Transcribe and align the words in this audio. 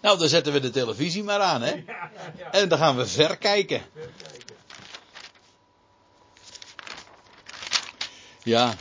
Nou, 0.00 0.18
dan 0.18 0.28
zetten 0.28 0.52
we 0.52 0.60
de 0.60 0.70
televisie 0.70 1.22
maar 1.22 1.40
aan, 1.40 1.62
hè? 1.62 1.84
En 2.60 2.68
dan 2.68 2.78
gaan 2.78 2.96
we 2.96 3.06
verkijken. 3.06 3.82
Ja, 8.42 8.74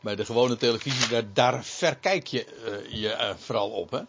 bij 0.00 0.16
de 0.16 0.24
gewone 0.24 0.56
televisie, 0.56 1.08
daar, 1.08 1.32
daar 1.32 1.64
verkijk 1.64 2.26
je 2.26 2.46
uh, 2.86 3.00
je 3.00 3.08
uh, 3.08 3.34
vooral 3.36 3.70
op, 3.70 3.90
hè? 3.90 4.00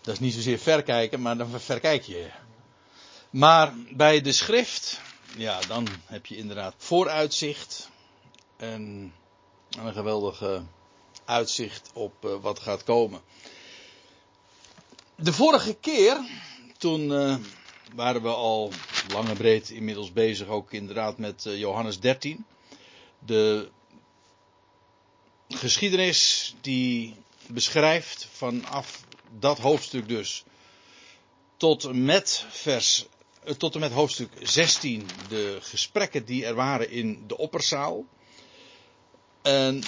Dat 0.00 0.14
is 0.14 0.20
niet 0.20 0.34
zozeer 0.34 0.58
verkijken, 0.58 1.22
maar 1.22 1.36
dan 1.36 1.60
verkijk 1.60 2.02
je. 2.02 2.28
Maar 3.30 3.72
bij 3.90 4.20
de 4.20 4.32
schrift, 4.32 5.00
ja, 5.36 5.60
dan 5.68 5.88
heb 6.06 6.26
je 6.26 6.36
inderdaad 6.36 6.74
vooruitzicht. 6.76 7.88
En 8.56 9.12
een 9.78 9.92
geweldige 9.92 10.62
uitzicht 11.24 11.90
op 11.92 12.24
uh, 12.24 12.34
wat 12.40 12.58
gaat 12.58 12.84
komen. 12.84 13.20
De 15.22 15.32
vorige 15.32 15.74
keer, 15.74 16.16
toen 16.76 17.10
uh, 17.10 17.36
waren 17.94 18.22
we 18.22 18.28
al 18.28 18.72
lang 19.12 19.28
en 19.28 19.36
breed 19.36 19.70
inmiddels 19.70 20.12
bezig, 20.12 20.46
ook 20.46 20.72
inderdaad 20.72 21.18
met 21.18 21.44
uh, 21.44 21.58
Johannes 21.58 22.00
13. 22.00 22.44
De 23.18 23.68
geschiedenis 25.48 26.54
die 26.60 27.14
beschrijft 27.46 28.28
vanaf 28.32 29.04
dat 29.38 29.58
hoofdstuk 29.58 30.08
dus 30.08 30.44
tot 31.56 31.92
met 31.92 32.44
vers 32.48 33.06
tot 33.56 33.74
en 33.74 33.80
met 33.80 33.92
hoofdstuk 33.92 34.30
16 34.42 35.08
de 35.28 35.58
gesprekken 35.60 36.24
die 36.24 36.46
er 36.46 36.54
waren 36.54 36.90
in 36.90 37.24
de 37.26 37.38
opperzaal. 37.38 38.04
En 39.42 39.82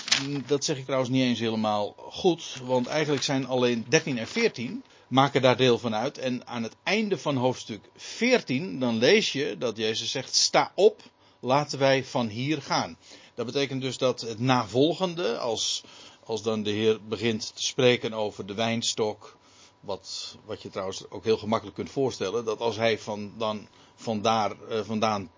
dat 0.46 0.64
zeg 0.64 0.76
ik 0.76 0.84
trouwens 0.84 1.10
niet 1.10 1.22
eens 1.22 1.40
helemaal 1.40 1.94
goed, 1.96 2.60
want 2.64 2.86
eigenlijk 2.86 3.22
zijn 3.22 3.46
alleen 3.46 3.84
13 3.88 4.18
en 4.18 4.28
14 4.28 4.82
maken 5.10 5.42
daar 5.42 5.56
deel 5.56 5.78
van 5.78 5.94
uit. 5.94 6.18
En 6.18 6.46
aan 6.46 6.62
het 6.62 6.76
einde 6.82 7.18
van 7.18 7.36
hoofdstuk 7.36 7.90
14 7.96 8.78
dan 8.78 8.98
lees 8.98 9.32
je 9.32 9.56
dat 9.58 9.76
Jezus 9.76 10.10
zegt: 10.10 10.34
sta 10.34 10.72
op, 10.74 11.02
laten 11.40 11.78
wij 11.78 12.04
van 12.04 12.28
hier 12.28 12.62
gaan. 12.62 12.96
Dat 13.34 13.46
betekent 13.46 13.82
dus 13.82 13.98
dat 13.98 14.20
het 14.20 14.38
navolgende, 14.38 15.38
als, 15.38 15.82
als 16.24 16.42
dan 16.42 16.62
de 16.62 16.70
Heer 16.70 17.04
begint 17.04 17.52
te 17.54 17.62
spreken 17.62 18.12
over 18.12 18.46
de 18.46 18.54
wijnstok, 18.54 19.36
wat, 19.80 20.36
wat 20.44 20.62
je 20.62 20.70
trouwens 20.70 21.10
ook 21.10 21.24
heel 21.24 21.38
gemakkelijk 21.38 21.76
kunt 21.76 21.90
voorstellen, 21.90 22.44
dat 22.44 22.60
als 22.60 22.76
hij 22.76 22.98
van, 22.98 23.32
dan 23.36 23.68
vandaar, 23.94 24.52
uh, 24.70 24.80
vandaan 24.80 25.30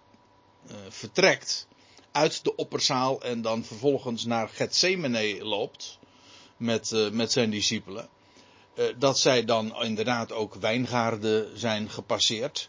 uh, 0.71 0.77
vertrekt 0.89 1.67
uit 2.13 2.45
de 2.45 2.57
opperzaal 2.57 3.23
en 3.23 3.43
dan 3.43 3.65
vervolgens 3.65 4.25
naar 4.25 4.49
Gethsemane 4.49 5.45
loopt 5.45 5.99
met, 6.57 6.91
uh, 6.91 7.11
met 7.11 7.33
zijn 7.33 7.51
discipelen, 7.51 8.09
dat 8.99 9.19
zij 9.19 9.45
dan 9.45 9.83
inderdaad 9.83 10.33
ook 10.33 10.55
wijngaarden 10.55 11.59
zijn 11.59 11.91
gepasseerd. 11.91 12.69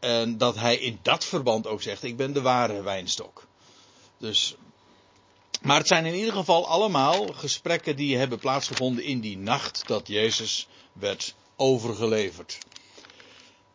En 0.00 0.38
dat 0.38 0.54
hij 0.54 0.76
in 0.76 0.98
dat 1.02 1.24
verband 1.24 1.66
ook 1.66 1.82
zegt: 1.82 2.02
Ik 2.02 2.16
ben 2.16 2.32
de 2.32 2.42
ware 2.42 2.82
wijnstok. 2.82 3.46
Dus 4.18 4.56
maar 5.62 5.78
het 5.78 5.86
zijn 5.86 6.06
in 6.06 6.14
ieder 6.14 6.32
geval 6.32 6.66
allemaal 6.66 7.26
gesprekken 7.26 7.96
die 7.96 8.16
hebben 8.16 8.38
plaatsgevonden 8.38 9.04
in 9.04 9.20
die 9.20 9.38
nacht 9.38 9.82
dat 9.86 10.08
Jezus 10.08 10.68
werd 10.92 11.34
overgeleverd. 11.56 12.58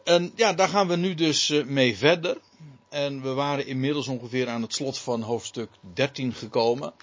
En 0.04 0.32
ja, 0.36 0.54
daar 0.54 0.70
gaan 0.70 0.88
we 0.88 0.96
nu 0.96 1.14
dus 1.14 1.50
mee 1.66 1.98
verder. 1.98 2.38
En 2.90 3.22
we 3.22 3.30
waren 3.30 3.66
inmiddels 3.66 4.08
ongeveer 4.08 4.50
aan 4.50 4.62
het 4.62 4.74
slot 4.74 4.98
van 4.98 5.22
hoofdstuk 5.22 5.70
13 5.94 6.34
gekomen. 6.34 6.94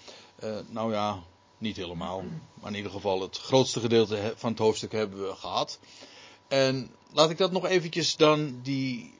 Uh, 0.44 0.58
nou 0.68 0.92
ja, 0.92 1.22
niet 1.58 1.76
helemaal. 1.76 2.24
Maar 2.54 2.70
in 2.70 2.76
ieder 2.76 2.90
geval 2.90 3.20
het 3.20 3.38
grootste 3.38 3.80
gedeelte 3.80 4.32
van 4.36 4.50
het 4.50 4.58
hoofdstuk 4.58 4.92
hebben 4.92 5.28
we 5.28 5.34
gehad. 5.34 5.78
En 6.48 6.90
laat 7.12 7.30
ik 7.30 7.38
dat 7.38 7.52
nog 7.52 7.66
eventjes 7.66 8.16
dan 8.16 8.60
die 8.62 9.14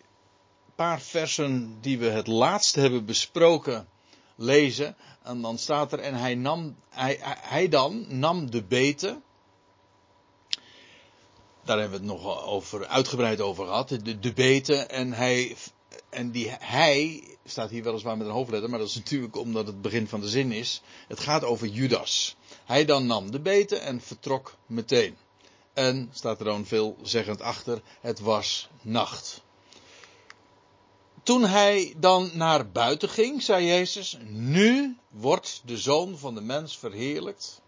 paar 0.75 1.00
versen 1.00 1.78
die 1.81 1.98
we 1.98 2.06
het 2.06 2.27
laatst 2.27 2.75
hebben 2.75 3.05
besproken 3.05 3.89
lezen. 4.34 4.97
En 5.22 5.41
dan 5.41 5.59
staat 5.59 5.93
er, 5.93 5.98
en 5.98 6.15
hij, 6.15 6.34
nam, 6.34 6.77
hij, 6.88 7.19
hij 7.41 7.69
dan 7.69 8.19
nam 8.19 8.50
de 8.50 8.62
beten. 8.62 9.22
Daar 11.65 11.78
hebben 11.78 12.00
we 12.00 12.06
het 12.06 12.22
nog 12.22 12.44
over, 12.44 12.87
uitgebreid 12.87 13.41
over 13.41 13.66
gehad. 13.66 13.88
De, 13.88 14.19
de 14.19 14.32
beten. 14.32 14.91
En 14.91 15.12
hij, 15.12 15.56
en 16.11 16.31
die 16.31 16.51
hij, 16.59 17.25
staat 17.45 17.71
hier 17.71 17.83
weliswaar 17.83 18.17
met 18.17 18.27
een 18.27 18.33
hoofdletter, 18.33 18.71
maar 18.71 18.79
dat 18.79 18.89
is 18.89 18.95
natuurlijk 18.95 19.37
omdat 19.37 19.67
het 19.67 19.83
begin 19.83 20.09
van 20.09 20.21
de 20.21 20.29
zin 20.29 20.53
is. 20.53 20.81
Het 21.09 21.21
gaat 21.21 21.45
over 21.45 21.67
Judas. 21.67 22.37
Hij 22.65 22.85
dan 22.85 23.07
nam 23.07 23.31
de 23.31 23.41
beten 23.41 23.83
en 23.83 24.01
vertrok 24.01 24.55
meteen. 24.67 25.17
En 25.73 26.11
staat 26.13 26.39
er 26.39 26.45
dan 26.45 26.67
veelzeggend 26.67 27.41
achter, 27.41 27.83
het 28.01 28.21
was 28.21 28.69
nacht. 28.83 29.43
Toen 31.23 31.45
hij 31.45 31.95
dan 31.97 32.31
naar 32.35 32.71
buiten 32.71 33.09
ging, 33.09 33.43
zei 33.43 33.67
Jezus, 33.67 34.19
nu 34.29 34.97
wordt 35.09 35.63
de 35.65 35.79
zoon 35.79 36.19
van 36.19 36.35
de 36.35 36.41
mens 36.41 36.79
verheerlijkt. 36.79 37.61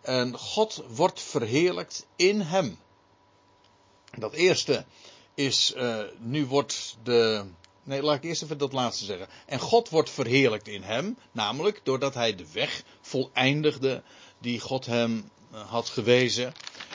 En 0.00 0.38
God 0.38 0.84
wordt 0.88 1.20
verheerlijkt 1.20 2.06
in 2.16 2.40
hem. 2.40 2.78
Dat 4.18 4.32
eerste 4.32 4.84
is, 5.34 5.72
uh, 5.76 6.02
nu 6.18 6.46
wordt 6.46 6.96
de. 7.02 7.44
Nee, 7.84 8.02
laat 8.02 8.16
ik 8.16 8.24
eerst 8.24 8.42
even 8.42 8.58
dat 8.58 8.72
laatste 8.72 9.04
zeggen. 9.04 9.28
En 9.46 9.58
God 9.58 9.88
wordt 9.88 10.10
verheerlijkt 10.10 10.68
in 10.68 10.82
hem, 10.82 11.16
namelijk 11.32 11.80
doordat 11.82 12.14
hij 12.14 12.34
de 12.34 12.46
weg 12.52 12.82
voleindigde 13.00 14.02
die 14.38 14.60
God 14.60 14.86
hem 14.86 15.30
uh, 15.52 15.70
had 15.70 15.88
gewezen. 15.88 16.52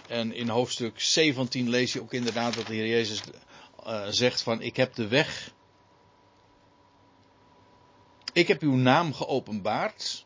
En 0.08 0.34
in 0.34 0.50
hoofdstuk 0.50 1.00
17 1.00 1.70
lees 1.70 1.94
je 1.94 2.02
ook 2.02 2.14
inderdaad 2.14 2.54
dat 2.54 2.68
de 2.68 2.74
Heer 2.74 2.88
Jezus 2.88 3.22
uh, 3.88 4.06
zegt 4.10 4.42
van 4.42 4.62
ik 4.62 4.76
heb 4.76 4.96
de 4.96 5.08
weg 5.08 5.52
ik 8.34 8.48
heb 8.48 8.62
uw 8.62 8.76
naam 8.76 9.14
geopenbaard. 9.14 10.26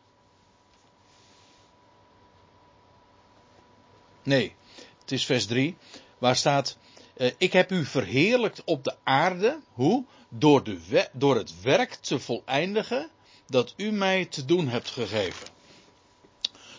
Nee, 4.22 4.54
het 5.00 5.12
is 5.12 5.26
vers 5.26 5.46
3, 5.46 5.76
waar 6.18 6.36
staat: 6.36 6.76
uh, 7.16 7.30
Ik 7.38 7.52
heb 7.52 7.70
u 7.70 7.84
verheerlijkt 7.84 8.64
op 8.64 8.84
de 8.84 8.96
aarde. 9.02 9.60
Hoe? 9.72 10.04
Door, 10.38 10.64
de 10.64 11.08
door 11.12 11.36
het 11.36 11.60
werk 11.62 11.94
te 11.94 12.18
voleindigen 12.18 13.10
dat 13.46 13.74
u 13.76 13.90
mij 13.90 14.24
te 14.24 14.44
doen 14.44 14.68
hebt 14.68 14.90
gegeven. 14.90 15.46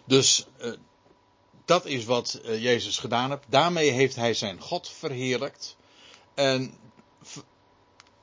Dus 0.06 0.46
uh, 0.62 0.74
dat 1.66 1.86
is 1.86 2.06
wat 2.06 2.42
uh, 2.46 2.64
Jezus 2.64 2.98
gedaan 2.98 3.30
heeft. 3.30 3.44
Daarmee 3.50 3.90
heeft 3.90 4.16
hij 4.16 4.34
zijn 4.34 4.62
God 4.62 4.90
verheerlijkt. 4.90 5.76
En 6.34 6.74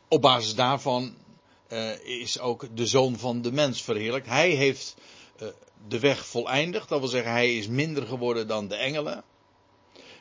op 0.09 0.23
basis 0.23 0.55
daarvan 0.55 1.17
uh, 1.69 2.05
is 2.05 2.39
ook 2.39 2.77
de 2.77 2.87
zoon 2.87 3.19
van 3.19 3.43
de 3.43 3.53
mens 3.53 3.83
verheerlijkt. 3.83 4.27
Hij 4.27 4.51
heeft 4.51 4.95
de 5.89 5.99
weg 5.99 6.27
voleindigd. 6.27 6.89
Dat 6.89 6.99
wil 6.99 7.09
zeggen, 7.09 7.33
hij 7.33 7.57
is 7.57 7.69
minder 7.69 8.07
geworden 8.07 8.47
dan 8.47 8.69
de 8.69 8.77
engelen. 8.77 9.25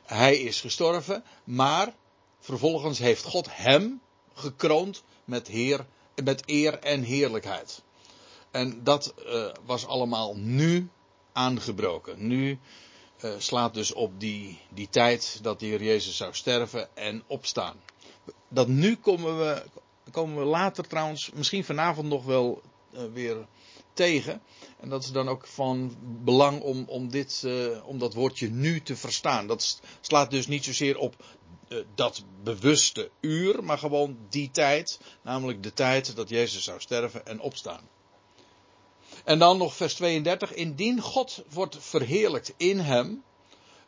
Hij 0.04 0.38
is 0.38 0.62
gestorven, 0.62 1.24
maar 1.44 1.94
vervolgens 2.40 3.00
heeft 3.00 3.24
God 3.24 3.48
hem 3.50 4.02
gekroond 4.34 5.04
met, 5.26 5.48
heer, 5.48 5.86
met 6.24 6.44
eer 6.46 6.80
en 6.80 7.02
heerlijkheid. 7.02 7.82
En 8.52 8.84
dat 8.84 9.14
uh, 9.26 9.52
was 9.66 9.86
allemaal 9.86 10.36
nu 10.36 10.90
aangebroken. 11.34 12.28
Nu 12.28 12.60
slaat 13.38 13.74
dus 13.74 13.94
op 13.94 14.20
die, 14.20 14.60
die 14.70 14.90
tijd 14.90 15.40
dat 15.42 15.60
de 15.60 15.66
Heer 15.66 15.84
Jezus 15.84 16.18
zou 16.18 16.34
sterven 16.34 16.96
en 16.96 17.24
opstaan. 17.28 17.76
Dat 18.48 18.68
nu 18.68 18.96
komen 18.96 19.38
we, 19.38 19.64
komen 20.12 20.38
we 20.38 20.44
later 20.46 20.88
trouwens, 20.88 21.32
misschien 21.34 21.64
vanavond 21.64 22.08
nog 22.08 22.26
wel 22.26 22.62
uh, 22.94 23.02
weer 23.14 23.46
tegen. 23.94 24.42
En 24.80 24.90
dat 24.90 25.04
is 25.04 25.12
dan 25.12 25.30
ook 25.30 25.48
van 25.48 25.96
belang 26.24 26.62
om, 26.62 26.84
om, 26.88 27.10
dit, 27.10 27.48
om 27.86 28.00
dat 28.00 28.14
woordje 28.14 28.50
nu 28.50 28.82
te 28.82 28.96
verstaan. 28.96 29.48
Dat 29.48 29.82
slaat 30.02 30.32
dus 30.32 30.48
niet 30.48 30.64
zozeer 30.64 30.98
op 30.98 31.16
dat 31.96 32.24
bewuste 32.44 33.10
uur, 33.20 33.64
maar 33.64 33.78
gewoon 33.78 34.18
die 34.30 34.52
tijd. 34.52 35.00
Namelijk 35.22 35.64
de 35.64 35.74
tijd 35.74 36.16
dat 36.16 36.30
Jezus 36.30 36.64
zou 36.64 36.80
sterven 36.80 37.26
en 37.26 37.40
opstaan. 37.40 37.90
En 39.24 39.40
dan 39.40 39.58
nog 39.58 39.76
vers 39.76 39.94
32. 39.94 40.54
Indien 40.54 41.02
God 41.02 41.44
wordt 41.50 41.78
verheerlijkt 41.80 42.54
in 42.58 42.80
hem, 42.80 43.24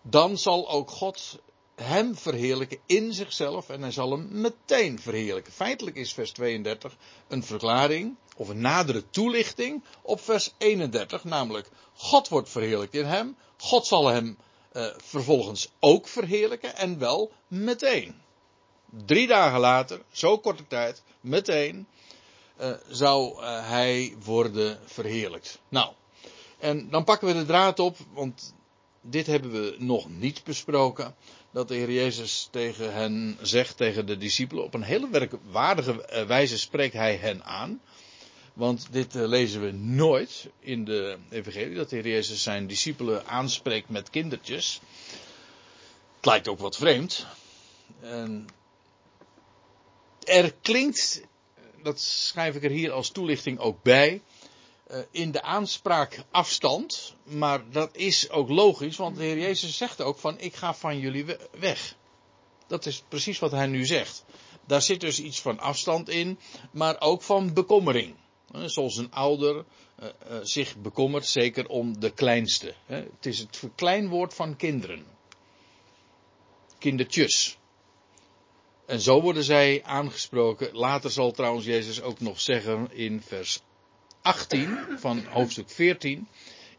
dan 0.02 0.38
zal 0.38 0.70
ook 0.70 0.92
God 0.92 1.40
hem 1.76 2.16
verheerlijken 2.16 2.80
in 2.86 3.14
zichzelf 3.14 3.70
en 3.70 3.82
hij 3.82 3.92
zal 3.92 4.12
hem 4.12 4.28
meteen 4.32 5.00
verheerlijken. 5.00 5.54
Feitelijk 5.54 5.96
is 5.96 6.14
vers 6.14 6.32
32 6.32 6.96
een 7.28 7.44
verklaring 7.44 8.16
of 8.36 8.50
een 8.50 8.62
nadere 8.62 9.10
toelichting 9.10 9.84
op 10.02 10.22
vers 10.22 10.54
31, 10.58 11.24
namelijk 11.24 11.70
God 11.94 12.28
wordt 12.28 12.50
verheerlijkt 12.50 12.94
in 12.94 13.06
hem, 13.06 13.36
God 13.58 13.88
zal 13.88 14.08
hem 14.08 14.38
uh, 14.74 14.86
vervolgens 14.98 15.70
ook 15.80 16.08
verheerlijken 16.08 16.76
en 16.76 17.00
wel 17.00 17.32
meteen. 17.48 18.16
Drie 19.06 19.28
dagen 19.28 19.60
later, 19.60 20.02
zo 20.12 20.38
korte 20.38 20.68
tijd, 20.68 21.04
meteen, 21.22 21.88
uh, 22.62 22.72
zou 22.88 23.42
uh, 23.42 23.70
hij 23.70 24.16
worden 24.24 24.80
verheerlijkt. 24.86 25.60
Nou, 25.70 25.94
en 26.60 26.90
dan 26.90 27.04
pakken 27.04 27.28
we 27.28 27.34
de 27.34 27.46
draad 27.46 27.80
op, 27.80 27.98
want 28.14 28.54
dit 29.02 29.28
hebben 29.28 29.52
we 29.52 29.76
nog 29.78 30.10
niet 30.10 30.44
besproken. 30.44 31.16
Dat 31.52 31.68
de 31.68 31.76
Heer 31.76 31.92
Jezus 31.92 32.48
tegen 32.52 32.94
hen 32.94 33.38
zegt, 33.42 33.78
tegen 33.78 34.06
de 34.06 34.18
discipelen, 34.18 34.64
op 34.64 34.74
een 34.74 34.84
hele 34.84 35.10
werkwaardige 35.10 36.06
eh, 36.06 36.26
wijze 36.26 36.58
spreekt 36.60 36.94
hij 36.94 37.16
hen 37.16 37.44
aan. 37.44 37.82
Want 38.54 38.88
dit 38.92 39.16
eh, 39.16 39.28
lezen 39.28 39.62
we 39.62 39.72
nooit 39.72 40.50
in 40.60 40.86
de 40.86 41.18
Evangelie, 41.30 41.76
dat 41.76 41.90
de 41.90 41.96
Heer 41.96 42.08
Jezus 42.08 42.44
zijn 42.44 42.68
discipelen 42.68 43.28
aanspreekt 43.28 43.90
met 43.90 44.10
kindertjes. 44.10 44.82
Het 46.16 46.26
lijkt 46.26 46.48
ook 46.48 46.60
wat 46.60 46.78
vreemd. 46.78 47.26
En 48.00 48.48
er 50.24 50.54
klinkt, 50.62 51.22
dat 51.82 52.02
schrijf 52.02 52.56
ik 52.56 52.64
er 52.64 52.70
hier 52.70 52.92
als 52.92 53.10
toelichting 53.10 53.60
ook 53.60 53.84
bij, 53.84 54.22
eh, 54.88 55.00
in 55.12 55.32
de 55.32 55.42
aanspraak 55.42 56.24
afstand. 56.32 57.16
Maar 57.24 57.70
dat 57.72 57.96
is 57.96 58.30
ook 58.30 58.50
logisch, 58.50 58.98
want 58.98 59.18
de 59.18 59.24
Heer 59.24 59.40
Jezus 59.40 59.78
zegt 59.78 60.02
ook 60.02 60.18
van 60.18 60.40
ik 60.40 60.56
ga 60.56 60.74
van 60.74 61.00
jullie 61.00 61.26
weg. 61.60 61.96
Dat 62.68 62.86
is 62.86 63.04
precies 63.08 63.40
wat 63.40 63.52
hij 63.52 63.68
nu 63.68 63.86
zegt. 63.86 64.24
Daar 64.66 64.82
zit 64.82 65.00
dus 65.00 65.20
iets 65.20 65.42
van 65.42 65.60
afstand 65.60 66.10
in, 66.10 66.40
maar 66.72 67.02
ook 67.02 67.22
van 67.22 67.54
bekommering. 67.54 68.16
Zoals 68.62 68.98
een 68.98 69.12
ouder 69.12 69.56
uh, 69.56 70.10
uh, 70.32 70.38
zich 70.42 70.78
bekommert, 70.78 71.26
zeker 71.26 71.68
om 71.68 72.00
de 72.00 72.12
kleinste. 72.12 72.74
Het 72.86 73.26
is 73.26 73.40
het 73.40 73.58
verkleinwoord 73.58 74.34
van 74.34 74.56
kinderen. 74.56 75.06
Kindertjes. 76.80 77.58
En 78.86 79.02
zo 79.02 79.22
worden 79.22 79.44
zij 79.44 79.84
aangesproken. 79.84 80.76
Later 80.76 81.12
zal 81.12 81.32
trouwens 81.32 81.66
Jezus 81.66 82.02
ook 82.02 82.20
nog 82.20 82.42
zeggen 82.42 82.92
in 82.92 83.22
vers 83.22 83.60
18 84.22 84.78
van 84.98 85.26
hoofdstuk 85.26 85.70
14. 85.70 86.28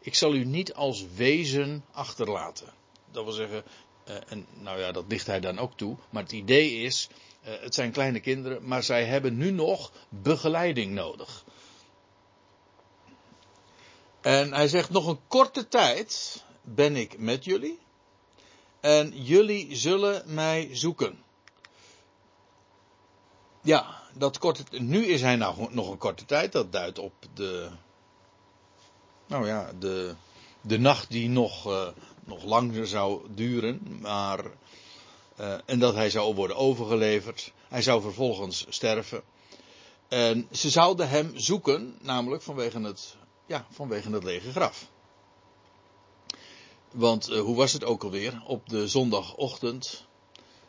Ik 0.01 0.15
zal 0.15 0.33
u 0.33 0.45
niet 0.45 0.73
als 0.73 1.05
wezen 1.15 1.85
achterlaten. 1.91 2.73
Dat 3.11 3.23
wil 3.23 3.33
zeggen, 3.33 3.63
uh, 4.07 4.15
en 4.27 4.45
nou 4.53 4.79
ja, 4.79 4.91
dat 4.91 5.05
ligt 5.07 5.27
hij 5.27 5.39
dan 5.39 5.59
ook 5.59 5.77
toe. 5.77 5.97
Maar 6.09 6.23
het 6.23 6.31
idee 6.31 6.75
is, 6.75 7.09
het 7.41 7.73
zijn 7.73 7.91
kleine 7.91 8.19
kinderen, 8.19 8.67
maar 8.67 8.83
zij 8.83 9.05
hebben 9.05 9.37
nu 9.37 9.51
nog 9.51 9.91
begeleiding 10.09 10.93
nodig. 10.93 11.45
En 14.25 14.53
hij 14.53 14.67
zegt, 14.67 14.89
nog 14.89 15.07
een 15.07 15.19
korte 15.27 15.67
tijd 15.67 16.43
ben 16.61 16.95
ik 16.95 17.19
met 17.19 17.45
jullie. 17.45 17.79
En 18.79 19.23
jullie 19.23 19.75
zullen 19.75 20.33
mij 20.33 20.69
zoeken. 20.71 21.23
Ja, 23.61 24.01
dat 24.13 24.37
korte, 24.37 24.63
nu 24.79 25.05
is 25.05 25.21
hij 25.21 25.35
nou 25.35 25.73
nog 25.73 25.89
een 25.89 25.97
korte 25.97 26.25
tijd. 26.25 26.51
Dat 26.51 26.71
duidt 26.71 26.99
op 26.99 27.13
de, 27.33 27.69
nou 29.27 29.47
ja, 29.47 29.71
de, 29.79 30.15
de 30.61 30.79
nacht 30.79 31.09
die 31.09 31.29
nog, 31.29 31.67
uh, 31.67 31.87
nog 32.23 32.43
langer 32.43 32.87
zou 32.87 33.27
duren. 33.29 33.97
Maar, 34.01 34.45
uh, 35.39 35.57
en 35.65 35.79
dat 35.79 35.93
hij 35.93 36.09
zou 36.09 36.35
worden 36.35 36.57
overgeleverd. 36.57 37.53
Hij 37.67 37.81
zou 37.81 38.01
vervolgens 38.01 38.65
sterven. 38.69 39.23
En 40.07 40.47
ze 40.51 40.69
zouden 40.69 41.09
hem 41.09 41.31
zoeken, 41.35 41.97
namelijk 42.01 42.41
vanwege 42.41 42.81
het, 42.81 43.15
ja, 43.45 43.65
vanwege 43.71 44.11
het 44.11 44.23
lege 44.23 44.51
graf. 44.51 44.87
Want 46.91 47.29
uh, 47.29 47.39
hoe 47.39 47.55
was 47.55 47.73
het 47.73 47.83
ook 47.83 48.03
alweer? 48.03 48.41
Op 48.45 48.69
de 48.69 48.87
zondagochtend 48.87 50.05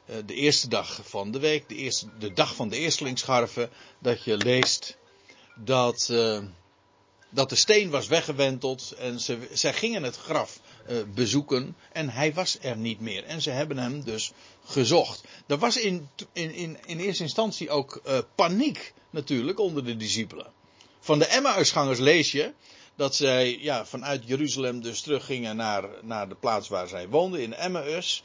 eh, 0.05 0.17
de 0.26 0.34
eerste 0.34 0.69
dag 0.69 1.00
van 1.05 1.31
de 1.31 1.38
week, 1.38 1.69
de, 1.69 1.75
eerste, 1.75 2.06
de 2.19 2.32
dag 2.32 2.55
van 2.55 2.69
de 2.69 2.76
eerstelingsscharven, 2.76 3.70
dat 3.99 4.25
je 4.25 4.37
leest 4.37 4.96
dat, 5.55 6.08
uh, 6.11 6.38
dat 7.31 7.49
de 7.49 7.55
steen 7.55 7.90
was 7.90 8.06
weggewenteld 8.06 8.93
en 8.99 9.20
ze, 9.20 9.49
zij 9.52 9.73
gingen 9.73 10.02
het 10.02 10.17
graf 10.17 10.61
bezoeken 11.14 11.76
en 11.93 12.08
hij 12.11 12.34
was 12.34 12.58
er 12.61 12.76
niet 12.76 13.00
meer. 13.00 13.25
En 13.25 13.43
ze 13.43 13.50
hebben 13.50 13.78
hem 13.78 14.05
dus 14.05 14.32
gezocht. 14.64 15.25
Er 15.46 15.58
was 15.58 15.76
in, 15.76 16.08
in, 16.32 16.55
in, 16.55 16.78
in 16.87 16.99
eerste 16.99 17.23
instantie 17.23 17.70
ook 17.70 18.02
paniek 18.34 18.93
natuurlijk 19.11 19.58
onder 19.58 19.84
de 19.84 19.96
discipelen. 19.96 20.52
Van 21.06 21.19
de 21.19 21.26
Emmausgangers 21.26 21.99
lees 21.99 22.32
je 22.32 22.53
dat 22.97 23.14
zij 23.17 23.58
ja, 23.61 23.87
vanuit 23.87 24.23
Jeruzalem 24.26 24.81
dus 24.81 25.00
teruggingen 25.00 25.56
naar, 25.56 25.88
naar 26.03 26.29
de 26.29 26.35
plaats 26.35 26.69
waar 26.69 26.88
zij 26.88 27.08
woonden 27.08 27.43
in 27.43 27.55
Emmaus. 27.55 28.23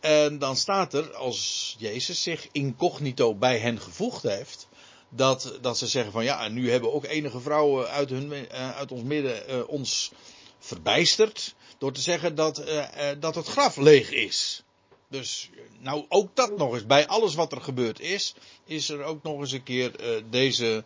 En 0.00 0.38
dan 0.38 0.56
staat 0.56 0.94
er, 0.94 1.14
als 1.14 1.74
Jezus 1.78 2.22
zich 2.22 2.48
incognito 2.52 3.34
bij 3.34 3.58
hen 3.58 3.80
gevoegd 3.80 4.22
heeft, 4.22 4.68
dat, 5.08 5.58
dat 5.60 5.78
ze 5.78 5.86
zeggen 5.86 6.12
van 6.12 6.24
ja, 6.24 6.44
en 6.44 6.52
nu 6.52 6.70
hebben 6.70 6.92
ook 6.92 7.04
enige 7.04 7.40
vrouwen 7.40 7.88
uit, 7.88 8.10
hun, 8.10 8.32
uh, 8.32 8.76
uit 8.76 8.92
ons 8.92 9.02
midden 9.02 9.50
uh, 9.50 9.68
ons 9.68 10.10
verbijsterd. 10.58 11.54
Door 11.78 11.92
te 11.92 12.00
zeggen 12.00 12.34
dat, 12.34 12.68
uh, 12.68 12.84
dat 13.20 13.34
het 13.34 13.46
graf 13.46 13.76
leeg 13.76 14.10
is. 14.10 14.62
Dus 15.10 15.50
nou 15.78 16.04
ook 16.08 16.36
dat 16.36 16.56
nog 16.56 16.74
eens. 16.74 16.86
Bij 16.86 17.06
alles 17.06 17.34
wat 17.34 17.52
er 17.52 17.60
gebeurd 17.60 18.00
is, 18.00 18.34
is 18.64 18.88
er 18.88 19.02
ook 19.02 19.22
nog 19.22 19.40
eens 19.40 19.52
een 19.52 19.62
keer 19.62 19.92
deze 20.30 20.84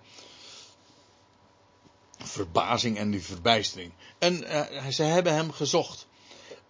verbazing 2.25 2.99
en 2.99 3.11
die 3.11 3.23
verbijstering. 3.23 3.93
En 4.19 4.37
ze 4.93 5.03
hebben 5.03 5.35
hem 5.35 5.53
gezocht. 5.53 6.07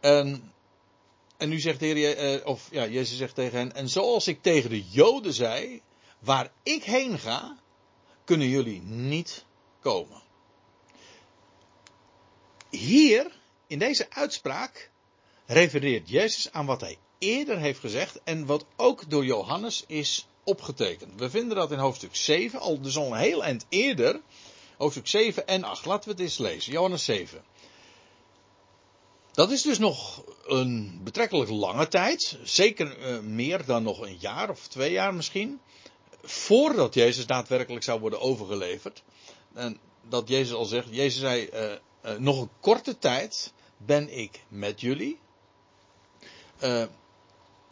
En 0.01 0.53
en 1.43 1.49
nu 1.49 1.61
zegt 1.61 1.81
de 1.81 1.87
Heer, 1.87 2.17
eh, 2.17 2.47
of 2.47 2.69
ja, 2.71 2.87
Jezus 2.87 3.17
zegt 3.17 3.35
tegen 3.35 3.59
hen, 3.59 3.75
en 3.75 3.89
zoals 3.89 4.27
ik 4.27 4.43
tegen 4.43 4.71
de 4.71 4.85
Joden 4.85 5.33
zei, 5.33 5.83
waar 6.19 6.53
ik 6.63 6.83
heen 6.83 7.19
ga, 7.19 7.59
kunnen 8.25 8.49
jullie 8.49 8.83
niet 8.83 9.45
komen. 9.81 10.23
Hier, 12.71 13.33
in 13.67 13.79
deze 13.79 14.11
uitspraak, 14.11 14.91
refereert 15.47 16.09
Jezus 16.09 16.53
aan 16.53 16.67
wat 16.67 16.81
hij 16.81 16.99
eerder 17.19 17.59
heeft 17.59 17.81
gezegd 17.81 18.21
en 18.25 18.47
wat 18.47 18.65
ook 18.77 19.11
door 19.11 19.25
Johannes 19.25 19.85
is 19.87 20.27
opgetekend. 20.45 21.21
We 21.21 21.31
vinden 21.31 21.57
dat 21.57 21.73
in 21.73 21.79
hoofdstuk 21.79 22.17
7, 22.17 22.61
al 22.61 22.81
dus 22.81 22.97
al 22.97 23.07
een 23.07 23.19
heel 23.19 23.45
eind 23.45 23.67
eerder, 23.69 24.21
hoofdstuk 24.83 25.07
7 25.07 25.47
en 25.47 25.65
8. 25.65 25.85
Laten 25.85 26.05
we 26.05 26.11
het 26.11 26.21
eens 26.21 26.39
lezen, 26.39 26.73
Johannes 26.73 27.05
7. 27.05 27.45
Dat 29.33 29.51
is 29.51 29.63
dus 29.63 29.79
nog 29.79 30.25
een 30.47 31.01
betrekkelijk 31.05 31.51
lange 31.51 31.89
tijd, 31.89 32.39
zeker 32.43 32.99
uh, 32.99 33.19
meer 33.19 33.65
dan 33.65 33.83
nog 33.83 34.01
een 34.01 34.17
jaar 34.19 34.51
of 34.51 34.69
twee 34.69 34.93
jaar 34.93 35.15
misschien, 35.15 35.61
voordat 36.23 36.95
Jezus 36.95 37.27
daadwerkelijk 37.27 37.85
zou 37.85 38.01
worden 38.01 38.21
overgeleverd. 38.21 39.03
En 39.55 39.79
dat 40.09 40.29
Jezus 40.29 40.55
al 40.55 40.65
zegt, 40.65 40.87
Jezus 40.91 41.21
zei, 41.21 41.49
uh, 41.53 41.73
uh, 42.05 42.19
nog 42.19 42.41
een 42.41 42.51
korte 42.61 42.99
tijd 42.99 43.53
ben 43.77 44.19
ik 44.19 44.41
met 44.49 44.81
jullie. 44.81 45.19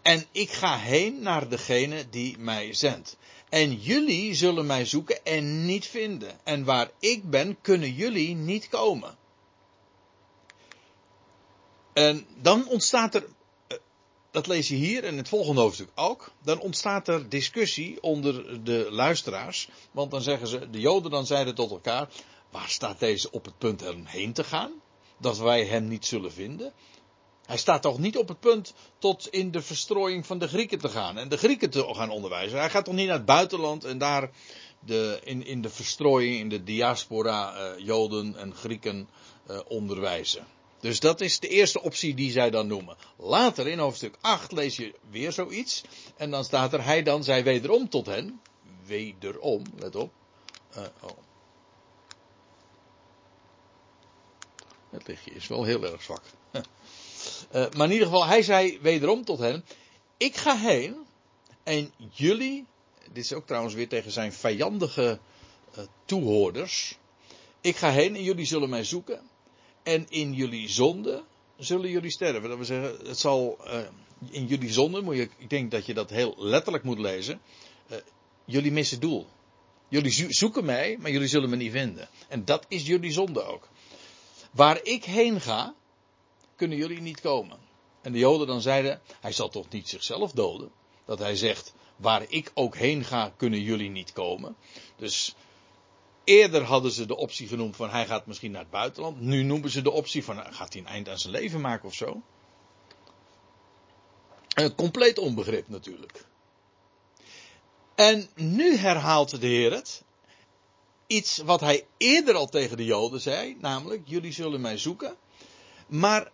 en 0.03 0.27
ik 0.33 0.51
ga 0.51 0.77
heen 0.77 1.23
naar 1.23 1.49
degene 1.49 2.09
die 2.09 2.39
mij 2.39 2.75
zendt. 2.75 3.17
En 3.51 3.75
jullie 3.75 4.35
zullen 4.35 4.67
mij 4.67 4.85
zoeken 4.85 5.25
en 5.25 5.65
niet 5.65 5.87
vinden. 5.87 6.45
En 6.45 6.65
waar 6.65 6.91
ik 6.99 7.31
ben, 7.31 7.61
kunnen 7.61 7.95
jullie 7.95 8.35
niet 8.35 8.69
komen. 8.69 9.19
En 11.93 12.27
dan 12.37 12.69
ontstaat 12.69 13.15
er, 13.15 13.27
eh, 13.67 13.79
dat 14.31 14.47
lees 14.47 14.69
je 14.69 14.75
hier 14.75 15.05
in 15.05 15.17
het 15.17 15.29
volgende 15.29 15.61
hoofdstuk 15.61 15.91
ook, 15.95 16.33
dan 16.43 16.61
ontstaat 16.61 17.09
er 17.09 17.29
discussie 17.29 18.03
onder 18.03 18.65
de 18.65 18.87
luisteraars. 18.91 19.69
Want 19.91 20.11
dan 20.11 20.23
zeggen 20.23 20.49
ze, 20.49 20.71
de 20.71 20.81
Joden 20.81 21.11
dan 21.11 21.27
zeiden 21.27 21.55
tot 21.55 21.71
elkaar, 21.71 22.09
waar 22.51 22.69
staat 22.69 22.99
deze 22.99 23.31
op 23.31 23.45
het 23.45 23.59
punt 23.59 23.83
er 23.83 23.97
heen 24.05 24.33
te 24.33 24.45
gaan? 24.45 24.73
Dat 25.19 25.39
wij 25.39 25.65
hem 25.65 25.89
niet 25.89 26.07
zullen 26.07 26.33
vinden. 26.33 26.73
Hij 27.51 27.59
staat 27.59 27.83
toch 27.83 27.99
niet 27.99 28.17
op 28.17 28.29
het 28.29 28.41
punt 28.41 28.75
tot 28.99 29.29
in 29.29 29.51
de 29.51 29.63
verstrooiing 29.63 30.27
van 30.27 30.39
de 30.39 30.49
Grieken 30.49 30.79
te 30.79 30.89
gaan 30.89 31.19
en 31.19 31.29
de 31.29 31.37
Grieken 31.37 31.71
te 31.71 31.95
gaan 31.95 32.11
onderwijzen. 32.11 32.59
Hij 32.59 32.71
gaat 32.71 32.85
toch 32.85 32.95
niet 32.95 33.07
naar 33.07 33.17
het 33.17 33.25
buitenland 33.25 33.85
en 33.85 33.99
daar 33.99 34.31
de, 34.81 35.21
in, 35.25 35.47
in 35.47 35.63
de 35.63 35.71
verstrooiing, 35.71 36.39
in 36.39 36.49
de 36.49 36.63
diaspora, 36.63 37.55
uh, 37.55 37.87
Joden 37.87 38.37
en 38.37 38.55
Grieken 38.55 39.09
uh, 39.51 39.61
onderwijzen. 39.69 40.47
Dus 40.81 41.01
dat 41.01 41.21
is 41.21 41.39
de 41.41 41.49
eerste 41.49 41.83
optie 41.83 42.15
die 42.15 42.31
zij 42.31 42.51
dan 42.51 42.67
noemen. 42.67 42.97
Later 43.17 43.69
in 43.69 43.79
hoofdstuk 43.79 44.17
8 44.21 44.53
lees 44.53 44.77
je 44.77 44.95
weer 45.11 45.33
zoiets. 45.33 45.83
En 46.17 46.31
dan 46.31 46.45
staat 46.45 46.73
er, 46.73 46.85
hij 46.85 47.03
dan 47.03 47.25
zei 47.25 47.43
wederom 47.43 47.89
tot 47.89 48.07
hen. 48.07 48.41
Wederom, 48.87 49.63
let 49.79 49.97
op. 49.97 50.13
Uh, 50.77 50.83
oh. 51.01 51.19
Het 54.91 55.07
lichtje 55.07 55.31
is 55.31 55.47
wel 55.47 55.65
heel 55.65 55.85
erg 55.85 56.03
zwak. 56.03 56.23
Uh, 57.55 57.67
maar 57.77 57.87
in 57.87 57.93
ieder 57.93 58.07
geval, 58.07 58.27
hij 58.27 58.43
zei 58.43 58.79
wederom 58.81 59.25
tot 59.25 59.39
hen. 59.39 59.65
Ik 60.17 60.37
ga 60.37 60.57
heen 60.57 60.97
en 61.63 61.93
jullie, 62.11 62.67
dit 63.13 63.25
is 63.25 63.33
ook 63.33 63.47
trouwens 63.47 63.75
weer 63.75 63.89
tegen 63.89 64.11
zijn 64.11 64.33
vijandige 64.33 65.19
uh, 65.79 65.85
toehoorders. 66.05 66.99
Ik 67.61 67.77
ga 67.77 67.91
heen 67.91 68.17
en 68.17 68.23
jullie 68.23 68.47
zullen 68.47 68.69
mij 68.69 68.85
zoeken 68.85 69.21
en 69.83 70.07
in 70.09 70.33
jullie 70.33 70.69
zonde 70.69 71.23
zullen 71.57 71.91
jullie 71.91 72.11
sterven. 72.11 72.49
Dat 72.49 72.57
wil 72.57 72.67
zeggen, 72.67 73.07
het 73.07 73.19
zal 73.19 73.59
uh, 73.67 73.79
in 74.31 74.47
jullie 74.47 74.73
zonde, 74.73 75.03
moet 75.03 75.15
ik 75.15 75.51
denk 75.51 75.71
dat 75.71 75.87
je 75.87 75.95
dat 75.95 76.11
heel 76.11 76.35
letterlijk 76.39 76.85
moet 76.85 76.99
lezen. 76.99 77.41
Jullie 78.45 78.73
missen 78.73 79.01
doel. 79.01 79.27
Jullie 79.89 80.33
zoeken 80.33 80.65
mij, 80.65 80.97
maar 81.01 81.11
jullie 81.11 81.29
zullen 81.29 81.51
me 81.51 81.57
niet 81.57 81.73
vinden. 81.73 82.09
En 82.29 82.45
dat 82.45 82.65
is 82.69 82.87
jullie 82.87 83.13
zonde 83.13 83.43
ook. 83.43 83.69
Waar 84.51 84.81
ik 84.83 85.05
heen 85.05 85.41
ga, 85.41 85.75
kunnen 86.61 86.79
jullie 86.79 87.01
niet 87.01 87.21
komen. 87.21 87.59
En 88.03 88.13
de 88.13 88.19
Joden 88.19 88.47
dan 88.47 88.61
zeiden, 88.61 89.01
hij 89.21 89.33
zal 89.33 89.49
toch 89.49 89.69
niet 89.69 89.89
zichzelf 89.89 90.33
doden? 90.33 90.71
Dat 91.05 91.19
hij 91.19 91.37
zegt, 91.37 91.75
waar 91.97 92.25
ik 92.29 92.51
ook 92.55 92.77
heen 92.77 93.05
ga, 93.05 93.33
kunnen 93.37 93.61
jullie 93.63 93.91
niet 93.91 94.13
komen. 94.13 94.57
Dus 94.97 95.35
eerder 96.25 96.63
hadden 96.63 96.91
ze 96.91 97.07
de 97.07 97.17
optie 97.17 97.49
genoemd 97.49 97.77
van 97.77 97.91
hij 97.91 98.07
gaat 98.07 98.27
misschien 98.27 98.51
naar 98.51 98.61
het 98.61 98.71
buitenland. 98.71 99.21
Nu 99.21 99.43
noemen 99.43 99.71
ze 99.71 99.83
de 99.83 99.91
optie 99.91 100.25
van 100.25 100.37
gaat 100.55 100.73
hij 100.73 100.83
een 100.83 100.89
eind 100.89 101.09
aan 101.09 101.19
zijn 101.19 101.33
leven 101.33 101.61
maken 101.61 101.89
of 101.89 101.95
zo. 101.95 102.23
Een 104.55 104.75
compleet 104.75 105.19
onbegrip 105.19 105.69
natuurlijk. 105.69 106.25
En 107.95 108.29
nu 108.35 108.77
herhaalt 108.77 109.41
de 109.41 109.47
Heer 109.47 109.73
het. 109.73 110.03
Iets 111.07 111.39
wat 111.39 111.61
hij 111.61 111.87
eerder 111.97 112.35
al 112.35 112.47
tegen 112.47 112.77
de 112.77 112.85
Joden 112.85 113.21
zei, 113.21 113.57
namelijk 113.61 114.03
jullie 114.05 114.33
zullen 114.33 114.61
mij 114.61 114.79
zoeken. 114.79 115.17
Maar 115.87 116.31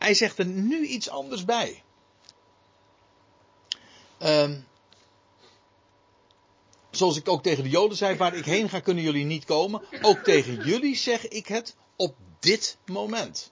hij 0.00 0.14
zegt 0.14 0.38
er 0.38 0.46
nu 0.46 0.86
iets 0.86 1.08
anders 1.08 1.44
bij. 1.44 1.82
Um, 4.22 4.66
zoals 6.90 7.16
ik 7.16 7.28
ook 7.28 7.42
tegen 7.42 7.62
de 7.62 7.70
Joden 7.70 7.96
zei, 7.96 8.16
waar 8.16 8.34
ik 8.34 8.44
heen 8.44 8.68
ga 8.68 8.80
kunnen 8.80 9.04
jullie 9.04 9.24
niet 9.24 9.44
komen. 9.44 9.82
Ook 10.02 10.18
tegen 10.18 10.64
jullie 10.64 10.96
zeg 10.96 11.28
ik 11.28 11.46
het 11.46 11.76
op 11.96 12.14
dit 12.38 12.76
moment. 12.86 13.50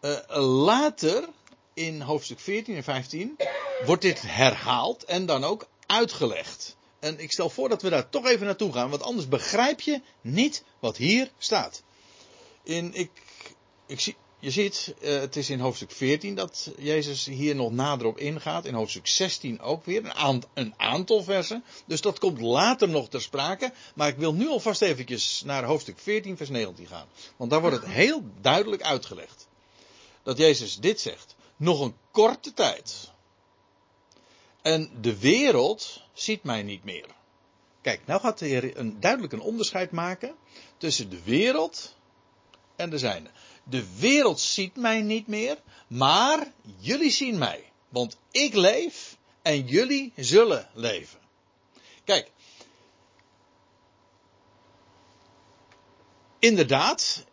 Uh, 0.00 0.18
later, 0.64 1.28
in 1.74 2.00
hoofdstuk 2.00 2.40
14 2.40 2.76
en 2.76 2.84
15, 2.84 3.36
wordt 3.84 4.02
dit 4.02 4.22
herhaald 4.22 5.04
en 5.04 5.26
dan 5.26 5.44
ook 5.44 5.68
uitgelegd. 5.86 6.76
En 6.98 7.18
ik 7.20 7.32
stel 7.32 7.50
voor 7.50 7.68
dat 7.68 7.82
we 7.82 7.90
daar 7.90 8.08
toch 8.08 8.26
even 8.26 8.46
naartoe 8.46 8.72
gaan, 8.72 8.90
want 8.90 9.02
anders 9.02 9.28
begrijp 9.28 9.80
je 9.80 10.00
niet 10.20 10.64
wat 10.78 10.96
hier 10.96 11.30
staat. 11.38 11.82
In, 12.62 12.94
ik, 12.94 13.10
ik 13.86 14.00
zie, 14.00 14.16
je 14.40 14.50
ziet, 14.50 14.94
uh, 15.00 15.20
het 15.20 15.36
is 15.36 15.50
in 15.50 15.60
hoofdstuk 15.60 15.90
14 15.90 16.34
dat 16.34 16.70
Jezus 16.78 17.26
hier 17.26 17.54
nog 17.54 17.72
nader 17.72 18.06
op 18.06 18.18
ingaat. 18.18 18.64
In 18.64 18.74
hoofdstuk 18.74 19.06
16 19.06 19.60
ook 19.60 19.84
weer. 19.84 20.04
Een, 20.04 20.12
aant, 20.12 20.46
een, 20.54 20.74
aantal 20.76 21.22
versen. 21.22 21.64
Dus 21.86 22.00
dat 22.00 22.18
komt 22.18 22.40
later 22.40 22.88
nog 22.88 23.08
ter 23.08 23.22
sprake. 23.22 23.72
Maar 23.94 24.08
ik 24.08 24.16
wil 24.16 24.34
nu 24.34 24.48
alvast 24.48 24.82
eventjes 24.82 25.42
naar 25.44 25.64
hoofdstuk 25.64 25.98
14 25.98 26.36
vers 26.36 26.48
19 26.48 26.86
gaan. 26.86 27.06
Want 27.36 27.50
daar 27.50 27.60
wordt 27.60 27.76
het 27.76 27.86
heel 27.86 28.22
duidelijk 28.40 28.82
uitgelegd. 28.82 29.48
Dat 30.22 30.38
Jezus 30.38 30.76
dit 30.76 31.00
zegt. 31.00 31.34
Nog 31.56 31.80
een 31.80 31.96
korte 32.10 32.52
tijd. 32.52 33.10
En 34.62 34.90
de 35.00 35.18
wereld 35.18 36.02
ziet 36.12 36.42
mij 36.42 36.62
niet 36.62 36.84
meer. 36.84 37.06
Kijk, 37.82 38.00
nou 38.06 38.20
gaat 38.20 38.40
Heer 38.40 38.76
een, 38.76 39.00
duidelijk 39.00 39.32
een 39.32 39.40
onderscheid 39.40 39.90
maken 39.90 40.34
tussen 40.76 41.10
de 41.10 41.22
wereld 41.22 41.96
en 42.76 42.90
de 42.90 42.98
zijne. 42.98 43.30
De 43.64 43.98
wereld 43.98 44.40
ziet 44.40 44.76
mij 44.76 45.00
niet 45.02 45.26
meer, 45.26 45.58
maar 45.86 46.52
jullie 46.78 47.10
zien 47.10 47.38
mij. 47.38 47.64
Want 47.88 48.16
ik 48.30 48.54
leef 48.54 49.16
en 49.42 49.66
jullie 49.66 50.12
zullen 50.16 50.68
leven. 50.74 51.18
Kijk. 52.04 52.30
Inderdaad, 56.38 57.24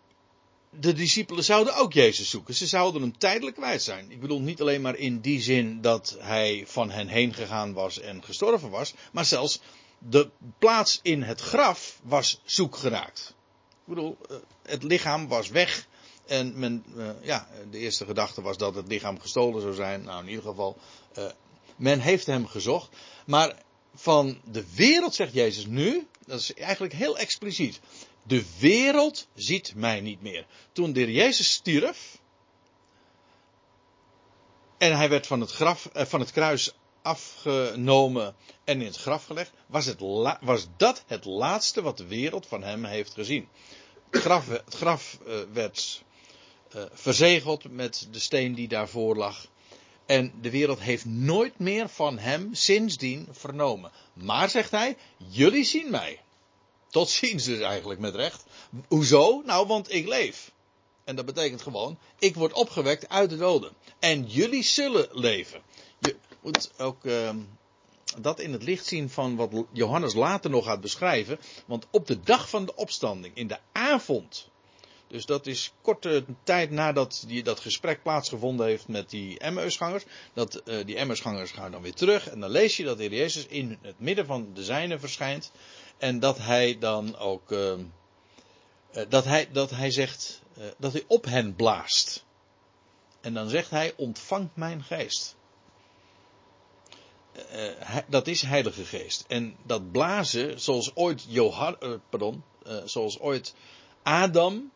de 0.70 0.94
discipelen 0.94 1.44
zouden 1.44 1.76
ook 1.76 1.94
Jezus 1.94 2.30
zoeken. 2.30 2.56
Ze 2.56 2.68
zouden 2.68 3.02
hem 3.02 3.18
tijdelijk 3.18 3.56
kwijt 3.56 3.84
zijn. 3.84 4.12
Ik 4.12 4.20
bedoel 4.20 4.42
niet 4.42 4.62
alleen 4.62 4.82
maar 4.82 4.96
in 4.96 5.20
die 5.20 5.42
zin 5.42 5.82
dat 5.82 6.18
hij 6.20 6.64
van 6.68 6.92
hen 6.92 7.08
heen 7.08 7.34
gegaan 7.34 7.74
was 7.74 8.00
en 8.00 8.24
gestorven 8.24 8.70
was, 8.70 8.94
maar 9.12 9.26
zelfs 9.26 9.60
de 10.00 10.30
plaats 10.60 11.00
in 11.02 11.24
het 11.24 11.42
graf 11.42 12.00
was 12.04 12.42
zoek 12.44 12.76
geraakt. 12.76 13.36
Ik 13.70 13.94
bedoel, 13.94 14.18
eh, 14.30 14.36
het 14.64 14.84
lichaam 14.84 15.28
was 15.28 15.50
weg 15.50 15.88
en 16.28 16.60
men, 16.60 16.84
uh, 16.96 17.10
ja, 17.22 17.48
de 17.72 17.78
eerste 17.78 18.06
gedachte 18.06 18.42
was 18.42 18.58
dat 18.58 18.76
het 18.76 18.88
lichaam 18.88 19.20
gestolen 19.20 19.62
zou 19.62 19.74
zijn. 19.74 20.04
Nou, 20.04 20.24
in 20.24 20.30
ieder 20.30 20.44
geval, 20.44 20.78
uh, 21.18 21.26
men 21.76 22.00
heeft 22.00 22.26
hem 22.26 22.48
gezocht. 22.48 22.90
Maar 23.26 23.56
van 23.96 24.42
de 24.44 24.66
wereld 24.76 25.16
zegt 25.16 25.34
Jezus 25.34 25.66
nu, 25.66 26.08
dat 26.26 26.40
is 26.40 26.54
eigenlijk 26.54 26.94
heel 26.94 27.18
expliciet. 27.18 27.80
De 28.24 28.46
wereld 28.60 29.28
ziet 29.36 29.74
mij 29.76 30.02
niet 30.02 30.22
meer. 30.22 30.46
Toen 30.72 30.94
de 30.94 31.12
Jezus 31.12 31.52
stierf. 31.52 32.18
En 34.78 34.98
hij 34.98 35.10
werd 35.10 35.28
van 35.28 35.42
het, 35.42 35.52
graf, 35.52 35.90
uh, 35.96 36.04
van 36.04 36.20
het 36.20 36.32
kruis 36.32 36.74
afgenomen 37.02 38.36
en 38.64 38.80
in 38.80 38.88
het 38.88 38.98
graf 38.98 39.26
gelegd. 39.26 39.52
Was, 39.68 39.86
het 39.86 40.00
was 40.42 40.68
dat 40.78 41.04
het 41.08 41.26
laatste 41.26 41.82
wat 41.82 41.98
de 41.98 42.06
wereld 42.06 42.46
van 42.46 42.64
hem 42.64 42.86
heeft 42.86 43.14
gezien. 43.14 43.48
Het 44.10 44.22
graf, 44.22 44.48
het 44.48 44.74
graf 44.74 45.18
werd 45.54 46.06
uh, 46.76 46.82
verzegeld 46.92 47.72
met 47.72 48.08
de 48.12 48.20
steen 48.20 48.54
die 48.54 48.68
daarvoor 48.68 49.16
lag. 49.16 49.48
En 50.06 50.34
de 50.42 50.50
wereld 50.50 50.80
heeft 50.80 51.06
nooit 51.06 51.60
meer 51.60 51.90
van 51.90 52.18
hem 52.18 52.54
sindsdien 52.54 53.28
vernomen. 53.32 53.92
Maar 54.14 54.50
zegt 54.50 54.72
hij, 54.72 54.98
jullie 55.28 55.64
zien 55.64 55.92
mij. 55.92 56.22
Tot 56.90 57.10
ziens 57.10 57.44
dus 57.44 57.60
eigenlijk 57.60 58.00
met 58.00 58.16
recht. 58.16 58.44
Hoezo? 58.88 59.42
Nou, 59.46 59.68
want 59.68 59.94
ik 59.94 60.08
leef. 60.08 60.52
En 61.04 61.16
dat 61.16 61.26
betekent 61.26 61.62
gewoon, 61.62 61.98
ik 62.20 62.36
word 62.36 62.54
opgewekt 62.54 63.10
uit 63.10 63.30
de 63.30 63.38
doden. 63.38 63.72
En 64.00 64.26
jullie 64.26 64.64
zullen 64.64 65.08
leven. 65.12 65.62
Je 66.00 66.16
moet 66.42 66.72
ook 66.78 67.04
uh, 67.04 67.30
dat 68.18 68.40
in 68.40 68.54
het 68.54 68.64
licht 68.64 68.86
zien 68.86 69.10
van 69.10 69.36
wat 69.36 69.52
Johannes 69.72 70.14
later 70.14 70.50
nog 70.50 70.66
gaat 70.66 70.82
beschrijven. 70.82 71.40
Want 71.66 71.88
op 71.92 72.08
de 72.08 72.20
dag 72.20 72.50
van 72.50 72.66
de 72.66 72.76
opstanding, 72.76 73.36
in 73.36 73.48
de 73.48 73.58
avond 73.72 74.50
dus 75.08 75.26
dat 75.26 75.48
is 75.48 75.74
korte 75.82 76.26
tijd 76.44 76.72
nadat 76.72 77.24
die, 77.28 77.44
dat 77.44 77.60
gesprek 77.60 78.04
plaatsgevonden 78.04 78.66
heeft 78.66 78.88
met 78.88 79.10
die 79.10 79.40
Emmausgangers. 79.40 80.04
Dat 80.34 80.62
uh, 80.66 80.86
die 80.86 80.96
Emmausgangers 80.96 81.52
gaan 81.52 81.72
dan 81.72 81.82
weer 81.82 81.94
terug. 81.94 82.30
En 82.30 82.40
dan 82.40 82.50
lees 82.50 82.78
je 82.78 82.84
dat 82.84 82.98
de 82.98 83.04
Heer 83.04 83.14
Jezus 83.14 83.46
in 83.46 83.78
het 83.82 84.00
midden 84.00 84.26
van 84.26 84.54
de 84.54 84.64
zijnen 84.64 85.00
verschijnt. 85.00 85.52
En 85.98 86.20
dat 86.20 86.38
hij 86.38 86.78
dan 86.80 87.18
ook. 87.18 87.52
Uh, 87.52 87.74
dat, 89.10 89.26
hij, 89.26 89.50
dat 89.52 89.70
hij 89.70 89.92
zegt. 89.92 90.42
Uh, 90.58 90.66
dat 90.78 90.94
hij 90.94 91.04
op 91.08 91.26
hen 91.26 91.56
blaast. 91.56 92.26
En 93.22 93.34
dan 93.34 93.50
zegt 93.50 93.70
hij: 93.70 93.94
ontvang 93.96 94.50
mijn 94.54 94.84
geest. 94.84 95.36
dat 98.08 98.28
is 98.28 98.42
Heilige 98.42 98.86
Geest. 98.86 99.26
En 99.28 99.56
dat 99.66 99.92
blazen, 99.92 100.60
zoals 100.60 100.96
ooit 100.96 101.26
Johan, 101.28 102.02
pardon, 102.10 102.44
zoals 102.86 103.20
ooit 103.20 103.54
Adam 104.04 104.72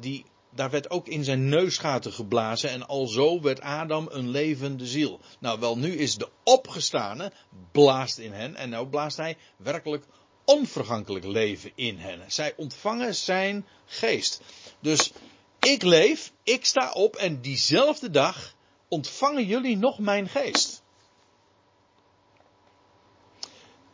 die, 0.00 0.24
daar 0.50 0.70
werd 0.70 0.90
ook 0.90 1.08
in 1.08 1.24
zijn 1.24 1.48
neusgaten 1.48 2.12
geblazen 2.12 2.70
en 2.70 2.86
alzo 2.86 3.40
werd 3.40 3.60
Adam 3.60 4.08
een 4.10 4.28
levende 4.28 4.86
ziel. 4.86 5.20
Nou 5.38 5.60
wel, 5.60 5.78
nu 5.78 5.92
is 5.92 6.14
de 6.14 6.28
opgestane 6.44 7.32
blaast 7.72 8.18
in 8.18 8.32
hen 8.32 8.56
en 8.56 8.68
nou 8.68 8.86
blaast 8.86 9.16
hij 9.16 9.36
werkelijk 9.56 10.04
onvergankelijk 10.44 11.24
leven 11.24 11.72
in 11.74 11.98
hen. 11.98 12.20
Zij 12.26 12.52
ontvangen 12.56 13.14
zijn 13.14 13.66
geest. 13.86 14.40
Dus 14.80 15.12
ik 15.58 15.82
leef, 15.82 16.32
ik 16.42 16.64
sta 16.64 16.92
op 16.92 17.16
en 17.16 17.40
diezelfde 17.40 18.10
dag 18.10 18.54
ontvangen 18.88 19.46
jullie 19.46 19.76
nog 19.76 19.98
mijn 19.98 20.28
geest. 20.28 20.82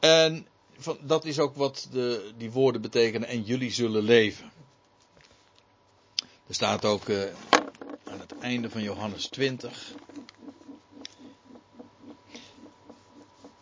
En 0.00 0.46
dat 1.00 1.24
is 1.24 1.38
ook 1.38 1.56
wat 1.56 1.88
de, 1.90 2.32
die 2.36 2.50
woorden 2.50 2.80
betekenen 2.80 3.28
en 3.28 3.42
jullie 3.42 3.70
zullen 3.70 4.02
leven. 4.02 4.52
Er 6.52 6.58
staat 6.58 6.84
ook 6.84 7.08
uh, 7.08 7.22
aan 8.04 8.20
het 8.20 8.38
einde 8.40 8.70
van 8.70 8.82
Johannes 8.82 9.26
20. 9.26 9.92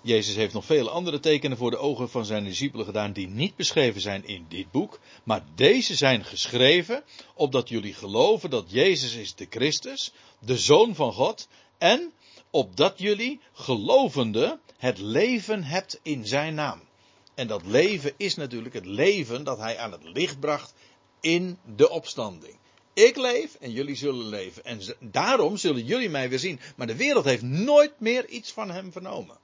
Jezus 0.00 0.34
heeft 0.34 0.54
nog 0.54 0.64
vele 0.64 0.90
andere 0.90 1.20
tekenen 1.20 1.56
voor 1.56 1.70
de 1.70 1.76
ogen 1.76 2.10
van 2.10 2.24
zijn 2.24 2.44
discipelen 2.44 2.86
gedaan 2.86 3.12
die 3.12 3.28
niet 3.28 3.56
beschreven 3.56 4.00
zijn 4.00 4.26
in 4.26 4.46
dit 4.48 4.70
boek, 4.70 5.00
maar 5.24 5.44
deze 5.54 5.94
zijn 5.94 6.24
geschreven 6.24 7.02
opdat 7.34 7.68
jullie 7.68 7.94
geloven 7.94 8.50
dat 8.50 8.70
Jezus 8.70 9.14
is 9.14 9.34
de 9.34 9.46
Christus, 9.50 10.12
de 10.38 10.58
Zoon 10.58 10.94
van 10.94 11.12
God, 11.12 11.48
en 11.78 12.12
opdat 12.50 12.98
jullie 12.98 13.40
gelovende 13.52 14.58
het 14.76 14.98
leven 14.98 15.64
hebt 15.64 16.00
in 16.02 16.26
zijn 16.26 16.54
naam. 16.54 16.80
En 17.34 17.46
dat 17.46 17.66
leven 17.66 18.12
is 18.16 18.34
natuurlijk 18.34 18.74
het 18.74 18.86
leven 18.86 19.44
dat 19.44 19.58
hij 19.58 19.78
aan 19.78 19.92
het 19.92 20.04
licht 20.04 20.40
bracht 20.40 20.74
in 21.20 21.58
de 21.76 21.90
opstanding. 21.90 22.58
Ik 22.92 23.16
leef 23.16 23.54
en 23.54 23.70
jullie 23.70 23.94
zullen 23.94 24.26
leven. 24.26 24.64
En 24.64 24.80
daarom 24.98 25.56
zullen 25.56 25.84
jullie 25.84 26.10
mij 26.10 26.28
weer 26.28 26.38
zien. 26.38 26.60
Maar 26.76 26.86
de 26.86 26.96
wereld 26.96 27.24
heeft 27.24 27.42
nooit 27.42 28.00
meer 28.00 28.28
iets 28.28 28.52
van 28.52 28.70
hem 28.70 28.92
vernomen. 28.92 29.38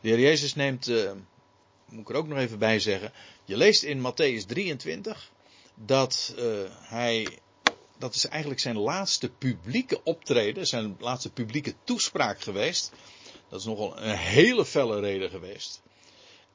De 0.00 0.08
Heer 0.08 0.20
Jezus 0.20 0.54
neemt, 0.54 0.88
uh, 0.88 1.10
moet 1.88 2.00
ik 2.00 2.08
er 2.08 2.16
ook 2.16 2.28
nog 2.28 2.38
even 2.38 2.58
bij 2.58 2.80
zeggen. 2.80 3.12
Je 3.44 3.56
leest 3.56 3.82
in 3.82 3.98
Matthäus 4.00 4.46
23 4.46 5.30
dat 5.74 6.34
uh, 6.38 6.44
hij, 6.70 7.38
dat 7.98 8.14
is 8.14 8.26
eigenlijk 8.26 8.60
zijn 8.60 8.78
laatste 8.78 9.28
publieke 9.28 10.00
optreden, 10.04 10.66
zijn 10.66 10.96
laatste 11.00 11.30
publieke 11.30 11.74
toespraak 11.84 12.40
geweest. 12.40 12.92
Dat 13.48 13.60
is 13.60 13.66
nogal 13.66 13.98
een 13.98 14.16
hele 14.16 14.64
felle 14.64 15.00
reden 15.00 15.30
geweest. 15.30 15.82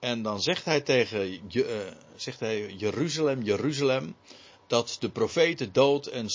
En 0.03 0.21
dan 0.21 0.41
zegt 0.41 0.65
hij 0.65 0.81
tegen 0.81 1.41
uh, 1.51 1.65
zegt 2.15 2.39
hij, 2.39 2.73
Jeruzalem, 2.73 3.41
Jeruzalem, 3.41 4.15
dat 4.67 4.97
de 4.99 5.09
profeten 5.09 5.73
dood 5.73 6.07
en, 6.07 6.27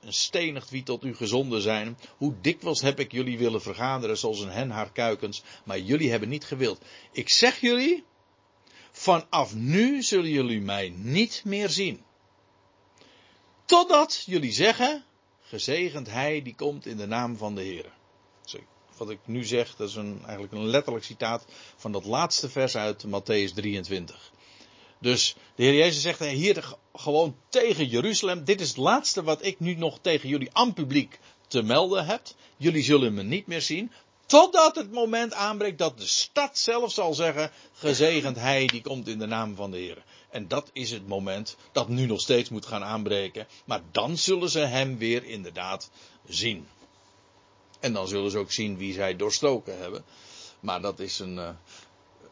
en 0.00 0.12
stenigt 0.12 0.70
wie 0.70 0.82
tot 0.82 1.04
u 1.04 1.14
gezonden 1.14 1.62
zijn. 1.62 1.98
Hoe 2.16 2.34
dikwijls 2.40 2.80
heb 2.80 3.00
ik 3.00 3.12
jullie 3.12 3.38
willen 3.38 3.62
vergaderen 3.62 4.18
zoals 4.18 4.40
een 4.40 4.50
hen 4.50 4.70
haar 4.70 4.92
kuikens, 4.92 5.42
maar 5.64 5.78
jullie 5.78 6.10
hebben 6.10 6.28
niet 6.28 6.44
gewild. 6.44 6.80
Ik 7.12 7.30
zeg 7.30 7.60
jullie, 7.60 8.04
vanaf 8.92 9.54
nu 9.54 10.02
zullen 10.02 10.30
jullie 10.30 10.60
mij 10.60 10.88
niet 10.96 11.42
meer 11.44 11.68
zien. 11.68 12.02
Totdat 13.64 14.22
jullie 14.26 14.52
zeggen, 14.52 15.04
gezegend 15.40 16.10
hij 16.10 16.42
die 16.42 16.54
komt 16.54 16.86
in 16.86 16.96
de 16.96 17.06
naam 17.06 17.36
van 17.36 17.54
de 17.54 17.62
Heer. 17.62 17.92
Wat 19.00 19.10
ik 19.10 19.18
nu 19.24 19.44
zeg, 19.44 19.76
dat 19.76 19.88
is 19.88 19.94
een, 19.94 20.18
eigenlijk 20.22 20.52
een 20.52 20.66
letterlijk 20.66 21.04
citaat 21.04 21.44
van 21.76 21.92
dat 21.92 22.04
laatste 22.04 22.48
vers 22.48 22.76
uit 22.76 23.06
Matthäus 23.06 23.54
23. 23.54 24.30
Dus 24.98 25.34
de 25.54 25.62
Heer 25.62 25.74
Jezus 25.74 26.02
zegt 26.02 26.18
hier 26.18 26.74
gewoon 26.94 27.36
tegen 27.48 27.86
Jeruzalem: 27.86 28.44
Dit 28.44 28.60
is 28.60 28.68
het 28.68 28.76
laatste 28.76 29.22
wat 29.22 29.44
ik 29.44 29.60
nu 29.60 29.74
nog 29.74 29.98
tegen 30.00 30.28
jullie 30.28 30.48
aan 30.52 30.72
publiek 30.72 31.18
te 31.48 31.62
melden 31.62 32.06
heb. 32.06 32.22
Jullie 32.56 32.82
zullen 32.82 33.14
me 33.14 33.22
niet 33.22 33.46
meer 33.46 33.62
zien. 33.62 33.92
Totdat 34.26 34.76
het 34.76 34.92
moment 34.92 35.32
aanbreekt 35.32 35.78
dat 35.78 35.98
de 35.98 36.06
stad 36.06 36.58
zelf 36.58 36.92
zal 36.92 37.14
zeggen: 37.14 37.50
Gezegend 37.72 38.36
hij 38.36 38.66
die 38.66 38.82
komt 38.82 39.08
in 39.08 39.18
de 39.18 39.26
naam 39.26 39.54
van 39.54 39.70
de 39.70 39.78
Heer. 39.78 40.04
En 40.30 40.48
dat 40.48 40.70
is 40.72 40.90
het 40.90 41.08
moment 41.08 41.56
dat 41.72 41.88
nu 41.88 42.06
nog 42.06 42.20
steeds 42.20 42.48
moet 42.48 42.66
gaan 42.66 42.84
aanbreken. 42.84 43.46
Maar 43.64 43.80
dan 43.90 44.18
zullen 44.18 44.50
ze 44.50 44.58
hem 44.58 44.98
weer 44.98 45.24
inderdaad 45.24 45.90
zien. 46.28 46.66
En 47.80 47.92
dan 47.92 48.08
zullen 48.08 48.30
ze 48.30 48.38
ook 48.38 48.52
zien 48.52 48.76
wie 48.76 48.92
zij 48.92 49.16
doorstoken 49.16 49.78
hebben. 49.78 50.04
Maar 50.60 50.80
dat 50.80 50.98
is, 50.98 51.18
een, 51.18 51.34
uh, 51.34 51.50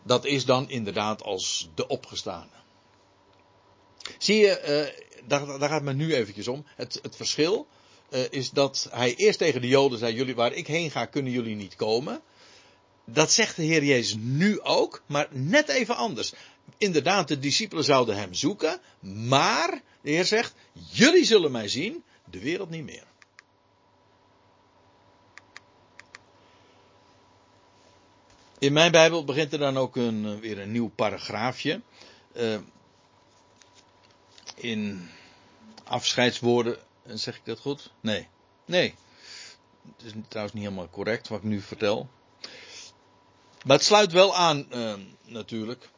dat 0.03 0.25
is 0.25 0.45
dan 0.45 0.71
inderdaad 0.71 1.23
als 1.23 1.69
de 1.75 1.87
opgestane. 1.87 2.57
Zie 4.19 4.37
je, 4.37 4.93
uh, 4.95 5.27
daar, 5.27 5.59
daar, 5.59 5.69
gaat 5.69 5.83
me 5.83 5.93
nu 5.93 6.15
eventjes 6.15 6.49
om. 6.49 6.65
Het, 6.77 6.99
het 7.03 7.17
verschil 7.17 7.67
uh, 8.11 8.21
is 8.31 8.51
dat 8.51 8.89
hij 8.91 9.15
eerst 9.15 9.39
tegen 9.39 9.61
de 9.61 9.69
Joden 9.69 9.99
zei: 9.99 10.15
jullie, 10.15 10.35
waar 10.35 10.53
ik 10.53 10.67
heen 10.67 10.91
ga, 10.91 11.07
kunnen 11.07 11.33
jullie 11.33 11.57
niet 11.57 11.77
komen. 11.77 12.21
Dat 13.05 13.33
zegt 13.33 13.57
de 13.57 13.63
Heer 13.63 13.85
Jezus 13.85 14.17
nu 14.21 14.61
ook, 14.61 15.03
maar 15.07 15.29
net 15.31 15.69
even 15.69 15.97
anders. 15.97 16.33
Inderdaad, 16.79 17.29
de 17.29 17.39
discipelen 17.39 17.85
zouden 17.85 18.17
hem 18.17 18.35
zoeken, 18.35 18.81
maar 19.01 19.83
de 20.01 20.11
Heer 20.11 20.25
zegt: 20.25 20.55
jullie 20.91 21.25
zullen 21.25 21.51
mij 21.51 21.69
zien, 21.69 22.05
de 22.31 22.39
wereld 22.39 22.71
niet 22.71 22.85
meer. 22.85 23.05
In 28.59 28.73
mijn 28.73 28.93
Bijbel 28.93 29.25
begint 29.25 29.53
er 29.53 29.59
dan 29.59 29.77
ook 29.77 29.97
een, 29.97 30.41
weer 30.41 30.59
een 30.59 30.73
nieuw 30.73 30.89
paragraafje. 30.89 31.81
Uh, 32.37 32.59
in 34.55 35.11
afscheidswoorden, 35.85 36.79
zeg 37.07 37.37
ik 37.37 37.45
dat 37.45 37.61
goed? 37.61 37.93
Nee. 38.01 38.29
Nee. 38.65 38.95
Het 39.97 40.07
is 40.07 40.13
trouwens 40.29 40.55
niet 40.55 40.65
helemaal 40.65 40.91
correct 40.91 41.29
wat 41.29 41.39
ik 41.39 41.45
nu 41.45 41.61
vertel. 41.61 42.09
Maar 43.65 43.77
het 43.77 43.87
sluit 43.87 44.13
wel 44.13 44.37
aan, 44.37 44.67
natuurlijk, 45.25 45.89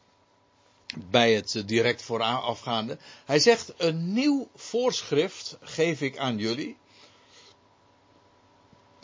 bij 1.09 1.33
het 1.33 1.63
direct 1.65 2.01
voorafgaande. 2.01 2.97
Hij 3.25 3.39
zegt: 3.39 3.73
Een 3.77 4.13
nieuw 4.13 4.49
voorschrift 4.55 5.57
geef 5.61 6.01
ik 6.01 6.17
aan 6.17 6.37
jullie. 6.37 6.77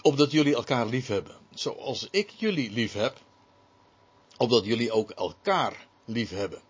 Opdat 0.02 0.32
jullie 0.32 0.56
elkaar 0.56 0.86
lief 0.86 1.08
hebben. 1.08 1.36
Zoals 1.54 2.08
ik 2.12 2.30
jullie 2.30 2.72
lief 2.72 2.94
heb 2.94 3.26
opdat 4.38 4.65
jullie 4.65 4.91
ook 4.91 5.10
elkaar 5.10 5.88
lief 6.06 6.29
hebben. 6.29 6.62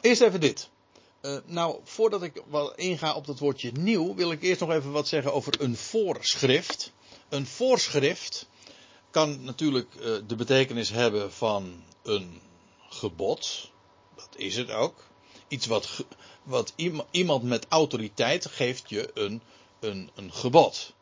Eerst 0.00 0.20
even 0.20 0.40
dit. 0.40 0.68
Uh, 1.22 1.36
nou, 1.44 1.80
voordat 1.84 2.22
ik 2.22 2.42
wel 2.50 2.74
inga 2.74 3.14
op 3.14 3.26
dat 3.26 3.38
woordje 3.38 3.72
nieuw, 3.72 4.14
wil 4.14 4.32
ik 4.32 4.42
eerst 4.42 4.60
nog 4.60 4.70
even 4.70 4.92
wat 4.92 5.08
zeggen 5.08 5.32
over 5.32 5.60
een 5.60 5.76
voorschrift. 5.76 6.92
Een 7.28 7.46
voorschrift 7.46 8.48
kan 9.10 9.44
natuurlijk 9.44 9.94
uh, 9.94 10.02
de 10.26 10.36
betekenis 10.36 10.90
hebben 10.90 11.32
van 11.32 11.82
een 12.02 12.40
gebod. 12.88 13.70
Dat 14.14 14.28
is 14.36 14.56
het 14.56 14.70
ook. 14.70 15.04
Iets 15.48 15.66
wat, 15.66 16.04
wat 16.42 16.72
iemand 17.10 17.42
met 17.42 17.66
autoriteit 17.68 18.46
geeft 18.46 18.88
je 18.88 19.10
een, 19.14 19.42
een, 19.80 20.10
een 20.14 20.32
gebod. 20.32 20.94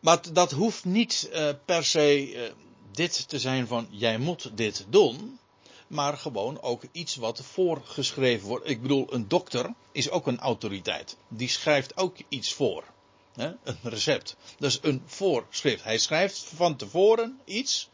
Maar 0.00 0.32
dat 0.32 0.50
hoeft 0.50 0.84
niet 0.84 1.30
uh, 1.32 1.48
per 1.64 1.84
se 1.84 2.52
dit 2.92 3.28
te 3.28 3.38
zijn 3.38 3.66
van 3.66 3.86
jij 3.90 4.18
moet 4.18 4.50
dit 4.54 4.86
doen, 4.88 5.38
maar 5.86 6.18
gewoon 6.18 6.62
ook 6.62 6.82
iets 6.92 7.16
wat 7.16 7.42
voorgeschreven 7.42 8.48
wordt. 8.48 8.68
Ik 8.68 8.82
bedoel, 8.82 9.12
een 9.12 9.28
dokter 9.28 9.74
is 9.92 10.10
ook 10.10 10.26
een 10.26 10.38
autoriteit. 10.38 11.16
Die 11.28 11.48
schrijft 11.48 11.96
ook 11.96 12.16
iets 12.28 12.52
voor. 12.52 12.84
Hè? 13.32 13.52
Een 13.62 13.78
recept. 13.82 14.36
Dus 14.58 14.78
een 14.82 15.02
voorschrift. 15.06 15.84
Hij 15.84 15.98
schrijft 15.98 16.38
van 16.54 16.76
tevoren 16.76 17.40
iets. 17.44 17.88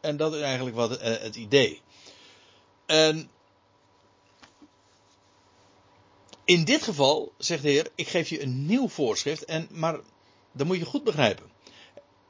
En 0.00 0.16
dat 0.16 0.34
is 0.34 0.40
eigenlijk 0.40 0.76
wat 0.76 0.90
uh, 0.90 0.98
het 0.98 1.36
idee. 1.36 1.80
En 2.86 3.30
in 6.44 6.64
dit 6.64 6.82
geval 6.82 7.32
zegt 7.38 7.62
de 7.62 7.68
Heer: 7.68 7.90
Ik 7.94 8.08
geef 8.08 8.28
je 8.28 8.42
een 8.42 8.66
nieuw 8.66 8.88
voorschrift. 8.88 9.44
En, 9.44 9.68
maar 9.70 10.00
dat 10.52 10.66
moet 10.66 10.78
je 10.78 10.84
goed 10.84 11.04
begrijpen. 11.04 11.50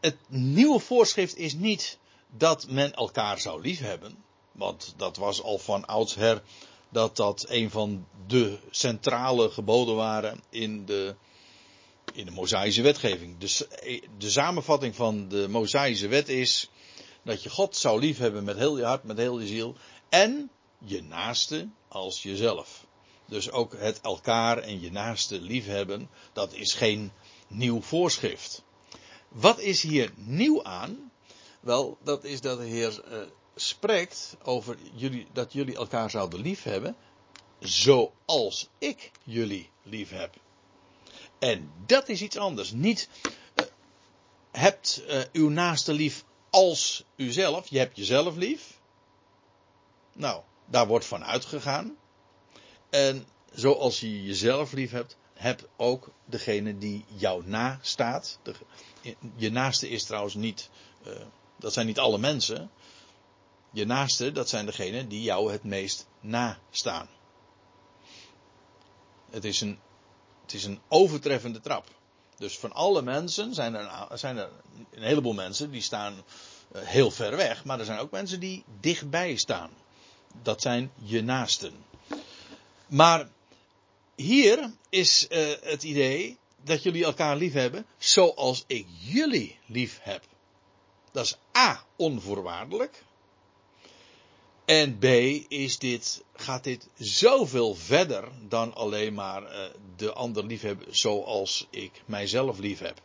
Het 0.01 0.17
nieuwe 0.29 0.81
voorschrift 0.81 1.37
is 1.37 1.55
niet 1.55 1.99
dat 2.39 2.67
men 2.69 2.93
elkaar 2.93 3.41
zou 3.41 3.61
liefhebben. 3.61 4.25
Want 4.53 4.95
dat 4.97 5.17
was 5.17 5.43
al 5.43 5.59
van 5.59 5.87
oudsher 5.87 6.43
dat 6.89 7.17
dat 7.17 7.45
een 7.49 7.71
van 7.71 8.07
de 8.27 8.59
centrale 8.71 9.51
geboden 9.51 9.95
waren 9.97 10.41
in 10.51 10.85
de, 10.85 11.15
in 12.13 12.25
de 12.25 12.31
Mosaïsche 12.31 12.83
wetgeving. 12.83 13.39
Dus 13.39 13.65
de 14.19 14.31
samenvatting 14.31 14.95
van 14.95 15.29
de 15.29 15.49
Mosaïsche 15.49 16.09
wet 16.09 16.29
is 16.29 16.69
dat 17.23 17.43
je 17.43 17.51
God 17.51 17.77
zou 17.77 18.01
liefhebben 18.01 18.45
met 18.45 18.57
heel 18.57 18.77
je 18.77 18.85
hart, 18.85 19.05
met 19.05 19.17
heel 19.17 19.41
je 19.41 19.47
ziel. 19.47 19.75
En 20.09 20.51
je 20.79 21.03
naaste 21.03 21.69
als 21.89 22.23
jezelf. 22.23 22.87
Dus 23.27 23.51
ook 23.51 23.77
het 23.79 24.01
elkaar 24.01 24.59
en 24.59 24.81
je 24.81 24.91
naaste 24.91 25.41
liefhebben, 25.41 26.09
dat 26.33 26.53
is 26.53 26.73
geen 26.73 27.13
nieuw 27.49 27.81
voorschrift. 27.81 28.63
Wat 29.29 29.59
is 29.59 29.83
hier 29.83 30.13
nieuw 30.17 30.65
aan? 30.65 31.06
Wel, 31.67 31.99
dat 32.03 32.25
is 32.25 32.41
dat 32.41 32.59
de 32.59 32.65
Heer 32.65 33.03
uh, 33.13 33.19
spreekt 33.55 34.37
over 34.43 34.77
jullie, 34.95 35.27
dat 35.33 35.53
jullie 35.53 35.77
elkaar 35.77 36.11
zouden 36.11 36.41
lief 36.41 36.63
hebben, 36.63 36.97
zoals 37.59 38.69
ik 38.79 39.11
jullie 39.25 39.71
lief 39.83 40.11
heb. 40.11 40.35
En 41.39 41.73
dat 41.87 42.09
is 42.09 42.23
iets 42.23 42.37
anders. 42.37 42.73
Niet 42.73 43.09
uh, 43.25 43.67
hebt 44.51 45.03
uh, 45.09 45.23
uw 45.33 45.49
naaste 45.49 45.93
lief 45.93 46.25
als 46.51 47.05
uzelf. 47.17 47.69
Je 47.69 47.79
hebt 47.79 47.97
jezelf 47.97 48.37
lief. 48.37 48.81
Nou, 50.13 50.43
daar 50.67 50.87
wordt 50.87 51.07
van 51.07 51.25
uitgegaan. 51.25 51.97
En 52.91 53.27
zoals 53.53 54.01
je 54.01 54.25
jezelf 54.25 54.73
lief 54.73 54.91
hebt, 54.91 55.17
heb 55.33 55.69
ook 55.77 56.11
degene 56.25 56.79
die 56.79 57.05
jou 57.07 57.47
nastaat. 57.47 58.39
De, 58.43 58.55
je 59.37 59.51
naaste 59.51 59.89
is 59.89 60.05
trouwens 60.05 60.35
niet 60.35 60.71
dat 61.57 61.73
zijn 61.73 61.87
niet 61.87 61.99
alle 61.99 62.19
mensen. 62.19 62.71
Je 63.71 63.87
naaste, 63.87 64.33
dat 64.33 64.49
zijn 64.49 64.67
degenen 64.67 65.09
die 65.09 65.23
jou 65.23 65.53
het 65.53 65.65
meest 65.65 66.07
nastaan. 66.21 67.09
Het 69.31 69.45
is 69.45 69.61
een, 69.61 69.79
het 70.43 70.53
is 70.53 70.65
een 70.65 70.81
overtreffende 70.89 71.61
trap. 71.61 71.95
Dus 72.37 72.59
van 72.59 72.73
alle 72.73 73.03
mensen 73.03 73.55
zijn 73.55 73.75
er, 73.75 74.19
zijn 74.19 74.37
er 74.37 74.51
een 74.91 75.03
heleboel 75.03 75.33
mensen 75.33 75.71
die 75.71 75.83
staan 75.83 76.15
eh, 76.73 76.83
heel 76.83 77.11
ver 77.11 77.37
weg. 77.37 77.65
Maar 77.65 77.79
er 77.79 77.85
zijn 77.85 77.99
ook 77.99 78.11
mensen 78.11 78.41
die 78.41 78.65
dichtbij 78.81 79.37
staan. 79.37 79.71
Dat 80.43 80.63
zijn 80.63 80.93
je 81.03 81.23
naasten. 81.23 81.73
Maar 82.87 83.29
hier 84.15 84.73
is 84.89 85.27
uh, 85.31 85.53
het 85.63 85.83
idee 85.83 86.39
dat 86.65 86.83
jullie 86.83 87.05
elkaar 87.05 87.37
lief 87.37 87.53
hebben 87.53 87.87
zoals 87.99 88.65
ik 88.67 88.87
jullie 88.99 89.59
lief 89.67 89.99
heb. 90.03 90.23
Dat 91.17 91.25
is 91.25 91.37
A, 91.57 91.85
onvoorwaardelijk. 91.97 93.05
En 94.65 94.99
B, 94.99 95.05
is 95.49 95.79
dit, 95.79 96.25
gaat 96.35 96.65
dit 96.65 96.89
zoveel 96.97 97.75
verder 97.75 98.29
dan 98.49 98.75
alleen 98.75 99.15
maar 99.15 99.43
uh, 99.43 99.65
de 99.97 100.13
ander 100.13 100.45
liefhebben 100.45 100.97
zoals 100.97 101.67
ik 101.71 102.03
mijzelf 102.07 102.59
lief 102.59 102.79
heb. 102.79 103.01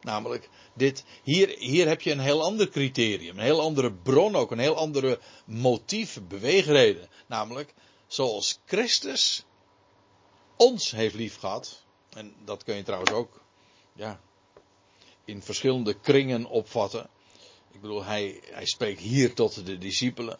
Namelijk, 0.00 0.48
dit, 0.74 1.04
hier, 1.22 1.48
hier 1.58 1.88
heb 1.88 2.00
je 2.00 2.10
een 2.10 2.18
heel 2.18 2.42
ander 2.42 2.68
criterium, 2.68 3.38
een 3.38 3.44
heel 3.44 3.60
andere 3.60 3.92
bron 3.92 4.36
ook, 4.36 4.50
een 4.50 4.58
heel 4.58 4.76
andere 4.76 5.20
motief, 5.46 6.20
beweegreden. 6.28 7.08
Namelijk, 7.26 7.74
zoals 8.06 8.60
Christus 8.64 9.44
ons 10.56 10.90
heeft 10.90 11.14
lief 11.14 11.38
gehad, 11.38 11.82
en 12.10 12.34
dat 12.44 12.64
kun 12.64 12.76
je 12.76 12.82
trouwens 12.82 13.12
ook, 13.12 13.40
ja, 13.92 14.20
in 15.24 15.42
verschillende 15.42 15.94
kringen 15.94 16.46
opvatten. 16.46 17.08
Ik 17.72 17.80
bedoel, 17.80 18.04
hij, 18.04 18.40
hij 18.50 18.66
spreekt 18.66 19.00
hier 19.00 19.34
tot 19.34 19.66
de 19.66 19.78
discipelen. 19.78 20.38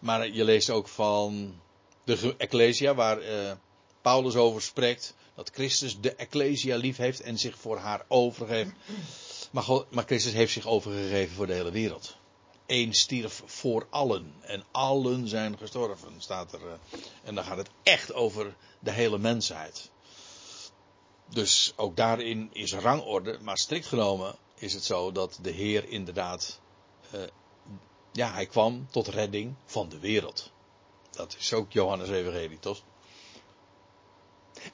Maar 0.00 0.28
je 0.28 0.44
leest 0.44 0.70
ook 0.70 0.88
van 0.88 1.60
de 2.04 2.34
Ecclesia, 2.38 2.94
waar 2.94 3.22
uh, 3.22 3.52
Paulus 4.02 4.36
over 4.36 4.62
spreekt. 4.62 5.14
Dat 5.34 5.50
Christus 5.50 6.00
de 6.00 6.14
Ecclesia 6.14 6.76
lief 6.76 6.96
heeft 6.96 7.20
en 7.20 7.38
zich 7.38 7.58
voor 7.58 7.78
haar 7.78 8.04
overgeeft. 8.08 8.70
Maar, 9.50 9.64
maar 9.90 10.04
Christus 10.04 10.32
heeft 10.32 10.52
zich 10.52 10.66
overgegeven 10.66 11.34
voor 11.34 11.46
de 11.46 11.52
hele 11.52 11.70
wereld. 11.70 12.16
Eén 12.66 12.94
stierf 12.94 13.42
voor 13.44 13.86
allen. 13.90 14.34
En 14.40 14.64
allen 14.70 15.28
zijn 15.28 15.58
gestorven, 15.58 16.12
staat 16.18 16.52
er. 16.52 16.60
Eh. 16.60 16.98
En 17.22 17.34
dan 17.34 17.44
gaat 17.44 17.56
het 17.56 17.70
echt 17.82 18.12
over 18.12 18.56
de 18.78 18.90
hele 18.90 19.18
mensheid. 19.18 19.90
Dus 21.34 21.72
ook 21.76 21.96
daarin 21.96 22.50
is 22.52 22.74
rangorde. 22.74 23.38
Maar 23.42 23.58
strikt 23.58 23.86
genomen 23.86 24.34
is 24.54 24.74
het 24.74 24.84
zo 24.84 25.12
dat 25.12 25.38
de 25.42 25.50
Heer 25.50 25.88
inderdaad. 25.88 26.60
Uh, 27.14 27.20
ja, 28.12 28.32
hij 28.32 28.46
kwam 28.46 28.86
tot 28.90 29.08
redding 29.08 29.54
van 29.64 29.88
de 29.88 29.98
wereld. 29.98 30.52
Dat 31.10 31.36
is 31.38 31.52
ook 31.52 31.72
Johannes 31.72 32.08
Evangelie? 32.08 32.58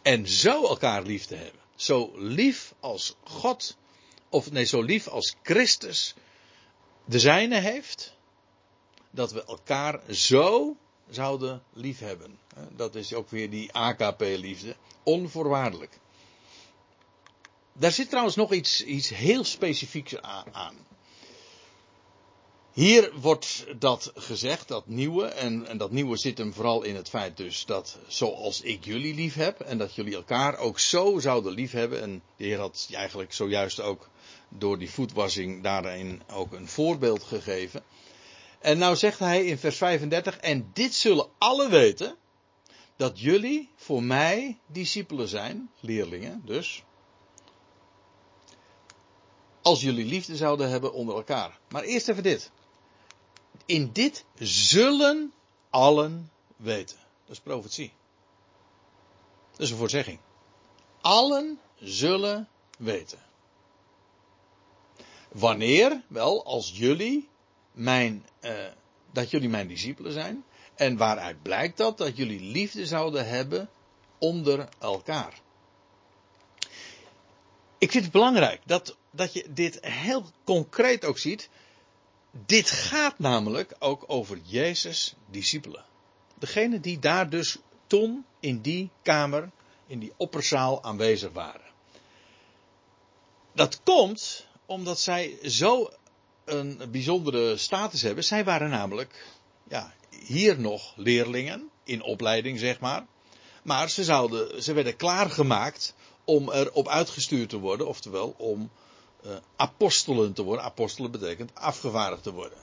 En 0.02 0.28
zo 0.28 0.66
elkaar 0.66 1.02
lief 1.02 1.26
te 1.26 1.34
hebben. 1.34 1.60
Zo 1.74 2.10
lief 2.14 2.74
als 2.80 3.14
God, 3.24 3.76
of 4.28 4.50
nee, 4.50 4.64
zo 4.64 4.82
lief 4.82 5.08
als 5.08 5.34
Christus 5.42 6.14
de 7.04 7.18
zijne 7.18 7.60
heeft, 7.60 8.16
dat 9.10 9.32
we 9.32 9.44
elkaar 9.44 10.14
zo 10.14 10.76
zouden 11.10 11.62
lief 11.72 11.98
hebben. 11.98 12.38
Dat 12.76 12.94
is 12.94 13.14
ook 13.14 13.30
weer 13.30 13.50
die 13.50 13.72
AKP-liefde, 13.72 14.76
onvoorwaardelijk. 15.02 15.98
Daar 17.80 17.92
zit 17.92 18.08
trouwens 18.08 18.36
nog 18.36 18.52
iets, 18.52 18.84
iets 18.84 19.08
heel 19.08 19.44
specifieks 19.44 20.20
aan. 20.52 20.74
Hier 22.72 23.12
wordt 23.20 23.64
dat 23.78 24.12
gezegd, 24.14 24.68
dat 24.68 24.86
nieuwe, 24.86 25.24
en, 25.26 25.66
en, 25.66 25.78
dat 25.78 25.90
nieuwe 25.90 26.16
zit 26.16 26.38
hem 26.38 26.52
vooral 26.52 26.82
in 26.82 26.96
het 26.96 27.08
feit 27.08 27.36
dus 27.36 27.64
dat 27.64 27.98
zoals 28.06 28.60
ik 28.60 28.84
jullie 28.84 29.14
lief 29.14 29.34
heb, 29.34 29.60
en 29.60 29.78
dat 29.78 29.94
jullie 29.94 30.14
elkaar 30.14 30.58
ook 30.58 30.78
zo 30.78 31.18
zouden 31.18 31.52
lief 31.52 31.72
hebben, 31.72 32.02
en 32.02 32.22
de 32.36 32.44
Heer 32.44 32.58
had 32.58 32.88
eigenlijk 32.92 33.32
zojuist 33.32 33.80
ook 33.80 34.08
door 34.48 34.78
die 34.78 34.90
voetwassing 34.90 35.62
daarin 35.62 36.22
ook 36.32 36.52
een 36.52 36.68
voorbeeld 36.68 37.22
gegeven. 37.22 37.82
En 38.58 38.78
nou 38.78 38.96
zegt 38.96 39.18
hij 39.18 39.44
in 39.44 39.58
vers 39.58 39.76
35, 39.76 40.36
en 40.36 40.70
dit 40.72 40.94
zullen 40.94 41.28
alle 41.38 41.68
weten, 41.68 42.16
dat 42.96 43.20
jullie 43.20 43.70
voor 43.76 44.02
mij 44.02 44.58
discipelen 44.66 45.28
zijn, 45.28 45.70
leerlingen 45.80 46.42
dus, 46.44 46.82
als 49.70 49.80
jullie 49.80 50.04
liefde 50.04 50.36
zouden 50.36 50.70
hebben 50.70 50.92
onder 50.92 51.14
elkaar. 51.14 51.58
Maar 51.68 51.82
eerst 51.82 52.08
even 52.08 52.22
dit. 52.22 52.50
In 53.66 53.92
dit 53.92 54.24
zullen 54.38 55.32
allen 55.70 56.30
weten. 56.56 56.96
Dat 57.24 57.36
is 57.36 57.40
profetie. 57.40 57.92
Dat 59.50 59.60
is 59.60 59.70
een 59.70 59.76
voorzegging. 59.76 60.18
Allen 61.00 61.60
zullen 61.78 62.48
weten. 62.78 63.18
Wanneer? 65.32 66.02
Wel, 66.08 66.44
als 66.44 66.70
jullie 66.74 67.28
mijn, 67.72 68.26
uh, 68.40 68.52
dat 69.12 69.30
jullie 69.30 69.48
mijn 69.48 69.68
discipelen 69.68 70.12
zijn. 70.12 70.44
En 70.74 70.96
waaruit 70.96 71.42
blijkt 71.42 71.76
dat? 71.76 71.98
Dat 71.98 72.16
jullie 72.16 72.40
liefde 72.40 72.86
zouden 72.86 73.28
hebben 73.28 73.70
onder 74.18 74.68
elkaar. 74.78 75.40
Ik 77.78 77.90
vind 77.90 78.04
het 78.04 78.12
belangrijk 78.12 78.60
dat, 78.64 78.96
dat 79.10 79.32
je 79.32 79.46
dit 79.52 79.78
heel 79.80 80.24
concreet 80.44 81.04
ook 81.04 81.18
ziet. 81.18 81.48
Dit 82.46 82.70
gaat 82.70 83.18
namelijk 83.18 83.74
ook 83.78 84.04
over 84.06 84.38
Jezus' 84.42 85.14
discipelen. 85.30 85.84
Degene 86.38 86.80
die 86.80 86.98
daar 86.98 87.30
dus 87.30 87.56
toen 87.86 88.24
in 88.40 88.60
die 88.60 88.90
kamer, 89.02 89.50
in 89.86 89.98
die 89.98 90.12
opperzaal 90.16 90.82
aanwezig 90.82 91.32
waren. 91.32 91.68
Dat 93.52 93.80
komt 93.82 94.46
omdat 94.66 95.00
zij 95.00 95.38
zo 95.42 95.90
een 96.44 96.80
bijzondere 96.90 97.56
status 97.56 98.02
hebben. 98.02 98.24
Zij 98.24 98.44
waren 98.44 98.70
namelijk 98.70 99.26
ja, 99.68 99.94
hier 100.26 100.60
nog 100.60 100.92
leerlingen 100.96 101.70
in 101.84 102.02
opleiding, 102.02 102.58
zeg 102.58 102.80
maar. 102.80 103.06
Maar 103.62 103.90
ze, 103.90 104.04
zouden, 104.04 104.62
ze 104.62 104.72
werden 104.72 104.96
klaargemaakt 104.96 105.94
om 106.24 106.50
erop 106.50 106.88
uitgestuurd 106.88 107.48
te 107.48 107.58
worden, 107.58 107.86
oftewel 107.86 108.34
om 108.38 108.70
uh, 109.24 109.36
apostelen 109.56 110.32
te 110.32 110.42
worden. 110.42 110.64
Apostelen 110.64 111.10
betekent 111.10 111.54
afgevaardigd 111.54 112.22
te 112.22 112.32
worden. 112.32 112.58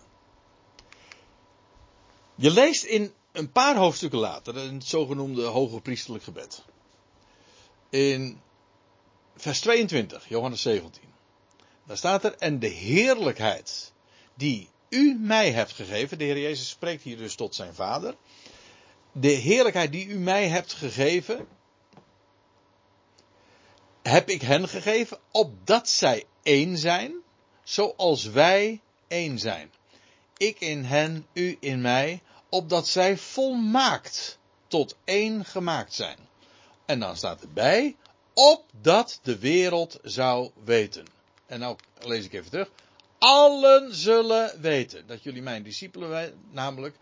Je 2.36 2.52
leest 2.52 2.84
in 2.84 3.13
een 3.32 3.52
paar 3.52 3.76
hoofdstukken 3.76 4.20
later 4.20 4.56
het 4.56 4.86
zogenoemde 4.86 5.43
hoge 5.43 5.82
priestelijk 5.82 6.24
gebed. 6.24 6.63
In 7.89 8.41
vers 9.36 9.60
22, 9.60 10.30
Johannes 10.30 10.62
17. 10.62 11.02
Daar 11.86 11.98
staat 11.98 12.24
er, 12.24 12.36
en 12.38 12.60
de 12.60 12.67
heerlijkheid 12.67 13.91
die 14.36 14.70
u 14.89 15.17
mij 15.20 15.52
hebt 15.52 15.72
gegeven, 15.72 16.17
de 16.17 16.24
Heer 16.24 16.39
Jezus 16.39 16.70
spreekt 16.70 17.04
hier 17.04 17.17
dus 17.17 17.36
tot 17.36 17.56
zijn 17.56 17.74
vader. 17.74 18.15
De 19.12 19.28
heerlijkheid 19.28 19.91
die 19.91 20.08
u 20.08 20.17
mij 20.17 20.48
hebt 20.48 20.74
gegeven, 20.74 21.48
heb 24.02 24.30
ik 24.30 24.41
hen 24.41 24.67
gegeven, 24.67 25.17
opdat 25.32 25.89
zij 25.89 26.26
één 26.48 26.78
zijn, 26.78 27.16
zoals 27.64 28.26
wij 28.26 28.82
één 29.08 29.40
zijn. 29.40 29.72
Ik 30.38 30.60
in 30.60 30.84
hen, 30.84 31.28
u 31.34 31.58
in 31.60 31.82
mij, 31.82 32.22
opdat 32.50 32.88
zij 32.88 33.18
volmaakt 33.18 34.38
tot 34.68 34.96
één 35.04 35.46
gemaakt 35.46 35.94
zijn. 35.94 36.18
En 36.86 37.00
dan 37.00 37.18
staat 37.18 37.42
erbij, 37.42 37.96
opdat 38.34 39.20
de 39.24 39.38
wereld 39.40 40.00
zou 40.04 40.52
weten. 40.64 41.06
En 41.46 41.60
nou 41.60 41.78
lees 42.00 42.26
ik 42.26 42.34
even 42.34 42.52
terug. 42.52 42.70
Allen 43.18 43.96
zullen 43.96 44.62
weten 44.62 45.08
dat 45.08 45.24
jullie 45.24 45.42
mijn 45.42 45.64
discipelen, 45.64 46.34
namelijk 46.52 46.96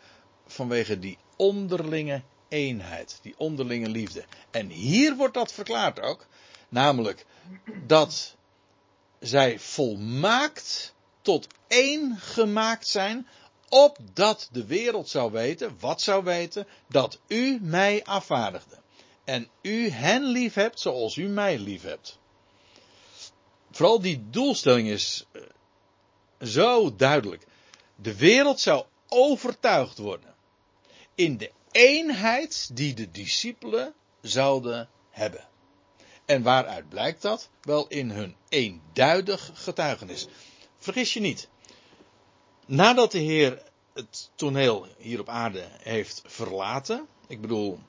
vanwege 0.48 1.00
die 1.00 1.18
onderlinge 1.36 2.22
eenheid, 2.48 3.20
die 3.22 3.36
onderlinge 3.38 3.90
liefde. 3.90 4.26
En 4.52 4.70
hier 4.70 5.16
wordt 5.16 5.34
dat 5.34 5.52
verklaard 5.54 6.00
ook. 6.00 6.26
Namelijk 6.70 7.26
dat 7.88 8.36
zij 9.28 9.60
volmaakt 9.60 10.94
tot 11.22 11.48
één 11.68 12.18
gemaakt 12.18 12.88
zijn, 12.88 13.28
opdat 13.70 14.50
de 14.52 14.66
wereld 14.66 15.10
zou 15.10 15.32
weten, 15.32 15.76
wat 15.80 16.02
zou 16.02 16.24
weten, 16.24 16.68
dat 16.88 17.20
u 17.28 17.60
mij 17.62 18.04
afvaardigde. 18.04 18.78
En 19.24 19.50
u 19.62 19.90
hen 19.90 20.24
lief 20.24 20.54
hebt 20.54 20.80
zoals 20.80 21.16
u 21.16 21.28
mij 21.28 21.60
lief 21.60 21.82
hebt. 21.82 22.20
Vooral 23.72 24.02
die 24.02 24.30
doelstelling 24.30 24.88
is 24.88 25.26
eh, 25.32 25.42
zo 26.42 26.96
duidelijk. 26.96 27.46
De 27.96 28.16
wereld 28.16 28.60
zou 28.60 28.86
overtuigd 29.08 29.98
worden 29.98 30.36
in 31.16 31.38
de 31.38 31.52
eenheid 31.72 32.70
die 32.74 32.94
de 32.94 33.12
discipelen 33.12 33.94
zouden 34.22 34.90
hebben. 35.10 35.48
En 36.26 36.42
waaruit 36.44 36.90
blijkt 36.90 37.22
dat? 37.22 37.50
Wel 37.62 37.88
in 37.88 38.10
hun 38.10 38.36
eenduidig 38.50 39.52
getuigenis. 39.54 40.28
Vergis 40.78 41.14
je 41.14 41.20
niet. 41.20 41.50
Nadat 42.66 43.12
de 43.12 43.20
Heer 43.20 43.62
het 43.94 44.32
toneel 44.36 44.88
hier 44.98 45.20
op 45.20 45.30
aarde 45.30 45.68
heeft 45.82 46.22
verlaten. 46.26 47.08
Ik 47.28 47.42
bedoel, 47.42 47.80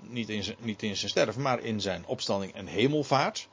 niet 0.00 0.28
in 0.28 0.44
zijn, 0.44 0.56
niet 0.60 0.82
in 0.82 0.96
zijn 0.96 1.10
sterven, 1.10 1.42
maar 1.42 1.60
in 1.60 1.80
zijn 1.80 2.06
opstanding 2.06 2.54
en 2.54 2.66
hemelvaart. 2.66 3.48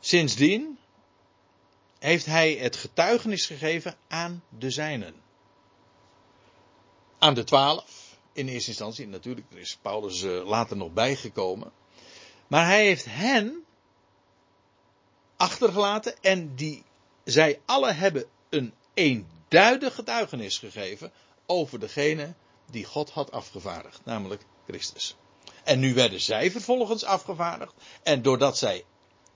Sindsdien 0.00 0.78
heeft 1.98 2.26
hij 2.26 2.52
het 2.52 2.76
getuigenis 2.76 3.46
gegeven 3.46 3.96
aan 4.08 4.42
de 4.58 4.70
zijnen. 4.70 5.14
Aan 7.18 7.34
de 7.34 7.44
twaalf, 7.44 8.18
in 8.32 8.48
eerste 8.48 8.70
instantie, 8.70 9.06
natuurlijk, 9.06 9.46
er 9.52 9.58
is 9.58 9.78
Paulus 9.82 10.22
uh, 10.22 10.46
later 10.46 10.76
nog 10.76 10.92
bijgekomen. 10.92 11.72
Maar 12.46 12.66
hij 12.66 12.84
heeft 12.84 13.04
hen 13.08 13.64
achtergelaten 15.36 16.22
en 16.22 16.54
die, 16.54 16.84
zij 17.24 17.60
alle 17.64 17.92
hebben 17.92 18.24
een 18.48 18.74
eenduidig 18.94 19.94
getuigenis 19.94 20.58
gegeven 20.58 21.12
over 21.46 21.80
degene 21.80 22.34
die 22.70 22.84
God 22.84 23.10
had 23.10 23.32
afgevaardigd, 23.32 24.00
namelijk 24.04 24.42
Christus. 24.66 25.16
En 25.64 25.78
nu 25.78 25.94
werden 25.94 26.20
zij 26.20 26.50
vervolgens 26.50 27.04
afgevaardigd 27.04 27.72
en 28.02 28.22
doordat 28.22 28.58
zij 28.58 28.84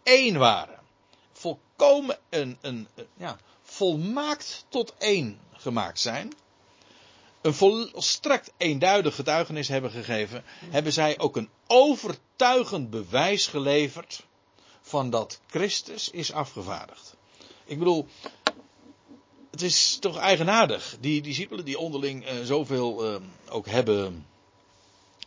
één 0.03 0.39
waren, 0.39 0.79
volkomen 1.33 2.19
een, 2.29 2.59
een, 2.61 2.89
ja, 3.17 3.39
volmaakt 3.63 4.65
tot 4.69 4.95
één 4.99 5.41
gemaakt 5.53 6.01
zijn, 6.01 6.33
een 7.41 7.55
volstrekt 7.55 8.53
eenduidig 8.57 9.15
getuigenis 9.15 9.69
hebben 9.69 9.91
gegeven, 9.91 10.45
hebben 10.71 10.93
zij 10.93 11.19
ook 11.19 11.37
een 11.37 11.49
overtuigend 11.67 12.91
bewijs 12.91 13.47
geleverd 13.47 14.27
van 14.83 15.11
dat 15.11 15.41
Christus 15.47 16.11
is 16.11 16.33
afgevaardigd. 16.33 17.17
Ik 17.65 17.79
bedoel, 17.79 18.07
het 19.51 19.63
is 19.63 19.97
toch 20.01 20.17
eigenaardig. 20.17 20.97
Die 21.01 21.23
discipelen 21.23 21.65
die 21.65 21.79
onderling 21.79 22.25
uh, 22.25 22.41
zoveel 22.45 23.15
uh, 23.15 23.21
ook 23.49 23.67
hebben 23.67 24.27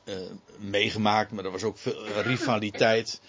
uh, 0.04 0.16
meegemaakt, 0.58 1.32
maar 1.32 1.46
er 1.46 1.52
was 1.52 1.64
ook 1.64 1.78
veel 1.78 2.08
rivaliteit. 2.08 3.22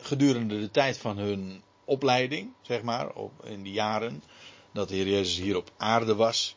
Gedurende 0.00 0.60
de 0.60 0.70
tijd 0.70 0.98
van 0.98 1.18
hun 1.18 1.62
opleiding, 1.84 2.52
zeg 2.62 2.82
maar, 2.82 3.12
op, 3.12 3.44
in 3.44 3.62
die 3.62 3.72
jaren 3.72 4.22
dat 4.72 4.88
de 4.88 4.94
Heer 4.94 5.08
Jezus 5.08 5.36
hier 5.36 5.56
op 5.56 5.70
aarde 5.76 6.14
was. 6.14 6.56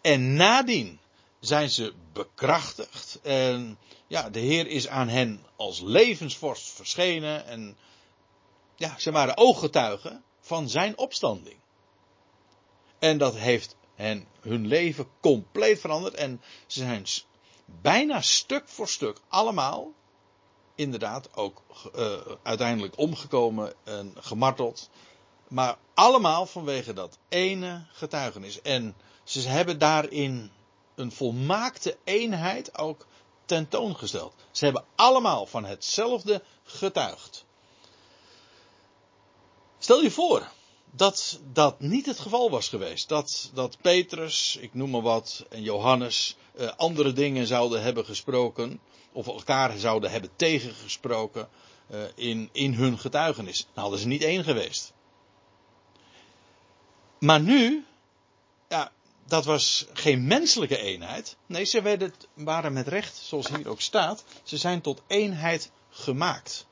En 0.00 0.34
nadien 0.34 1.00
zijn 1.40 1.70
ze 1.70 1.94
bekrachtigd. 2.12 3.20
En 3.22 3.78
ja, 4.06 4.30
de 4.30 4.40
Heer 4.40 4.66
is 4.66 4.88
aan 4.88 5.08
hen 5.08 5.44
als 5.56 5.80
levensvorst 5.80 6.68
verschenen. 6.68 7.46
En 7.46 7.76
ja, 8.76 8.98
ze 8.98 9.10
waren 9.10 9.36
ooggetuigen 9.36 10.22
van 10.40 10.68
zijn 10.68 10.98
opstanding. 10.98 11.56
En 12.98 13.18
dat 13.18 13.36
heeft 13.36 13.76
hen 13.94 14.26
hun 14.40 14.66
leven 14.66 15.08
compleet 15.20 15.80
veranderd. 15.80 16.14
En 16.14 16.40
ze 16.66 16.78
zijn 16.78 17.06
bijna 17.64 18.20
stuk 18.20 18.68
voor 18.68 18.88
stuk 18.88 19.20
allemaal 19.28 19.92
inderdaad 20.74 21.36
ook 21.36 21.62
uh, 21.96 22.12
uiteindelijk 22.42 22.98
omgekomen 22.98 23.74
en 23.84 24.14
gemarteld. 24.16 24.90
Maar 25.48 25.78
allemaal 25.94 26.46
vanwege 26.46 26.92
dat 26.92 27.18
ene 27.28 27.84
getuigenis. 27.92 28.62
En 28.62 28.96
ze 29.28 29.48
hebben 29.48 29.78
daarin 29.78 30.50
een 30.94 31.12
volmaakte 31.12 31.96
eenheid 32.04 32.78
ook 32.78 33.06
tentoongesteld. 33.44 34.34
Ze 34.50 34.64
hebben 34.64 34.84
allemaal 34.94 35.46
van 35.46 35.64
hetzelfde 35.64 36.42
getuigd. 36.64 37.44
Stel 39.78 40.02
je 40.02 40.10
voor 40.10 40.48
dat 40.90 41.40
dat 41.52 41.80
niet 41.80 42.06
het 42.06 42.18
geval 42.18 42.50
was 42.50 42.68
geweest. 42.68 43.08
Dat, 43.08 43.50
dat 43.54 43.78
Petrus, 43.80 44.56
ik 44.60 44.74
noem 44.74 44.90
maar 44.90 45.02
wat, 45.02 45.44
en 45.48 45.62
Johannes 45.62 46.36
uh, 46.54 46.70
andere 46.76 47.12
dingen 47.12 47.46
zouden 47.46 47.82
hebben 47.82 48.04
gesproken. 48.04 48.80
Of 49.12 49.26
elkaar 49.26 49.78
zouden 49.78 50.10
hebben 50.10 50.30
tegengesproken 50.36 51.48
uh, 51.90 52.00
in, 52.14 52.48
in 52.52 52.74
hun 52.74 52.98
getuigenis. 52.98 53.58
Dan 53.58 53.82
hadden 53.82 54.00
ze 54.00 54.06
niet 54.06 54.22
één 54.22 54.44
geweest. 54.44 54.92
Maar 57.18 57.40
nu, 57.40 57.84
dat 59.28 59.44
was 59.44 59.86
geen 59.92 60.26
menselijke 60.26 60.78
eenheid. 60.78 61.36
Nee, 61.46 61.64
ze 61.64 61.82
werden, 61.82 62.14
waren 62.34 62.72
met 62.72 62.88
recht, 62.88 63.16
zoals 63.16 63.48
hier 63.48 63.68
ook 63.68 63.80
staat, 63.80 64.24
ze 64.42 64.56
zijn 64.56 64.80
tot 64.80 65.02
eenheid 65.06 65.70
gemaakt. 65.90 66.66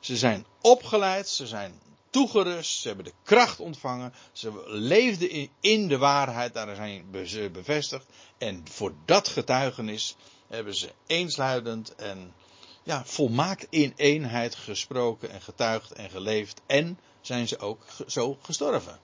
Ze 0.00 0.16
zijn 0.16 0.46
opgeleid, 0.60 1.28
ze 1.28 1.46
zijn 1.46 1.80
toegerust, 2.10 2.80
ze 2.80 2.86
hebben 2.86 3.04
de 3.04 3.12
kracht 3.22 3.60
ontvangen, 3.60 4.14
ze 4.32 4.62
leefden 4.66 5.50
in, 5.60 5.88
de 5.88 5.98
waarheid, 5.98 6.54
daar 6.54 6.74
zijn 6.74 7.26
ze 7.26 7.50
bevestigd. 7.52 8.06
En 8.38 8.64
voor 8.70 8.94
dat 9.04 9.28
getuigenis 9.28 10.16
hebben 10.48 10.74
ze 10.74 10.92
eensluidend 11.06 11.94
en 11.94 12.34
ja, 12.82 13.04
volmaakt 13.04 13.66
in 13.70 13.92
eenheid 13.96 14.54
gesproken 14.54 15.30
en 15.30 15.42
getuigd 15.42 15.92
en 15.92 16.10
geleefd. 16.10 16.60
En 16.66 16.98
zijn 17.20 17.48
ze 17.48 17.58
ook 17.58 17.84
zo 18.06 18.38
gestorven. 18.42 19.00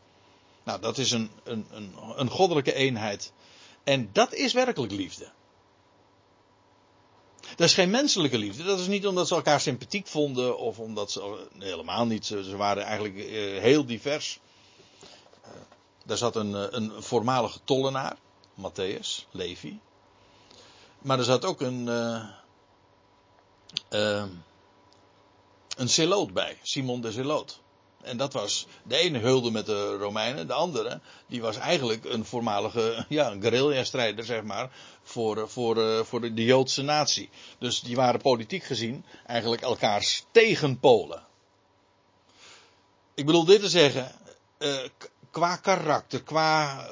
Nou, 0.69 0.81
dat 0.81 0.99
is 0.99 1.11
een, 1.11 1.31
een, 1.45 1.67
een, 1.71 1.95
een 2.17 2.31
goddelijke 2.31 2.75
eenheid. 2.75 3.33
En 3.85 4.11
dat 4.13 4.35
is 4.35 4.53
werkelijk 4.53 4.93
liefde. 4.93 5.31
Dat 7.41 7.67
is 7.67 7.75
geen 7.75 7.91
menselijke 7.91 8.39
liefde. 8.39 8.63
Dat 8.63 8.79
is 8.79 8.87
niet 8.87 9.07
omdat 9.07 9.29
ze 9.29 9.35
elkaar 9.35 9.61
sympathiek 9.61 10.07
vonden 10.07 10.59
of 10.59 10.79
omdat 10.79 11.11
ze. 11.11 11.47
helemaal 11.59 12.07
niet. 12.07 12.27
Ze, 12.27 12.57
waren 12.57 12.83
eigenlijk 12.83 13.15
uh, 13.15 13.61
heel 13.61 13.87
divers. 13.87 14.41
Uh, 15.45 15.51
daar 16.05 16.17
zat 16.17 16.37
een, 16.37 16.55
eh, 16.55 16.67
een 16.71 17.03
voormalige 17.03 17.59
tollenaar, 17.65 18.17
Matthäus, 18.61 19.27
Levi. 19.31 19.79
Maar 20.99 21.19
er 21.19 21.25
zat 21.25 21.45
ook 21.45 21.61
een. 21.61 21.87
een 25.77 25.89
Zeloot 25.89 26.33
bij, 26.33 26.59
Simon 26.63 27.01
de 27.01 27.13
Zeloot. 27.13 27.61
En 28.03 28.17
dat 28.17 28.33
was, 28.33 28.67
de 28.83 28.97
ene 28.97 29.19
hulde 29.19 29.51
met 29.51 29.67
de 29.67 29.97
Romeinen, 29.97 30.47
de 30.47 30.53
andere, 30.53 31.01
die 31.27 31.41
was 31.41 31.57
eigenlijk 31.57 32.05
een 32.05 32.25
voormalige, 32.25 33.05
ja, 33.09 33.37
guerrilla-strijder, 33.41 34.25
zeg 34.25 34.43
maar, 34.43 34.71
voor, 35.03 35.49
voor, 35.49 36.07
voor 36.07 36.21
de, 36.21 36.45
Joodse 36.45 36.83
natie. 36.83 37.31
Dus 37.59 37.81
die 37.81 37.97
waren 37.97 38.21
politiek 38.21 38.65
gezien 38.65 39.05
eigenlijk 39.27 39.63
elkaars 39.63 40.25
tegenpolen. 40.31 41.27
Ik 43.15 43.27
bedoel 43.27 43.45
dit 43.45 43.61
te 43.61 43.69
zeggen, 43.69 44.13
uh, 44.59 44.79
qua 45.31 45.57
karakter, 45.57 46.23
qua 46.23 46.87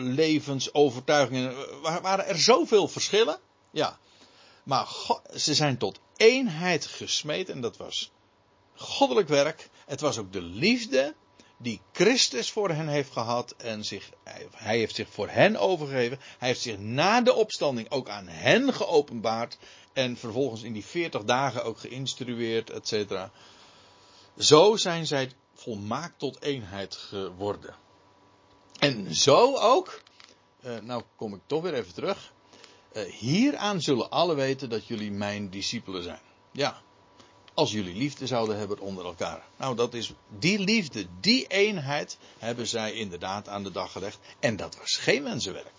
levensovertuigingen, 0.00 1.54
waren 2.02 2.26
er 2.26 2.38
zoveel 2.38 2.88
verschillen. 2.88 3.38
Ja. 3.70 3.98
Maar 4.62 4.88
ze 5.36 5.54
zijn 5.54 5.78
tot 5.78 6.00
eenheid 6.16 6.86
gesmeed 6.86 7.48
en 7.48 7.60
dat 7.60 7.76
was 7.76 8.10
goddelijk 8.80 9.28
werk. 9.28 9.68
Het 9.86 10.00
was 10.00 10.18
ook 10.18 10.32
de 10.32 10.42
liefde 10.42 11.14
die 11.56 11.80
Christus 11.92 12.50
voor 12.50 12.70
hen 12.70 12.88
heeft 12.88 13.12
gehad 13.12 13.54
en 13.56 13.84
zich, 13.84 14.10
hij 14.54 14.78
heeft 14.78 14.94
zich 14.94 15.08
voor 15.10 15.28
hen 15.28 15.56
overgegeven. 15.56 16.18
Hij 16.38 16.48
heeft 16.48 16.60
zich 16.60 16.78
na 16.78 17.20
de 17.20 17.34
opstanding 17.34 17.90
ook 17.90 18.08
aan 18.08 18.28
hen 18.28 18.74
geopenbaard 18.74 19.58
en 19.92 20.16
vervolgens 20.16 20.62
in 20.62 20.72
die 20.72 20.84
40 20.84 21.24
dagen 21.24 21.64
ook 21.64 21.78
geïnstrueerd, 21.78 22.70
etc. 22.70 23.28
Zo 24.38 24.76
zijn 24.76 25.06
zij 25.06 25.32
volmaakt 25.54 26.18
tot 26.18 26.42
eenheid 26.42 26.96
geworden. 26.96 27.74
En 28.78 29.14
zo 29.14 29.56
ook, 29.56 30.02
uh, 30.64 30.78
nou 30.78 31.02
kom 31.16 31.34
ik 31.34 31.40
toch 31.46 31.62
weer 31.62 31.74
even 31.74 31.94
terug. 31.94 32.32
Uh, 32.92 33.02
hieraan 33.02 33.80
zullen 33.80 34.10
alle 34.10 34.34
weten 34.34 34.68
dat 34.68 34.86
jullie 34.86 35.10
mijn 35.10 35.50
discipelen 35.50 36.02
zijn. 36.02 36.20
Ja, 36.52 36.82
als 37.60 37.72
jullie 37.72 37.96
liefde 37.96 38.26
zouden 38.26 38.58
hebben 38.58 38.78
onder 38.78 39.04
elkaar. 39.04 39.42
Nou, 39.56 39.76
dat 39.76 39.94
is 39.94 40.12
die 40.38 40.58
liefde, 40.58 41.06
die 41.20 41.46
eenheid 41.46 42.18
hebben 42.38 42.66
zij 42.66 42.92
inderdaad 42.92 43.48
aan 43.48 43.62
de 43.62 43.70
dag 43.70 43.92
gelegd. 43.92 44.18
En 44.38 44.56
dat 44.56 44.76
was 44.76 44.96
geen 44.96 45.22
mensenwerk. 45.22 45.72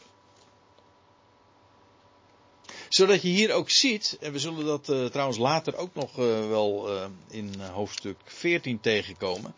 Zodat 2.90 3.22
je 3.22 3.28
hier 3.28 3.54
ook 3.54 3.70
ziet, 3.70 4.18
en 4.20 4.32
we 4.32 4.40
zullen 4.40 4.66
dat 4.66 4.90
uh, 4.90 5.06
trouwens 5.06 5.38
later 5.38 5.76
ook 5.76 5.96
nog 5.96 6.18
uh, 6.18 6.48
wel 6.48 6.96
uh, 6.96 7.06
in 7.30 7.62
hoofdstuk 7.62 8.18
14 8.24 8.80
tegenkomen, 8.80 9.56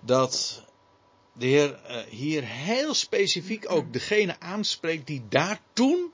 dat 0.00 0.62
de 1.32 1.46
Heer 1.46 1.78
hier 2.08 2.44
heel 2.44 2.94
specifiek 2.94 3.70
ook 3.70 3.92
degene 3.92 4.40
aanspreekt 4.40 5.06
die 5.06 5.22
daar 5.28 5.60
toen 5.72 6.12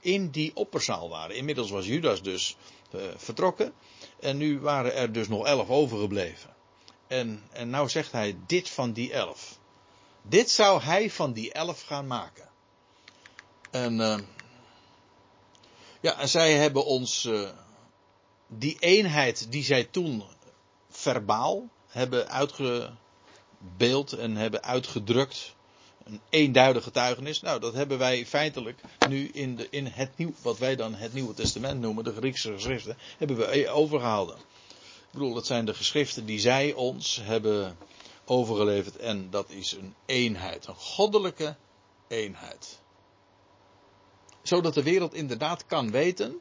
in 0.00 0.30
die 0.30 0.56
opperzaal 0.56 1.08
waren. 1.08 1.36
Inmiddels 1.36 1.70
was 1.70 1.86
Judas 1.86 2.22
dus 2.22 2.56
vertrokken. 3.16 3.72
En 4.20 4.36
nu 4.36 4.60
waren 4.60 4.94
er 4.94 5.12
dus 5.12 5.28
nog 5.28 5.46
elf 5.46 5.68
overgebleven. 5.68 6.54
En, 7.06 7.42
en 7.52 7.70
nou 7.70 7.88
zegt 7.88 8.12
hij 8.12 8.36
dit 8.46 8.70
van 8.70 8.92
die 8.92 9.12
elf. 9.12 9.58
Dit 10.22 10.50
zou 10.50 10.82
hij 10.82 11.10
van 11.10 11.32
die 11.32 11.52
elf 11.52 11.82
gaan 11.82 12.06
maken. 12.06 12.48
En, 13.70 13.98
uh, 13.98 14.18
ja, 16.00 16.26
zij 16.26 16.52
hebben 16.52 16.84
ons 16.84 17.24
uh, 17.24 17.50
die 18.46 18.76
eenheid 18.78 19.52
die 19.52 19.64
zij 19.64 19.84
toen 19.84 20.24
verbaal 20.90 21.68
hebben 21.88 22.28
uitgebeeld 22.28 24.12
en 24.12 24.36
hebben 24.36 24.62
uitgedrukt 24.62 25.53
een 26.04 26.20
eenduidige 26.28 26.84
getuigenis. 26.84 27.40
Nou, 27.40 27.60
dat 27.60 27.74
hebben 27.74 27.98
wij 27.98 28.26
feitelijk 28.26 28.80
nu 29.08 29.28
in, 29.28 29.56
de, 29.56 29.66
in 29.70 29.86
het 29.86 30.16
nieuw, 30.16 30.32
wat 30.42 30.58
wij 30.58 30.76
dan 30.76 30.94
het 30.94 31.12
Nieuwe 31.12 31.34
Testament 31.34 31.80
noemen, 31.80 32.04
de 32.04 32.14
Griekse 32.14 32.52
geschriften, 32.52 32.96
hebben 33.18 33.36
we 33.36 33.68
overgehouden. 33.68 34.36
Ik 34.36 35.20
bedoel, 35.20 35.34
dat 35.34 35.46
zijn 35.46 35.64
de 35.64 35.74
geschriften 35.74 36.26
die 36.26 36.38
zij 36.38 36.72
ons 36.72 37.20
hebben 37.22 37.76
overgeleverd 38.24 38.96
en 38.96 39.30
dat 39.30 39.50
is 39.50 39.72
een 39.72 39.94
eenheid, 40.06 40.66
een 40.66 40.74
goddelijke 40.74 41.56
eenheid. 42.08 42.80
Zodat 44.42 44.74
de 44.74 44.82
wereld 44.82 45.14
inderdaad 45.14 45.66
kan 45.66 45.90
weten 45.90 46.40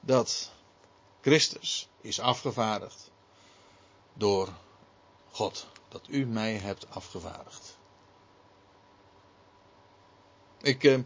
dat 0.00 0.52
Christus 1.20 1.88
is 2.00 2.20
afgevaardigd 2.20 3.10
door 4.12 4.48
God. 5.30 5.66
Dat 5.88 6.06
u 6.08 6.26
mij 6.26 6.54
hebt 6.54 6.90
afgevaardigd. 6.90 7.78
Ik, 10.62 10.84
uh, 10.84 10.98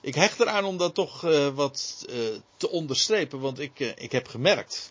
ik 0.00 0.14
hecht 0.14 0.40
eraan 0.40 0.64
om 0.64 0.76
dat 0.76 0.94
toch 0.94 1.24
uh, 1.24 1.48
wat 1.48 2.06
uh, 2.10 2.16
te 2.56 2.70
onderstrepen, 2.70 3.40
want 3.40 3.58
ik, 3.58 3.78
ik 3.80 4.12
heb 4.12 4.28
gemerkt 4.28 4.90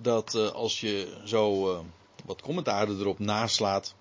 dat 0.00 0.34
als 0.34 0.80
je 0.80 1.20
zo 1.24 1.84
wat 2.24 2.42
commentaren 2.42 3.00
erop 3.00 3.18
naslaat, 3.18 3.94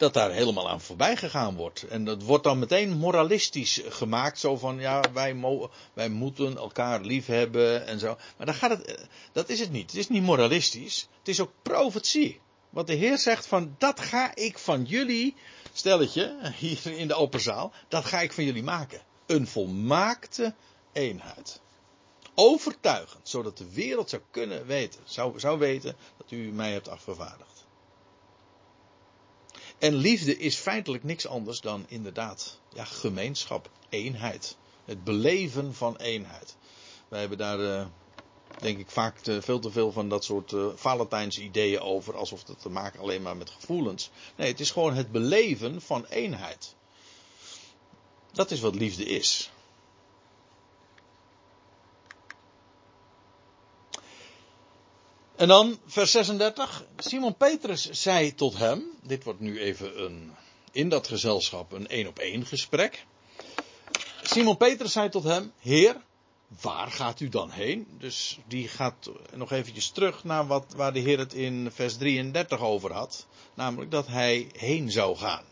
dat 0.00 0.14
daar 0.14 0.30
helemaal 0.30 0.68
aan 0.68 0.80
voorbij 0.80 1.16
gegaan 1.16 1.56
wordt. 1.56 1.82
En 1.82 2.04
dat 2.04 2.22
wordt 2.22 2.44
dan 2.44 2.58
meteen 2.58 2.98
moralistisch 2.98 3.80
gemaakt, 3.88 4.38
zo 4.38 4.56
van 4.56 4.78
ja, 4.78 5.02
wij, 5.12 5.36
wij 5.92 6.08
moeten 6.08 6.56
elkaar 6.56 7.00
lief 7.00 7.26
hebben 7.26 7.86
en 7.86 7.98
zo. 7.98 8.16
Maar 8.36 8.46
dan 8.46 8.54
gaat 8.54 8.70
het, 8.70 9.08
dat 9.32 9.48
is 9.48 9.60
het 9.60 9.70
niet. 9.70 9.90
Het 9.90 10.00
is 10.00 10.08
niet 10.08 10.22
moralistisch, 10.22 11.08
het 11.18 11.28
is 11.28 11.40
ook 11.40 11.52
profetie. 11.62 12.40
Wat 12.70 12.86
de 12.86 12.94
Heer 12.94 13.18
zegt 13.18 13.46
van 13.46 13.74
dat 13.78 14.00
ga 14.00 14.34
ik 14.34 14.58
van 14.58 14.84
jullie 14.84 15.34
stelletje 15.72 16.52
hier 16.56 16.86
in 16.86 17.08
de 17.08 17.14
open 17.14 17.40
zaal, 17.40 17.72
dat 17.88 18.04
ga 18.04 18.20
ik 18.20 18.32
van 18.32 18.44
jullie 18.44 18.62
maken. 18.62 19.00
Een 19.26 19.46
volmaakte 19.46 20.54
eenheid. 20.92 21.60
Overtuigend, 22.34 23.28
zodat 23.28 23.58
de 23.58 23.70
wereld 23.70 24.10
zou 24.10 24.22
kunnen 24.30 24.66
weten, 24.66 25.00
zou, 25.04 25.38
zou 25.38 25.58
weten 25.58 25.96
dat 26.16 26.30
u 26.30 26.52
mij 26.52 26.72
hebt 26.72 26.88
afgevaardigd. 26.88 27.66
En 29.78 29.94
liefde 29.94 30.38
is 30.38 30.56
feitelijk 30.56 31.04
niks 31.04 31.26
anders 31.26 31.60
dan 31.60 31.84
inderdaad 31.88 32.58
ja, 32.72 32.84
gemeenschap, 32.84 33.70
eenheid. 33.88 34.56
Het 34.84 35.04
beleven 35.04 35.74
van 35.74 35.96
eenheid. 35.96 36.56
Wij 37.08 37.20
hebben 37.20 37.38
daar, 37.38 37.58
uh, 37.58 37.86
denk 38.60 38.78
ik, 38.78 38.90
vaak 38.90 39.18
te, 39.18 39.42
veel 39.42 39.58
te 39.58 39.70
veel 39.70 39.92
van 39.92 40.08
dat 40.08 40.24
soort 40.24 40.52
uh, 40.52 40.66
Valentijns 40.74 41.38
ideeën 41.38 41.80
over, 41.80 42.16
alsof 42.16 42.46
het 42.46 42.60
te 42.60 42.68
maken 42.68 43.00
alleen 43.00 43.22
maar 43.22 43.36
met 43.36 43.50
gevoelens. 43.50 44.10
Nee, 44.36 44.48
het 44.48 44.60
is 44.60 44.70
gewoon 44.70 44.94
het 44.94 45.12
beleven 45.12 45.82
van 45.82 46.06
eenheid. 46.08 46.74
Dat 48.32 48.50
is 48.50 48.60
wat 48.60 48.74
liefde 48.74 49.04
is. 49.04 49.50
En 55.36 55.48
dan 55.48 55.78
vers 55.86 56.10
36. 56.10 56.84
Simon 56.96 57.36
Petrus 57.36 57.90
zei 57.90 58.34
tot 58.34 58.58
hem. 58.58 58.84
Dit 59.02 59.24
wordt 59.24 59.40
nu 59.40 59.60
even 59.60 60.04
een, 60.04 60.34
in 60.72 60.88
dat 60.88 61.06
gezelschap 61.08 61.72
een 61.72 61.88
één 61.88 62.06
op 62.06 62.18
één 62.18 62.46
gesprek. 62.46 63.06
Simon 64.22 64.56
Petrus 64.56 64.92
zei 64.92 65.08
tot 65.08 65.24
hem: 65.24 65.52
Heer, 65.58 65.96
waar 66.60 66.90
gaat 66.90 67.20
u 67.20 67.28
dan 67.28 67.50
heen? 67.50 67.86
Dus 67.98 68.38
die 68.46 68.68
gaat 68.68 69.10
nog 69.34 69.52
eventjes 69.52 69.90
terug 69.90 70.24
naar 70.24 70.46
wat, 70.46 70.72
waar 70.76 70.92
de 70.92 71.00
Heer 71.00 71.18
het 71.18 71.34
in 71.34 71.70
vers 71.72 71.96
33 71.96 72.60
over 72.60 72.92
had. 72.92 73.26
Namelijk 73.54 73.90
dat 73.90 74.06
hij 74.06 74.48
heen 74.56 74.90
zou 74.90 75.16
gaan. 75.16 75.44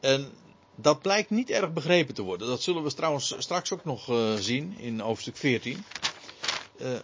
En 0.00 0.32
dat 0.74 1.02
blijkt 1.02 1.30
niet 1.30 1.50
erg 1.50 1.72
begrepen 1.72 2.14
te 2.14 2.22
worden. 2.22 2.48
Dat 2.48 2.62
zullen 2.62 2.82
we 2.82 2.94
trouwens 2.94 3.34
straks 3.38 3.72
ook 3.72 3.84
nog 3.84 4.08
uh, 4.08 4.34
zien 4.34 4.78
in 4.78 5.00
hoofdstuk 5.00 5.36
14. 5.36 5.84
Uh, 6.76 6.98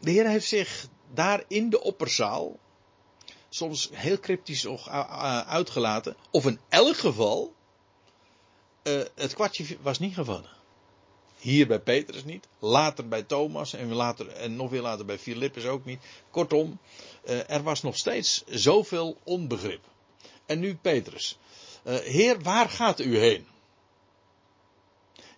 de 0.00 0.10
Heer 0.10 0.28
heeft 0.28 0.48
zich 0.48 0.86
daar 1.14 1.44
in 1.48 1.70
de 1.70 1.82
opperzaal 1.82 2.58
soms 3.48 3.90
heel 3.92 4.18
cryptisch 4.18 4.66
uitgelaten. 5.46 6.16
Of 6.30 6.46
in 6.46 6.60
elk 6.68 6.96
geval, 6.96 7.54
uh, 8.84 9.02
het 9.14 9.34
kwartje 9.34 9.76
was 9.82 9.98
niet 9.98 10.14
gevallen. 10.14 10.50
Hier 11.38 11.66
bij 11.66 11.80
Petrus 11.80 12.24
niet, 12.24 12.46
later 12.58 13.08
bij 13.08 13.22
Thomas 13.22 13.72
en, 13.72 13.92
later, 13.92 14.28
en 14.28 14.56
nog 14.56 14.70
weer 14.70 14.82
later 14.82 15.04
bij 15.04 15.18
Filippus 15.18 15.64
ook 15.64 15.84
niet. 15.84 16.00
Kortom, 16.30 16.78
uh, 17.24 17.50
er 17.50 17.62
was 17.62 17.82
nog 17.82 17.96
steeds 17.96 18.42
zoveel 18.46 19.18
onbegrip. 19.24 19.84
En 20.46 20.60
nu 20.60 20.74
Petrus. 20.74 21.38
Uh, 21.84 21.96
Heer, 21.96 22.42
waar 22.42 22.68
gaat 22.68 23.00
u 23.00 23.18
heen? 23.18 23.46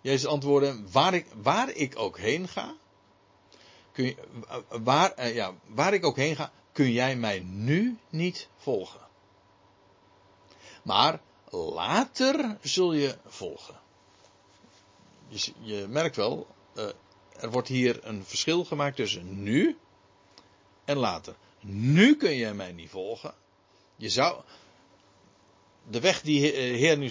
Jezus 0.00 0.26
antwoordde, 0.26 0.82
waar 0.90 1.14
ik, 1.14 1.26
waar 1.42 1.70
ik 1.70 1.98
ook 1.98 2.18
heen 2.18 2.48
ga, 2.48 2.74
kun 3.92 4.04
je, 4.04 4.16
waar, 4.68 5.12
eh, 5.12 5.34
ja, 5.34 5.54
waar 5.66 5.94
ik 5.94 6.04
ook 6.04 6.16
heen 6.16 6.36
ga, 6.36 6.52
kun 6.72 6.92
jij 6.92 7.16
mij 7.16 7.40
nu 7.40 7.98
niet 8.10 8.48
volgen. 8.56 9.00
Maar 10.82 11.20
later 11.56 12.56
zul 12.62 12.92
je 12.92 13.16
volgen. 13.26 13.80
Je, 15.28 15.52
je 15.60 15.86
merkt 15.88 16.16
wel, 16.16 16.46
uh, 16.74 16.84
er 17.40 17.50
wordt 17.50 17.68
hier 17.68 17.98
een 18.02 18.24
verschil 18.24 18.64
gemaakt 18.64 18.96
tussen 18.96 19.42
nu 19.42 19.78
en 20.84 20.96
later. 20.96 21.34
Nu 21.60 22.16
kun 22.16 22.36
jij 22.36 22.54
mij 22.54 22.72
niet 22.72 22.90
volgen. 22.90 23.34
Je 23.96 24.08
zou, 24.08 24.40
de 25.88 26.00
weg 26.00 26.20
die 26.20 26.52
de 26.52 26.58
Heer 26.58 26.98
nu 26.98 27.08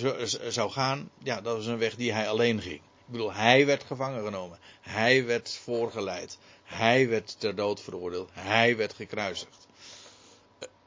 zou 0.50 0.72
gaan, 0.72 1.10
ja, 1.24 1.42
dat 1.42 1.56
was 1.56 1.66
een 1.66 1.78
weg 1.78 1.96
die 1.96 2.14
hij 2.14 2.30
alleen 2.30 2.62
ging. 2.62 2.82
Ik 3.06 3.12
bedoel, 3.12 3.34
hij 3.34 3.66
werd 3.66 3.84
gevangen 3.84 4.24
genomen. 4.24 4.60
Hij 4.82 5.26
werd 5.26 5.60
voorgeleid. 5.64 6.38
Hij 6.64 7.10
werd 7.10 7.40
ter 7.40 7.56
dood 7.56 7.82
veroordeeld. 7.82 8.30
Hij 8.34 8.78
werd 8.78 8.94
gekruisigd. 8.94 9.68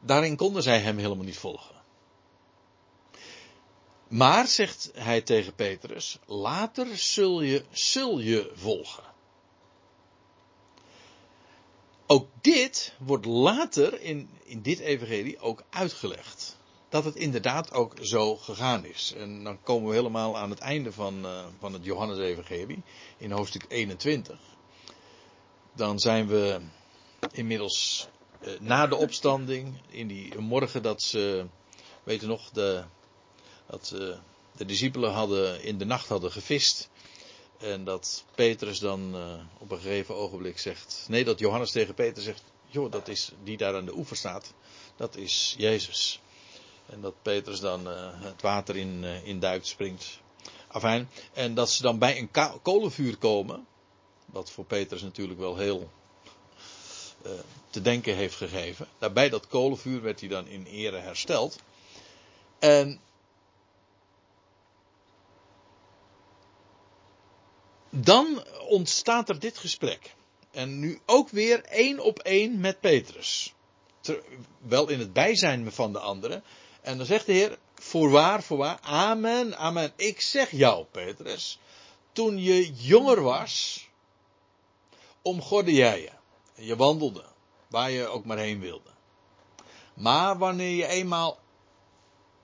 Daarin 0.00 0.36
konden 0.36 0.62
zij 0.62 0.78
hem 0.78 0.98
helemaal 0.98 1.24
niet 1.24 1.38
volgen. 1.38 1.74
Maar, 4.08 4.46
zegt 4.46 4.90
hij 4.94 5.20
tegen 5.20 5.54
Petrus, 5.54 6.18
later 6.26 6.96
zul 6.96 7.40
je, 7.40 7.64
zul 7.70 8.18
je 8.18 8.50
volgen. 8.54 9.04
Ook 12.06 12.28
dit 12.40 12.94
wordt 12.98 13.26
later 13.26 14.00
in, 14.00 14.30
in 14.44 14.62
dit 14.62 14.78
evangelie 14.78 15.38
ook 15.38 15.62
uitgelegd. 15.70 16.56
Dat 16.88 17.04
het 17.04 17.16
inderdaad 17.16 17.72
ook 17.72 17.94
zo 18.00 18.36
gegaan 18.36 18.84
is. 18.84 19.12
En 19.16 19.44
dan 19.44 19.62
komen 19.62 19.88
we 19.88 19.94
helemaal 19.94 20.38
aan 20.38 20.50
het 20.50 20.58
einde 20.58 20.92
van, 20.92 21.24
uh, 21.24 21.44
van 21.58 21.72
het 21.72 21.84
Johannes-evangelie, 21.84 22.82
in 23.18 23.30
hoofdstuk 23.30 23.64
21 23.68 24.38
dan 25.78 25.98
zijn 25.98 26.26
we 26.26 26.60
inmiddels 27.32 28.08
uh, 28.40 28.60
na 28.60 28.86
de 28.86 28.96
opstanding, 28.96 29.80
in 29.88 30.06
die 30.06 30.38
morgen 30.38 30.82
dat 30.82 31.02
ze, 31.02 31.46
weet 32.02 32.20
je 32.20 32.26
nog, 32.26 32.50
de, 32.50 32.84
dat 33.68 33.92
uh, 33.94 34.16
de 34.56 34.64
discipelen 34.64 35.12
hadden 35.12 35.62
in 35.62 35.78
de 35.78 35.84
nacht 35.84 36.08
hadden 36.08 36.32
gevist. 36.32 36.88
En 37.58 37.84
dat 37.84 38.24
Petrus 38.34 38.78
dan 38.78 39.16
uh, 39.16 39.34
op 39.58 39.70
een 39.70 39.80
gegeven 39.80 40.14
ogenblik 40.14 40.58
zegt, 40.58 41.06
nee, 41.08 41.24
dat 41.24 41.38
Johannes 41.38 41.70
tegen 41.70 41.94
Peter 41.94 42.22
zegt, 42.22 42.42
joh, 42.66 42.90
dat 42.90 43.08
is 43.08 43.32
die 43.44 43.56
daar 43.56 43.74
aan 43.76 43.84
de 43.84 43.96
oever 43.96 44.16
staat, 44.16 44.52
dat 44.96 45.16
is 45.16 45.54
Jezus. 45.58 46.20
En 46.86 47.00
dat 47.00 47.14
Petrus 47.22 47.60
dan 47.60 47.86
het 47.86 48.42
water 48.42 48.76
in, 48.76 49.04
in 49.04 49.40
duikt, 49.40 49.66
springt. 49.66 50.20
Afijn, 50.68 51.08
en 51.32 51.54
dat 51.54 51.70
ze 51.70 51.82
dan 51.82 51.98
bij 51.98 52.18
een 52.18 52.30
kolenvuur 52.62 53.16
komen. 53.16 53.66
Wat 54.26 54.50
voor 54.50 54.64
Petrus 54.64 55.02
natuurlijk 55.02 55.38
wel 55.38 55.56
heel 55.56 55.90
te 57.70 57.82
denken 57.82 58.14
heeft 58.14 58.34
gegeven. 58.34 58.86
Daarbij 58.98 59.28
dat 59.28 59.46
kolenvuur 59.46 60.02
werd 60.02 60.20
hij 60.20 60.28
dan 60.28 60.46
in 60.46 60.64
ere 60.64 60.96
hersteld. 60.96 61.58
En 62.58 63.00
dan 68.04 68.44
ontstaat 68.68 69.28
er 69.28 69.38
dit 69.38 69.58
gesprek. 69.58 70.14
En 70.50 70.78
nu 70.78 71.00
ook 71.06 71.28
weer 71.28 71.64
één 71.64 71.98
op 71.98 72.18
één 72.18 72.60
met 72.60 72.80
Petrus. 72.80 73.54
Wel 74.58 74.88
in 74.88 74.98
het 74.98 75.12
bijzijn 75.12 75.72
van 75.72 75.92
de 75.92 75.98
anderen. 75.98 76.42
En 76.80 76.96
dan 76.96 77.06
zegt 77.06 77.26
de 77.26 77.32
Heer, 77.32 77.58
voorwaar, 77.74 78.42
voorwaar, 78.42 78.78
amen, 78.80 79.56
amen. 79.56 79.92
Ik 79.96 80.20
zeg 80.20 80.50
jou, 80.50 80.84
Petrus, 80.84 81.58
toen 82.12 82.42
je 82.42 82.72
jonger 82.72 83.22
was, 83.22 83.86
omgorde 85.22 85.72
jij 85.72 86.00
je. 86.00 86.10
Je 86.64 86.76
wandelde 86.76 87.24
waar 87.68 87.90
je 87.90 88.06
ook 88.06 88.24
maar 88.24 88.38
heen 88.38 88.60
wilde. 88.60 88.90
Maar 89.94 90.38
wanneer 90.38 90.76
je 90.76 90.86
eenmaal 90.86 91.38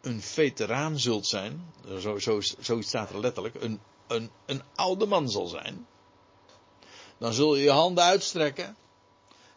een 0.01 0.23
veteraan 0.23 0.99
zult 0.99 1.27
zijn, 1.27 1.73
zo, 1.99 2.19
zo, 2.19 2.41
zoiets 2.41 2.89
staat 2.89 3.11
er 3.11 3.21
letterlijk, 3.21 3.55
een, 3.55 3.81
een, 4.07 4.31
een 4.47 4.63
oude 4.75 5.07
man 5.07 5.31
zal 5.31 5.47
zijn, 5.47 5.87
dan 7.19 7.33
zul 7.33 7.55
je 7.55 7.63
je 7.63 7.71
handen 7.71 8.05
uitstrekken 8.05 8.77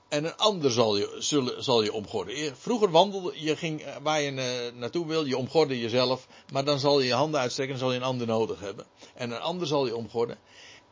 en 0.07 0.25
een 0.25 0.35
ander 0.35 0.71
zal 0.71 0.97
je, 0.97 1.15
zullen, 1.17 1.63
zal 1.63 1.83
je 1.83 1.93
omgorden. 1.93 2.57
Vroeger 2.57 2.91
wandelde 2.91 3.31
je, 3.35 3.55
ging 3.55 3.81
eh, 3.81 3.95
waar 4.01 4.21
je 4.21 4.31
uh, 4.31 4.79
naartoe 4.79 5.05
wil, 5.05 5.25
je 5.25 5.37
omgorde 5.37 5.79
jezelf, 5.79 6.27
maar 6.51 6.65
dan 6.65 6.79
zal 6.79 6.99
je 6.99 7.07
je 7.07 7.13
handen 7.13 7.39
uitstrekken 7.39 7.75
en 7.75 7.81
zal 7.81 7.91
je 7.91 7.97
een 7.97 8.03
ander 8.03 8.27
nodig 8.27 8.59
hebben. 8.59 8.85
En 9.15 9.31
een 9.31 9.41
ander 9.41 9.67
zal 9.67 9.85
je 9.85 9.95
omgorden. 9.95 10.39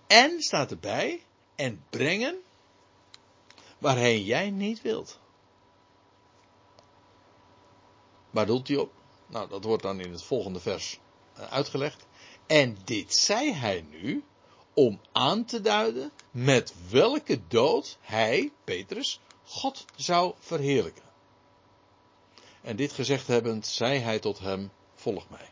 En 0.08 0.42
staat 0.42 0.72
erbij, 0.72 1.24
en 1.56 1.84
brengen 1.90 2.36
waarheen 3.78 4.24
jij 4.24 4.50
niet 4.50 4.82
wilt. 4.82 5.20
Waar 8.30 8.46
doelt 8.46 8.68
hij 8.68 8.78
op? 8.78 8.92
Nou, 9.28 9.50
dat 9.50 9.64
wordt 9.64 9.84
dan 9.84 10.00
in 10.00 10.12
het 10.12 10.24
volgende 10.24 10.60
vers 10.60 11.00
eh, 11.34 11.52
uitgelegd. 11.52 12.06
En 12.48 12.78
dit 12.84 13.16
zei 13.16 13.54
hij 13.54 13.86
nu 13.90 14.24
om 14.74 15.02
aan 15.12 15.46
te 15.46 15.62
duiden 15.62 16.12
met 16.32 16.74
welke 16.90 17.40
dood 17.48 17.98
hij, 18.02 18.52
Petrus, 18.64 19.20
God 19.44 19.86
zou 19.96 20.34
verheerlijken. 20.40 21.04
En 22.62 22.76
dit 22.76 22.92
gezegd 22.92 23.28
hebbend, 23.28 23.68
zei 23.68 24.00
hij 24.00 24.20
tot 24.20 24.40
hem: 24.40 24.72
Volg 24.96 25.30
mij. 25.30 25.50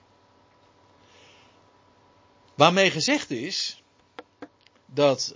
Waarmee 2.53 2.91
gezegd 2.91 3.31
is 3.31 3.83
dat 4.85 5.35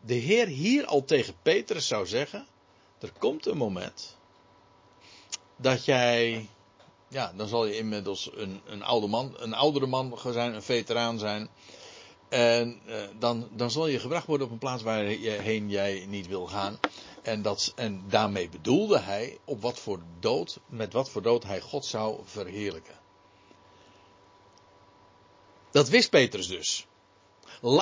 de 0.00 0.14
Heer 0.14 0.46
hier 0.46 0.86
al 0.86 1.04
tegen 1.04 1.34
Petrus 1.42 1.86
zou 1.86 2.06
zeggen: 2.06 2.46
er 2.98 3.12
komt 3.18 3.46
een 3.46 3.56
moment 3.56 4.16
dat 5.56 5.84
jij, 5.84 6.48
ja, 7.08 7.32
dan 7.36 7.48
zal 7.48 7.66
je 7.66 7.76
inmiddels 7.76 8.30
een, 8.34 8.60
een 8.64 8.82
oude 8.82 9.06
man, 9.06 9.34
een 9.38 9.54
oudere 9.54 9.86
man 9.86 10.18
zijn, 10.32 10.54
een 10.54 10.62
veteraan 10.62 11.18
zijn. 11.18 11.48
En 12.28 12.80
uh, 12.86 13.02
dan, 13.18 13.48
dan 13.52 13.70
zal 13.70 13.86
je 13.86 13.98
gebracht 13.98 14.26
worden 14.26 14.46
op 14.46 14.52
een 14.52 14.58
plaats 14.58 14.82
waarheen 14.82 15.70
jij 15.70 16.04
niet 16.08 16.26
wil 16.26 16.46
gaan. 16.46 16.78
En, 17.22 17.42
dat, 17.42 17.72
en 17.76 18.04
daarmee 18.08 18.48
bedoelde 18.48 18.98
hij 18.98 19.38
op 19.44 19.62
wat 19.62 19.78
voor 19.78 20.00
dood, 20.20 20.58
met 20.66 20.92
wat 20.92 21.10
voor 21.10 21.22
dood 21.22 21.44
hij 21.44 21.60
God 21.60 21.84
zou 21.84 22.20
verheerlijken. 22.24 22.94
Dat 25.70 25.88
wist 25.88 26.10
Petrus 26.10 26.48
dus. 26.48 26.86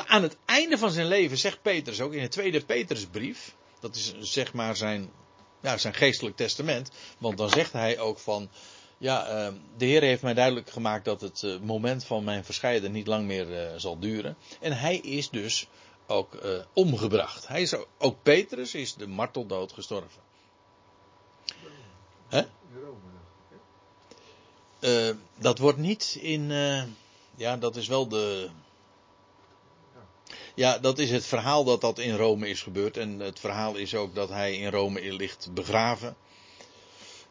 Aan 0.07 0.23
het 0.23 0.37
einde 0.45 0.79
van 0.79 0.91
zijn 0.91 1.07
leven 1.07 1.39
zegt 1.39 1.63
Petrus 1.63 2.01
ook 2.01 2.13
in 2.13 2.23
de 2.23 2.29
tweede 2.29 2.65
Petrusbrief. 2.65 3.55
Dat 3.81 3.97
is 3.97 4.15
zeg 4.19 4.53
maar 4.53 4.77
zijn, 4.77 5.11
ja, 5.61 5.79
zijn 5.79 5.95
geestelijk 5.95 6.37
testament. 6.37 6.91
Want 7.19 7.39
dan 7.39 7.51
zegt 7.51 7.73
hij 7.73 7.99
ook 7.99 8.19
van. 8.19 8.51
Ja, 9.05 9.47
uh, 9.47 9.53
de 9.77 9.85
Heer 9.85 10.03
heeft 10.03 10.23
mij 10.23 10.35
duidelijk 10.35 10.71
gemaakt 10.71 11.05
dat 11.05 11.21
het 11.21 11.43
uh, 11.43 11.61
moment 11.61 12.05
van 12.05 12.25
mijn 12.25 12.45
verscheiden 12.45 12.93
niet 12.93 13.07
lang 13.07 13.27
meer 13.27 13.51
uh, 13.51 13.77
zal 13.77 13.99
duren. 13.99 14.37
En 14.61 14.79
hij 14.79 14.97
is 14.97 15.31
dus 15.31 15.67
ook 16.07 16.39
omgebracht. 16.73 17.49
Hij 17.49 17.63
is 17.63 17.75
ook, 17.99 18.23
Petrus 18.23 18.75
is 18.75 18.95
de 18.95 19.07
marteldood 19.07 19.73
gestorven. 19.73 20.23
Hè? 22.29 22.43
dat 25.39 25.59
wordt 25.59 25.79
niet 25.79 26.19
in. 26.21 26.49
ja, 27.37 27.57
dat 27.57 27.77
is 27.77 27.89
wel 27.89 28.09
de. 28.09 28.51
Ja, 30.55 30.79
dat 30.79 30.99
is 30.99 31.11
het 31.11 31.27
verhaal 31.27 31.65
dat 31.65 31.81
dat 31.81 31.99
in 31.99 32.17
Rome 32.17 32.49
is 32.49 32.63
gebeurd. 32.63 32.97
En 32.97 33.19
het 33.19 33.41
verhaal 33.41 33.75
is 33.75 33.95
ook 33.95 34.15
dat 34.15 34.29
hij 34.29 34.57
in 34.57 34.71
Rome 34.71 35.13
ligt 35.13 35.49
begraven. 35.55 36.17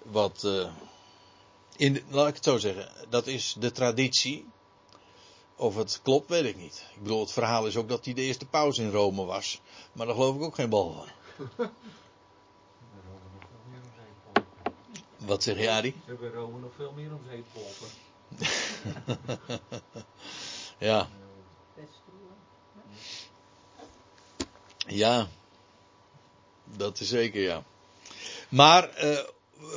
Wat, 0.01 0.43
uh, 0.45 0.67
in, 1.75 2.03
laat 2.09 2.27
ik 2.27 2.35
het 2.35 2.43
zo 2.43 2.57
zeggen, 2.57 2.89
dat 3.09 3.27
is 3.27 3.55
de 3.59 3.71
traditie. 3.71 4.45
Of 5.55 5.75
het 5.75 5.99
klopt, 6.03 6.29
weet 6.29 6.45
ik 6.45 6.57
niet. 6.57 6.85
Ik 6.95 7.01
bedoel, 7.01 7.19
het 7.19 7.31
verhaal 7.31 7.67
is 7.67 7.75
ook 7.75 7.89
dat 7.89 8.05
hij 8.05 8.13
de 8.13 8.21
eerste 8.21 8.45
paus 8.45 8.77
in 8.77 8.91
Rome 8.91 9.25
was. 9.25 9.61
Maar 9.93 10.05
daar 10.05 10.15
geloof 10.15 10.35
ik 10.35 10.41
ook 10.41 10.55
geen 10.55 10.69
bal 10.69 10.93
van. 10.93 11.07
Wat 15.17 15.43
zeg 15.43 15.59
je, 15.59 15.69
Adi? 15.69 15.93
Ze 16.05 16.11
hebben 16.11 16.31
Rome 16.31 16.59
nog 16.59 16.71
veel 16.75 16.91
meer 16.91 17.13
om 17.13 17.21
zeep 17.29 17.45
geholpen. 17.53 17.87
ja. 20.89 21.09
Ja, 24.87 25.27
dat 26.65 26.99
is 26.99 27.07
zeker 27.07 27.41
ja. 27.41 27.63
Maar 28.49 29.03
uh, 29.03 29.19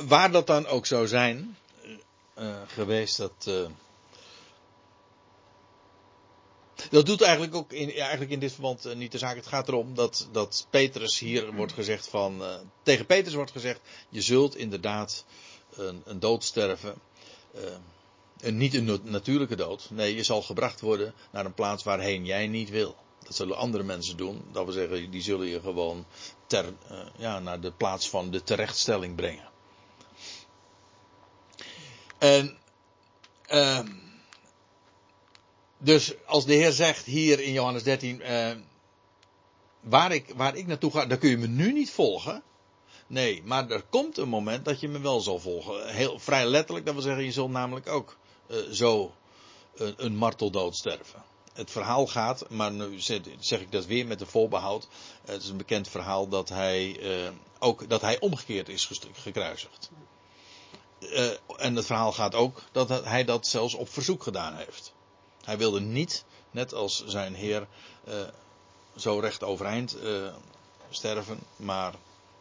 waar 0.07 0.31
dat 0.31 0.47
dan 0.47 0.65
ook 0.65 0.85
zou 0.85 1.07
zijn 1.07 1.57
uh, 2.39 2.55
geweest, 2.67 3.17
dat. 3.17 3.45
Uh, 3.47 3.67
dat 6.89 7.05
doet 7.05 7.21
eigenlijk 7.21 7.55
ook 7.55 7.71
in, 7.71 7.91
eigenlijk 7.91 8.31
in 8.31 8.39
dit 8.39 8.51
verband 8.51 8.95
niet 8.95 9.11
de 9.11 9.17
zaak. 9.17 9.35
Het 9.35 9.47
gaat 9.47 9.67
erom 9.67 9.95
dat, 9.95 10.27
dat 10.31 10.67
Petrus 10.69 11.19
hier 11.19 11.53
wordt 11.53 11.73
gezegd 11.73 12.07
van. 12.07 12.43
tegen 12.83 13.05
Petrus 13.05 13.33
wordt 13.33 13.51
gezegd: 13.51 13.79
je 14.09 14.21
zult 14.21 14.55
inderdaad 14.55 15.25
een, 15.75 16.01
een 16.05 16.19
dood 16.19 16.43
sterven. 16.43 16.95
en 18.39 18.57
niet 18.57 18.73
een 18.73 18.99
natuurlijke 19.03 19.55
dood. 19.55 19.89
Nee, 19.89 20.15
je 20.15 20.23
zal 20.23 20.41
gebracht 20.41 20.81
worden 20.81 21.13
naar 21.31 21.45
een 21.45 21.53
plaats 21.53 21.83
waarheen 21.83 22.25
jij 22.25 22.47
niet 22.47 22.69
wil. 22.69 22.95
Dat 23.23 23.35
zullen 23.35 23.57
andere 23.57 23.83
mensen 23.83 24.17
doen. 24.17 24.43
Dat 24.51 24.63
wil 24.63 24.73
zeggen, 24.73 25.11
die 25.11 25.21
zullen 25.21 25.47
je 25.47 25.61
gewoon 25.61 26.05
ter, 26.47 26.73
ja, 27.17 27.39
naar 27.39 27.59
de 27.59 27.71
plaats 27.71 28.09
van 28.09 28.31
de 28.31 28.43
terechtstelling 28.43 29.15
brengen. 29.15 29.49
En, 32.17 32.57
uh, 33.49 33.79
dus 35.77 36.13
als 36.25 36.45
de 36.45 36.53
Heer 36.53 36.71
zegt 36.71 37.05
hier 37.05 37.39
in 37.39 37.51
Johannes 37.51 37.83
13, 37.83 38.21
uh, 38.21 38.51
waar, 39.79 40.11
ik, 40.11 40.33
waar 40.35 40.55
ik 40.55 40.67
naartoe 40.67 40.91
ga, 40.91 41.05
dan 41.05 41.17
kun 41.17 41.29
je 41.29 41.37
me 41.37 41.47
nu 41.47 41.73
niet 41.73 41.91
volgen. 41.91 42.43
Nee, 43.07 43.41
maar 43.43 43.69
er 43.69 43.83
komt 43.89 44.17
een 44.17 44.29
moment 44.29 44.65
dat 44.65 44.79
je 44.79 44.87
me 44.87 44.99
wel 44.99 45.19
zal 45.19 45.39
volgen. 45.39 45.93
Heel, 45.93 46.19
vrij 46.19 46.45
letterlijk, 46.45 46.85
dat 46.85 46.93
wil 46.93 47.03
zeggen, 47.03 47.23
je 47.23 47.31
zult 47.31 47.51
namelijk 47.51 47.87
ook 47.87 48.17
uh, 48.47 48.57
zo 48.71 49.13
een, 49.75 49.93
een 49.97 50.15
marteldood 50.15 50.75
sterven 50.75 51.23
het 51.57 51.71
verhaal 51.71 52.07
gaat, 52.07 52.49
maar 52.49 52.71
nu 52.71 52.99
zeg 53.39 53.61
ik 53.61 53.71
dat 53.71 53.85
weer 53.85 54.07
met 54.07 54.19
de 54.19 54.25
voorbehoud. 54.25 54.87
Het 55.25 55.43
is 55.43 55.49
een 55.49 55.57
bekend 55.57 55.87
verhaal 55.87 56.27
dat 56.27 56.49
hij 56.49 56.99
uh, 56.99 57.29
ook 57.59 57.89
dat 57.89 58.01
hij 58.01 58.19
omgekeerd 58.19 58.69
is 58.69 58.91
gekruisigd. 59.13 59.89
Uh, 60.99 61.31
en 61.57 61.75
het 61.75 61.85
verhaal 61.85 62.11
gaat 62.11 62.35
ook 62.35 62.61
dat 62.71 62.89
hij 63.05 63.23
dat 63.23 63.47
zelfs 63.47 63.73
op 63.73 63.89
verzoek 63.89 64.23
gedaan 64.23 64.55
heeft. 64.55 64.93
Hij 65.43 65.57
wilde 65.57 65.79
niet, 65.79 66.25
net 66.51 66.73
als 66.73 67.05
zijn 67.05 67.33
heer, 67.33 67.67
uh, 68.07 68.21
zo 68.95 69.19
recht 69.19 69.43
overeind 69.43 69.97
sterven, 70.89 71.39
maar 71.55 71.93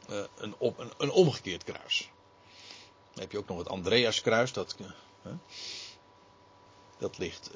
een, 0.06 0.54
een, 0.58 0.92
een, 0.96 1.10
omgekeerd 1.10 1.64
kruis. 1.64 2.10
Dan 3.12 3.22
heb 3.22 3.32
je 3.32 3.38
ook 3.38 3.48
nog 3.48 3.58
het 3.58 3.68
Andreaskruis, 3.68 4.52
dat, 4.52 4.76
dat 6.98 7.18
ligt 7.18 7.50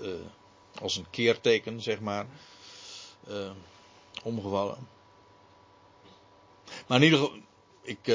als 0.80 0.96
een 0.96 1.11
keerteken, 1.11 1.82
zeg 1.82 2.01
maar. 2.01 2.26
Omgevallen. 4.22 4.88
Maar 6.86 6.98
in 6.98 7.05
ieder 7.05 7.18
geval, 7.18 7.38
ik, 7.82 8.07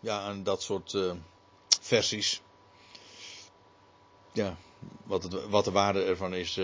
ja, 0.00 0.20
aan 0.20 0.42
dat 0.42 0.62
soort 0.62 0.96
versies. 1.90 2.40
Ja, 4.32 4.56
wat, 5.04 5.22
het, 5.22 5.48
wat 5.48 5.64
de 5.64 5.70
waarde 5.70 6.04
ervan 6.04 6.34
is, 6.34 6.60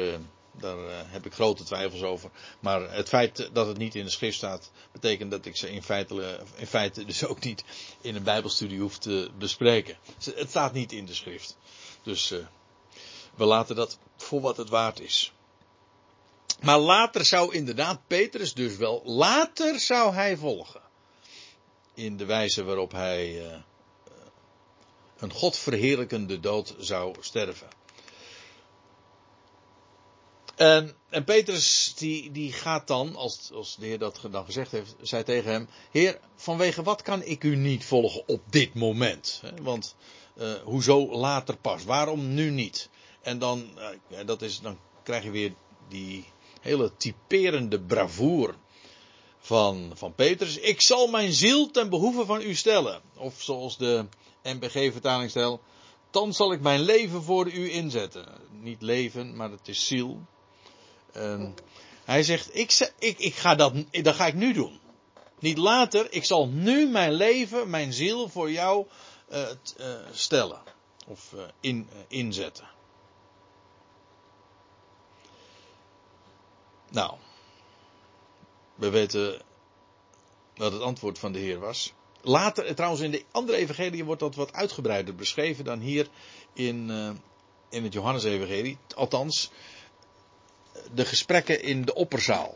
daar 0.52 0.76
heb 1.10 1.26
ik 1.26 1.32
grote 1.32 1.64
twijfels 1.64 2.02
over. 2.02 2.30
Maar 2.60 2.92
het 2.92 3.08
feit 3.08 3.50
dat 3.52 3.66
het 3.66 3.78
niet 3.78 3.94
in 3.94 4.04
de 4.04 4.10
schrift 4.10 4.36
staat, 4.36 4.70
betekent 4.92 5.30
dat 5.30 5.46
ik 5.46 5.56
ze 5.56 5.70
in 5.70 5.82
feite, 5.82 6.40
in 6.54 6.66
feite 6.66 7.04
dus 7.04 7.24
ook 7.26 7.44
niet 7.44 7.64
in 8.00 8.16
een 8.16 8.22
Bijbelstudie 8.22 8.80
hoef 8.80 8.98
te 8.98 9.30
bespreken. 9.38 9.96
Het 10.34 10.48
staat 10.48 10.72
niet 10.72 10.92
in 10.92 11.06
de 11.06 11.14
schrift. 11.14 11.56
Dus 12.02 12.34
we 13.34 13.44
laten 13.44 13.76
dat 13.76 13.98
voor 14.16 14.40
wat 14.40 14.56
het 14.56 14.68
waard 14.68 15.00
is. 15.00 15.32
Maar 16.60 16.78
later 16.78 17.24
zou 17.24 17.54
inderdaad 17.54 18.06
Petrus 18.06 18.54
dus 18.54 18.76
wel, 18.76 19.02
later 19.04 19.80
zou 19.80 20.14
hij 20.14 20.36
volgen. 20.36 20.80
In 21.94 22.16
de 22.16 22.24
wijze 22.24 22.64
waarop 22.64 22.92
hij 22.92 23.42
een 25.18 25.32
godverheerlijkende 25.32 26.40
dood 26.40 26.74
zou 26.78 27.14
sterven. 27.20 27.68
En, 30.56 30.96
en 31.08 31.24
Petrus 31.24 31.94
die, 31.96 32.30
die 32.30 32.52
gaat 32.52 32.86
dan, 32.86 33.16
als, 33.16 33.50
als 33.52 33.76
de 33.76 33.86
Heer 33.86 33.98
dat 33.98 34.20
dan 34.30 34.44
gezegd 34.44 34.70
heeft, 34.70 34.94
zei 35.02 35.22
tegen 35.22 35.50
hem: 35.50 35.68
Heer, 35.90 36.20
vanwege 36.36 36.82
wat 36.82 37.02
kan 37.02 37.22
ik 37.22 37.44
u 37.44 37.56
niet 37.56 37.84
volgen 37.84 38.28
op 38.28 38.40
dit 38.50 38.74
moment? 38.74 39.42
Want 39.62 39.96
uh, 40.38 40.52
hoezo 40.54 41.16
later 41.16 41.56
pas? 41.56 41.84
Waarom 41.84 42.34
nu 42.34 42.50
niet? 42.50 42.88
En 43.22 43.38
dan, 43.38 43.70
uh, 44.10 44.18
dat 44.26 44.42
is, 44.42 44.60
dan 44.60 44.78
krijg 45.02 45.24
je 45.24 45.30
weer 45.30 45.54
die 45.88 46.24
hele 46.60 46.96
typerende 46.96 47.80
bravoer 47.80 48.54
van, 49.38 49.92
van 49.94 50.14
Petrus. 50.14 50.58
Ik 50.58 50.80
zal 50.80 51.06
mijn 51.06 51.32
ziel 51.32 51.70
ten 51.70 51.88
behoeve 51.88 52.24
van 52.24 52.40
u 52.40 52.54
stellen. 52.54 53.00
Of 53.16 53.42
zoals 53.42 53.78
de 53.78 54.06
MBG-vertaling 54.54 55.30
stelt. 55.30 55.60
Dan 56.10 56.32
zal 56.32 56.52
ik 56.52 56.60
mijn 56.60 56.80
leven 56.80 57.22
voor 57.22 57.52
u 57.52 57.70
inzetten. 57.70 58.26
Niet 58.50 58.82
leven, 58.82 59.36
maar 59.36 59.50
het 59.50 59.68
is 59.68 59.86
ziel. 59.86 60.26
En 61.12 61.54
hij 62.04 62.22
zegt, 62.22 62.56
ik, 62.56 62.92
ik, 62.98 63.18
ik 63.18 63.34
ga 63.34 63.54
dat, 63.54 63.72
dat 63.90 64.14
ga 64.14 64.26
ik 64.26 64.34
nu 64.34 64.52
doen. 64.52 64.80
Niet 65.38 65.58
later, 65.58 66.12
ik 66.12 66.24
zal 66.24 66.48
nu 66.48 66.88
mijn 66.88 67.12
leven, 67.12 67.70
mijn 67.70 67.92
ziel 67.92 68.28
voor 68.28 68.50
jou 68.50 68.86
uh, 69.32 69.48
uh, 69.80 69.96
stellen. 70.12 70.62
Of 71.06 71.32
uh, 71.34 71.42
in, 71.60 71.88
inzetten. 72.08 72.68
Nou, 76.90 77.14
we 78.74 78.90
weten 78.90 79.42
wat 80.54 80.72
het 80.72 80.82
antwoord 80.82 81.18
van 81.18 81.32
de 81.32 81.38
Heer 81.38 81.58
was. 81.58 81.92
Later, 82.28 82.74
trouwens 82.74 83.02
in 83.02 83.10
de 83.10 83.24
andere 83.30 83.58
evangelie 83.58 84.04
wordt 84.04 84.20
dat 84.20 84.34
wat 84.34 84.52
uitgebreider 84.52 85.14
beschreven 85.14 85.64
dan 85.64 85.80
hier 85.80 86.08
in, 86.52 86.88
uh, 86.88 87.10
in 87.70 87.84
het 87.84 87.92
Johannes-evangelie. 87.92 88.78
Althans, 88.94 89.50
de 90.94 91.04
gesprekken 91.04 91.62
in 91.62 91.84
de 91.84 91.94
opperzaal. 91.94 92.54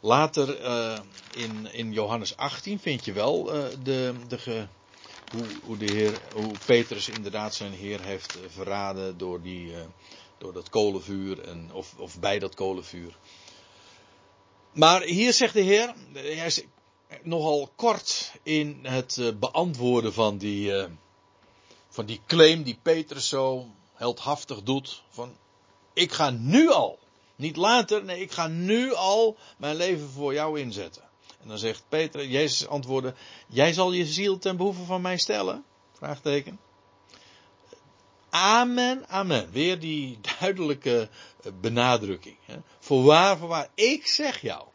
Later 0.00 0.60
uh, 0.60 0.98
in, 1.36 1.72
in 1.72 1.92
Johannes 1.92 2.36
18 2.36 2.78
vind 2.78 3.04
je 3.04 3.12
wel 3.12 3.44
de, 3.82 4.14
de 4.28 4.66
hoe, 5.32 5.46
hoe, 5.64 5.76
de 5.76 5.92
Heer, 5.92 6.20
hoe 6.34 6.52
Petrus 6.66 7.08
inderdaad 7.08 7.54
zijn 7.54 7.72
Heer 7.72 8.00
heeft 8.00 8.38
verraden 8.48 9.18
door 9.18 9.42
die 9.42 9.72
door 10.38 10.52
dat 10.52 10.68
kolenvuur 10.68 11.40
en, 11.40 11.70
of, 11.72 11.94
of 11.98 12.20
bij 12.20 12.38
dat 12.38 12.54
kolenvuur. 12.54 13.16
Maar 14.72 15.02
hier 15.02 15.32
zegt 15.32 15.54
de 15.54 15.60
Heer, 15.60 15.94
hij 16.12 16.50
nogal 17.22 17.70
kort 17.76 18.32
in 18.42 18.78
het 18.82 19.18
eh, 19.18 19.28
beantwoorden 19.38 20.12
van 20.12 20.38
die, 20.38 20.76
eh, 20.76 20.90
van 21.88 22.06
die 22.06 22.20
claim 22.26 22.62
die 22.62 22.78
Petrus 22.82 23.28
zo 23.28 23.66
heldhaftig 23.94 24.62
doet. 24.62 25.02
Van, 25.08 25.36
ik 25.92 26.12
ga 26.12 26.30
nu 26.30 26.70
al, 26.70 26.98
niet 27.36 27.56
later, 27.56 28.04
nee, 28.04 28.20
ik 28.20 28.32
ga 28.32 28.46
nu 28.46 28.94
al 28.94 29.36
mijn 29.56 29.76
leven 29.76 30.08
voor 30.08 30.32
jou 30.32 30.60
inzetten. 30.60 31.02
En 31.40 31.48
dan 31.48 31.58
zegt 31.58 31.84
Petrus, 31.88 32.26
Jezus 32.26 32.66
antwoordde, 32.66 33.14
jij 33.46 33.72
zal 33.72 33.92
je 33.92 34.06
ziel 34.06 34.38
ten 34.38 34.56
behoeve 34.56 34.84
van 34.84 35.00
mij 35.00 35.18
stellen? 35.18 35.64
Vraagteken. 35.92 36.58
Amen, 38.30 39.08
amen. 39.08 39.50
Weer 39.50 39.78
die 39.78 40.18
duidelijke 40.40 41.08
eh, 41.42 41.52
benadrukking. 41.60 42.36
Voorwaar, 42.78 43.38
voorwaar, 43.38 43.68
ik 43.74 44.06
zeg 44.06 44.40
jou. 44.40 44.73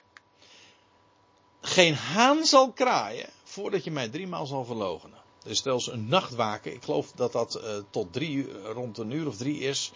Geen 1.62 1.96
haan 1.96 2.46
zal 2.46 2.72
kraaien 2.72 3.30
voordat 3.44 3.84
je 3.84 3.92
mij 3.92 4.10
driemaal 4.10 4.46
zal 4.46 4.66
verloochenen. 4.66 5.18
Dus 5.44 5.58
stel 5.58 5.82
een 5.86 6.08
nachtwaken, 6.08 6.74
ik 6.74 6.84
geloof 6.84 7.12
dat 7.12 7.32
dat 7.32 7.62
uh, 7.64 7.70
tot 7.90 8.14
drie 8.14 8.52
rond 8.64 8.98
een 8.98 9.12
uur 9.12 9.28
of 9.28 9.38
drie 9.38 9.60
is. 9.60 9.92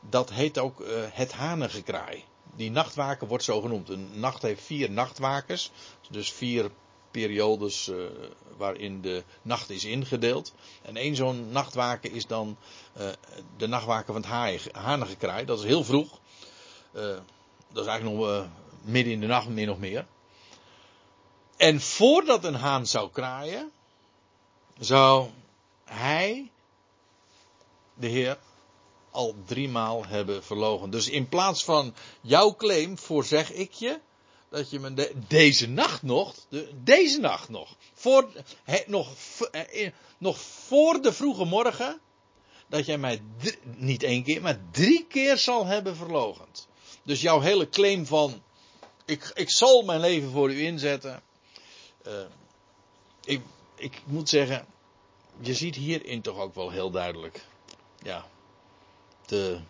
Dat 0.00 0.30
heet 0.30 0.58
ook 0.58 0.80
uh, 0.80 0.88
het 1.10 1.32
hanengekraai. 1.32 2.24
Die 2.56 2.70
nachtwaken 2.70 3.28
wordt 3.28 3.44
zo 3.44 3.60
genoemd. 3.60 3.88
Een 3.88 4.10
nacht 4.14 4.42
heeft 4.42 4.62
vier 4.62 4.90
nachtwakens. 4.90 5.70
Dus 6.10 6.32
vier 6.32 6.70
periodes 7.10 7.88
uh, 7.88 8.04
waarin 8.56 9.00
de 9.00 9.24
nacht 9.42 9.70
is 9.70 9.84
ingedeeld. 9.84 10.52
En 10.82 10.96
één 10.96 11.16
zo'n 11.16 11.48
nachtwaken 11.50 12.12
is 12.12 12.26
dan 12.26 12.56
de 13.56 13.66
nachtwaken 13.66 14.12
van 14.12 14.22
het 14.22 14.72
hanengekraai. 14.72 15.44
Dat 15.44 15.58
is 15.58 15.64
heel 15.64 15.84
vroeg. 15.84 16.20
Dat 17.72 17.84
is 17.84 17.86
eigenlijk 17.86 18.18
nog 18.18 18.46
midden 18.82 19.12
in 19.12 19.20
de 19.20 19.26
nacht, 19.26 19.48
meer 19.48 19.66
nog 19.66 19.78
meer. 19.78 20.06
En 21.56 21.80
voordat 21.80 22.44
een 22.44 22.54
haan 22.54 22.86
zou 22.86 23.10
kraaien, 23.10 23.70
zou 24.78 25.28
hij, 25.84 26.50
de 27.94 28.06
Heer, 28.06 28.38
al 29.10 29.34
driemaal 29.44 30.06
hebben 30.06 30.44
verlogen. 30.44 30.90
Dus 30.90 31.08
in 31.08 31.28
plaats 31.28 31.64
van 31.64 31.94
jouw 32.20 32.54
claim 32.54 32.98
voorzeg 32.98 33.52
ik 33.52 33.72
je 33.72 34.00
dat 34.48 34.70
je 34.70 34.80
me 34.80 34.94
de, 34.94 35.12
deze 35.28 35.68
nacht 35.68 36.02
nog, 36.02 36.34
de, 36.48 36.70
deze 36.82 37.20
nacht 37.20 37.48
nog, 37.48 37.76
voor, 37.94 38.28
nog, 38.86 39.08
he, 39.50 39.92
nog 40.18 40.40
voor 40.40 41.02
de 41.02 41.12
vroege 41.12 41.44
morgen, 41.44 42.00
dat 42.66 42.86
jij 42.86 42.98
mij 42.98 43.22
niet 43.76 44.02
één 44.02 44.22
keer, 44.22 44.42
maar 44.42 44.60
drie 44.70 45.06
keer 45.08 45.38
zal 45.38 45.66
hebben 45.66 45.96
verlogend. 45.96 46.68
Dus 47.02 47.20
jouw 47.20 47.40
hele 47.40 47.68
claim 47.68 48.06
van, 48.06 48.42
ik, 49.04 49.30
ik 49.34 49.50
zal 49.50 49.82
mijn 49.82 50.00
leven 50.00 50.30
voor 50.30 50.52
u 50.52 50.64
inzetten. 50.64 51.22
Uh, 52.06 52.26
ik, 53.24 53.42
ik 53.74 54.02
moet 54.04 54.28
zeggen, 54.28 54.66
je 55.40 55.54
ziet 55.54 55.74
hierin 55.74 56.22
toch 56.22 56.38
ook 56.38 56.54
wel 56.54 56.70
heel 56.70 56.90
duidelijk, 56.90 57.46
ja, 58.02 58.26
de, 59.26 59.60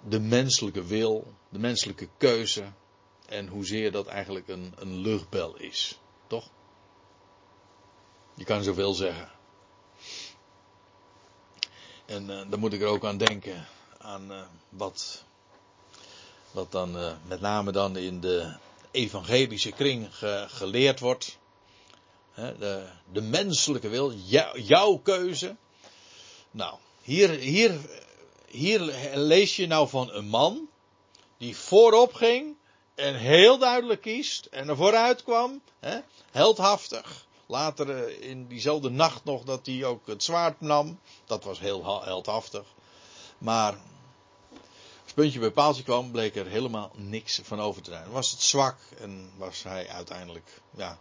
de 0.00 0.20
menselijke 0.20 0.84
wil, 0.84 1.32
de 1.48 1.58
menselijke 1.58 2.08
keuze 2.16 2.72
en 3.26 3.48
hoezeer 3.48 3.92
dat 3.92 4.06
eigenlijk 4.06 4.48
een, 4.48 4.72
een 4.76 4.96
luchtbel 4.96 5.56
is. 5.56 5.98
Toch? 6.26 6.50
Je 8.34 8.44
kan 8.44 8.62
zoveel 8.62 8.94
zeggen. 8.94 9.30
En 12.06 12.30
uh, 12.30 12.50
dan 12.50 12.60
moet 12.60 12.72
ik 12.72 12.80
er 12.80 12.88
ook 12.88 13.04
aan 13.04 13.16
denken, 13.16 13.66
aan 13.98 14.32
uh, 14.32 14.46
wat, 14.68 15.24
wat 16.50 16.72
dan 16.72 16.96
uh, 16.96 17.12
met 17.26 17.40
name 17.40 17.72
dan 17.72 17.96
in 17.96 18.20
de 18.20 18.56
evangelische 18.90 19.72
kring 19.72 20.08
ge, 20.10 20.44
geleerd 20.48 21.00
wordt. 21.00 21.38
De, 22.34 22.86
de, 23.12 23.20
menselijke 23.20 23.88
wil, 23.88 24.12
jou, 24.12 24.60
jouw 24.60 24.96
keuze. 24.96 25.56
Nou, 26.50 26.78
hier, 27.02 27.30
hier 27.30 27.80
hier 28.50 28.80
lees 29.14 29.56
je 29.56 29.66
nou 29.66 29.88
van 29.88 30.12
een 30.12 30.28
man 30.28 30.68
die 31.36 31.56
voorop 31.56 32.14
ging 32.14 32.56
en 32.94 33.14
heel 33.14 33.58
duidelijk 33.58 34.00
kiest 34.00 34.44
en 34.44 34.68
er 34.68 34.76
vooruit 34.76 35.22
kwam, 35.22 35.62
hè, 35.78 36.00
heldhaftig. 36.30 37.26
Later 37.46 38.20
in 38.22 38.46
diezelfde 38.46 38.90
nacht 38.90 39.24
nog 39.24 39.44
dat 39.44 39.66
hij 39.66 39.84
ook 39.84 40.06
het 40.06 40.22
zwaard 40.22 40.60
nam, 40.60 41.00
dat 41.26 41.44
was 41.44 41.58
heel 41.58 42.04
heldhaftig. 42.04 42.64
Maar 43.38 43.78
puntje 45.18 45.40
bij 45.40 45.50
paaltje 45.50 45.82
kwam, 45.82 46.10
bleek 46.10 46.36
er 46.36 46.46
helemaal 46.46 46.90
niks 46.94 47.40
van 47.42 47.60
over 47.60 47.82
te 47.82 47.90
zijn. 47.90 48.10
Was 48.10 48.30
het 48.30 48.42
zwak 48.42 48.78
en 48.98 49.30
was 49.36 49.62
hij 49.62 49.88
uiteindelijk, 49.88 50.60
ja, 50.76 50.98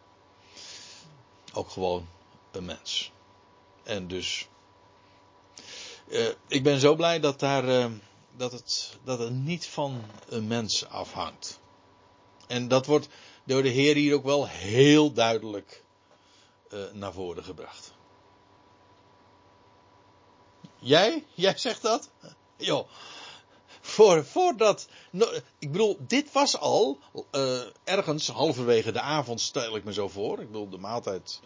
ook 1.53 1.70
gewoon 1.70 2.07
een 2.51 2.65
mens. 2.65 3.11
En 3.84 4.07
dus 4.07 4.47
uh, 6.07 6.30
ik 6.47 6.63
ben 6.63 6.80
zo 6.80 6.95
blij 6.95 7.20
dat, 7.20 7.39
daar, 7.39 7.65
uh, 7.65 7.86
dat, 8.36 8.51
het, 8.51 8.97
dat 9.03 9.20
het 9.20 9.34
niet 9.34 9.68
van 9.68 10.03
een 10.30 10.47
mens 10.47 10.86
afhangt. 10.86 11.59
En 12.47 12.68
dat 12.68 12.86
wordt 12.86 13.07
door 13.43 13.63
de 13.63 13.70
Heer 13.70 13.95
hier 13.95 14.15
ook 14.15 14.24
wel 14.24 14.47
heel 14.47 15.13
duidelijk 15.13 15.84
uh, 16.70 16.80
naar 16.93 17.13
voren 17.13 17.43
gebracht. 17.43 17.93
Jij? 20.80 21.26
Jij 21.34 21.57
zegt 21.57 21.82
dat? 21.82 22.09
Joh. 22.55 22.89
Voor, 23.98 24.26
voordat. 24.26 24.88
Ik 25.60 25.72
bedoel, 25.72 25.98
dit 26.00 26.32
was 26.32 26.58
al 26.58 27.00
ergens 27.84 28.28
halverwege 28.28 28.91
de 28.91 29.02
avond, 29.02 29.41
stel 29.41 29.76
ik 29.76 29.84
me 29.84 29.93
zo 29.93 30.08
voor. 30.08 30.41
Ik 30.41 30.48
bedoel, 30.48 30.70
de 30.70 30.78
maaltijd. 30.78 31.39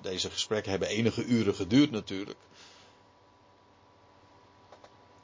deze 0.00 0.30
gesprekken 0.30 0.70
hebben 0.70 0.88
enige 0.88 1.24
uren 1.24 1.54
geduurd 1.54 1.90
natuurlijk. 1.90 2.38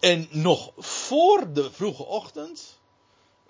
En 0.01 0.29
nog 0.31 0.73
voor 0.77 1.53
de 1.53 1.73
vroege 1.73 2.05
ochtend 2.05 2.79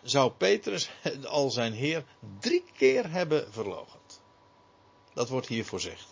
zou 0.02 0.30
Petrus 0.30 0.90
al 1.24 1.50
zijn 1.50 1.72
Heer 1.72 2.04
drie 2.40 2.64
keer 2.76 3.10
hebben 3.10 3.52
verloochend. 3.52 4.20
Dat 5.14 5.28
wordt 5.28 5.46
hier 5.46 5.64
voorzegd. 5.64 6.06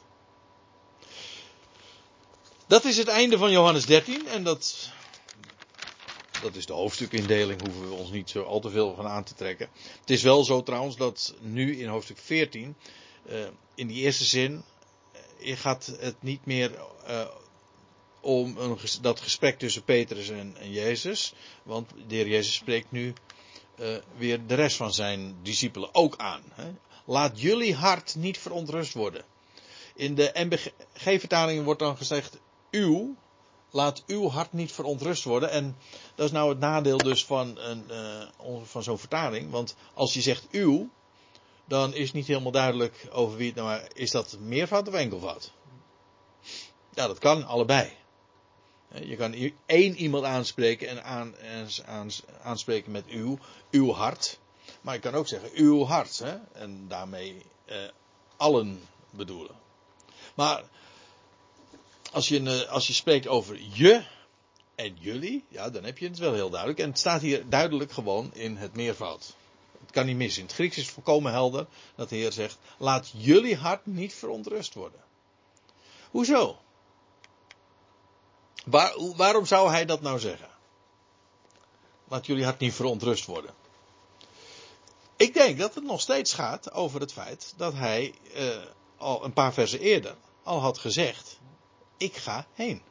Dat 2.67 2.85
is 2.85 2.97
het 2.97 3.09
einde 3.09 3.39
van 3.39 3.51
Johannes 3.51 3.87
13 3.87 4.27
en 4.29 4.45
dat, 4.45 4.91
dat 6.43 6.55
is 6.55 6.67
de 6.67 6.73
hoofdstukindeling, 6.73 7.63
hoeven 7.63 7.89
we 7.89 7.95
ons 7.95 8.11
niet 8.11 8.31
zo 8.31 8.43
al 8.43 8.61
te 8.61 8.71
veel 8.71 8.95
van 8.95 9.07
aan 9.07 9.25
te 9.25 9.35
trekken. 9.35 9.69
Het 10.01 10.11
is 10.11 10.23
wel 10.23 10.45
zo 10.45 10.63
trouwens 10.63 10.97
dat 10.97 11.35
nu 11.41 11.81
in 11.81 11.89
hoofdstuk 11.89 12.19
14, 12.19 12.77
uh, 13.31 13.47
in 13.75 13.87
die 13.87 14.03
eerste 14.03 14.25
zin, 14.25 14.65
uh, 15.41 15.57
gaat 15.57 15.87
het 16.01 16.23
niet 16.23 16.47
meer 16.47 16.71
uh, 17.09 17.27
om 18.21 18.57
dat 19.01 19.21
gesprek 19.21 19.59
tussen 19.59 19.85
Petrus 19.85 20.29
en, 20.29 20.57
en, 20.57 20.71
Jezus. 20.71 21.33
Want 21.63 21.91
de 22.07 22.15
heer 22.15 22.29
Jezus 22.29 22.55
spreekt 22.55 22.91
nu 22.91 23.13
weer 24.17 24.47
de 24.47 24.55
rest 24.55 24.77
van 24.77 24.93
zijn 24.93 25.37
discipelen 25.43 25.95
ook 25.95 26.17
aan. 26.17 26.43
Hè. 26.53 26.71
Laat 27.05 27.41
jullie 27.41 27.75
hart 27.75 28.15
niet 28.15 28.39
verontrust 28.39 28.95
worden. 28.95 29.25
In 29.95 30.15
de 30.15 30.31
MBG-vertaling 30.35 31.65
wordt 31.65 31.81
dan 31.81 31.97
gezegd: 31.97 32.39
uw, 32.71 33.17
laat 33.71 34.03
uw 34.07 34.29
hart 34.29 34.53
niet 34.53 34.73
verontrust 34.73 35.25
worden. 35.25 35.51
En 35.51 35.77
dat 36.15 36.27
is 36.27 36.33
nou 36.33 36.49
het 36.49 36.59
nadeel 36.59 36.99
dus 36.99 37.25
van, 37.25 37.59
een, 37.59 37.85
uh, 37.91 38.63
van 38.63 38.83
zo'n 38.83 38.99
vertaling. 38.99 39.51
Want 39.51 39.77
als 39.95 40.15
je 40.15 40.21
zegt 40.21 40.47
uw, 40.51 40.89
dan 41.65 41.95
is 41.95 42.13
niet 42.13 42.27
helemaal 42.27 42.53
duidelijk 42.53 43.09
over 43.11 43.37
wie 43.37 43.47
het 43.47 43.57
nou 43.57 43.81
is 43.95 44.11
dat 44.11 44.37
meervoud 44.41 44.89
of 44.89 44.95
enkelvoud. 44.95 45.53
Ja, 46.95 47.07
dat 47.07 47.19
kan 47.19 47.47
allebei. 47.47 47.93
Je 48.95 49.17
kan 49.17 49.53
één 49.67 49.97
iemand 49.97 50.25
aanspreken 50.25 50.89
en 50.89 51.05
aan, 51.05 51.35
aan, 51.87 52.11
aanspreken 52.43 52.93
met 52.93 53.07
uw, 53.07 53.39
uw 53.71 53.93
hart. 53.93 54.39
Maar 54.81 54.95
je 54.95 55.01
kan 55.01 55.15
ook 55.15 55.29
zeggen 55.29 55.51
uw 55.55 55.85
hart. 55.85 56.19
Hè? 56.19 56.37
En 56.53 56.89
daarmee 56.89 57.43
eh, 57.65 57.77
allen 58.37 58.81
bedoelen. 59.11 59.55
Maar 60.35 60.63
als 62.13 62.29
je, 62.29 62.43
eh, 62.43 62.71
als 62.71 62.87
je 62.87 62.93
spreekt 62.93 63.27
over 63.27 63.59
je 63.73 64.05
en 64.75 64.97
jullie, 65.01 65.45
ja, 65.49 65.71
dan 65.71 65.85
heb 65.85 65.99
je 65.99 66.09
het 66.09 66.19
wel 66.19 66.35
heel 66.35 66.51
duidelijk. 66.51 66.81
En 66.81 66.89
het 66.89 66.99
staat 66.99 67.21
hier 67.21 67.49
duidelijk 67.49 67.93
gewoon 67.93 68.31
in 68.35 68.57
het 68.57 68.75
meervoud. 68.75 69.35
Het 69.81 69.91
kan 69.91 70.07
niet 70.07 70.17
missen. 70.17 70.41
In 70.41 70.47
het 70.47 70.57
Grieks 70.57 70.77
is 70.77 70.85
het 70.85 70.93
volkomen 70.93 71.33
helder 71.33 71.67
dat 71.95 72.09
de 72.09 72.17
Heer 72.17 72.33
zegt: 72.33 72.59
laat 72.79 73.11
jullie 73.17 73.57
hart 73.57 73.87
niet 73.87 74.15
verontrust 74.15 74.75
worden. 74.75 75.01
Hoezo? 76.11 76.59
Waar, 78.65 78.93
waarom 79.17 79.47
zou 79.47 79.71
hij 79.71 79.85
dat 79.85 80.01
nou 80.01 80.19
zeggen? 80.19 80.49
Laat 82.09 82.27
jullie 82.27 82.45
hart 82.45 82.59
niet 82.59 82.75
verontrust 82.75 83.25
worden. 83.25 83.55
Ik 85.17 85.35
denk 85.35 85.59
dat 85.59 85.75
het 85.75 85.85
nog 85.85 86.01
steeds 86.01 86.33
gaat 86.33 86.73
over 86.73 87.01
het 87.01 87.13
feit 87.13 87.55
dat 87.57 87.73
hij 87.73 88.15
uh, 88.37 88.57
al 88.97 89.25
een 89.25 89.33
paar 89.33 89.53
versen 89.53 89.81
eerder 89.81 90.17
al 90.43 90.61
had 90.61 90.79
gezegd: 90.79 91.38
Ik 91.99 92.17
ga 92.17 92.47
heen. 92.55 92.83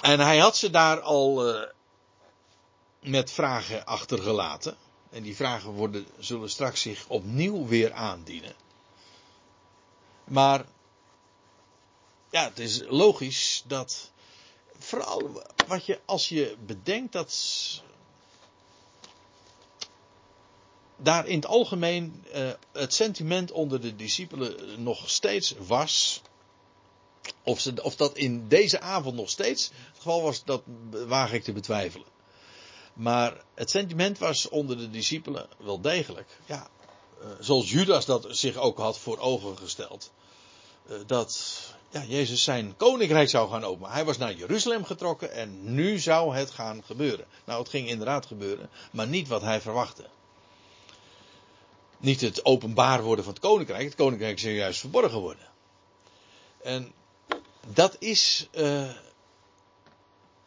En 0.00 0.20
hij 0.20 0.38
had 0.38 0.56
ze 0.56 0.70
daar 0.70 1.00
al 1.00 1.48
uh, 1.48 1.62
met 3.00 3.30
vragen 3.30 3.86
achtergelaten. 3.86 4.76
En 5.10 5.22
die 5.22 5.36
vragen 5.36 5.70
worden, 5.70 6.06
zullen 6.18 6.50
straks 6.50 6.80
zich 6.80 7.08
opnieuw 7.08 7.66
weer 7.66 7.92
aandienen. 7.92 8.54
Maar 10.24 10.64
ja, 12.30 12.44
het 12.44 12.58
is 12.58 12.82
logisch 12.88 13.64
dat. 13.66 14.10
Vooral 14.78 15.42
wat 15.66 15.86
je, 15.86 16.00
als 16.04 16.28
je 16.28 16.56
bedenkt 16.66 17.12
dat. 17.12 17.32
daar 20.96 21.26
in 21.26 21.36
het 21.36 21.46
algemeen 21.46 22.24
uh, 22.34 22.50
het 22.72 22.94
sentiment 22.94 23.50
onder 23.50 23.80
de 23.80 23.96
discipelen 23.96 24.82
nog 24.82 25.10
steeds 25.10 25.54
was. 25.66 26.22
Of, 27.42 27.66
of 27.82 27.96
dat 27.96 28.16
in 28.16 28.48
deze 28.48 28.80
avond 28.80 29.16
nog 29.16 29.30
steeds 29.30 29.64
het 29.64 29.96
geval 29.96 30.22
was, 30.22 30.44
dat 30.44 30.62
waag 30.90 31.32
ik 31.32 31.44
te 31.44 31.52
betwijfelen. 31.52 32.06
Maar 32.94 33.42
het 33.54 33.70
sentiment 33.70 34.18
was 34.18 34.48
onder 34.48 34.78
de 34.78 34.90
discipelen 34.90 35.48
wel 35.56 35.80
degelijk. 35.80 36.38
Ja, 36.46 36.68
uh, 37.20 37.26
zoals 37.40 37.70
Judas 37.70 38.04
dat 38.04 38.26
zich 38.30 38.56
ook 38.56 38.78
had 38.78 38.98
voor 38.98 39.18
ogen 39.18 39.58
gesteld. 39.58 40.12
Uh, 40.90 40.96
dat 41.06 41.60
ja, 41.90 42.04
Jezus 42.04 42.42
zijn 42.42 42.76
koninkrijk 42.76 43.28
zou 43.28 43.50
gaan 43.50 43.64
openen. 43.64 43.90
Hij 43.90 44.04
was 44.04 44.18
naar 44.18 44.34
Jeruzalem 44.34 44.84
getrokken 44.84 45.32
en 45.32 45.74
nu 45.74 45.98
zou 45.98 46.36
het 46.36 46.50
gaan 46.50 46.82
gebeuren. 46.84 47.26
Nou, 47.44 47.58
het 47.58 47.68
ging 47.68 47.88
inderdaad 47.88 48.26
gebeuren, 48.26 48.70
maar 48.92 49.06
niet 49.06 49.28
wat 49.28 49.42
hij 49.42 49.60
verwachtte. 49.60 50.04
Niet 51.98 52.20
het 52.20 52.44
openbaar 52.44 53.02
worden 53.02 53.24
van 53.24 53.32
het 53.34 53.42
koninkrijk. 53.42 53.84
Het 53.84 53.94
koninkrijk 53.94 54.38
zou 54.38 54.52
juist 54.52 54.80
verborgen 54.80 55.20
worden. 55.20 55.46
En 56.62 56.92
dat 57.72 57.96
is 57.98 58.48
uh, 58.52 58.90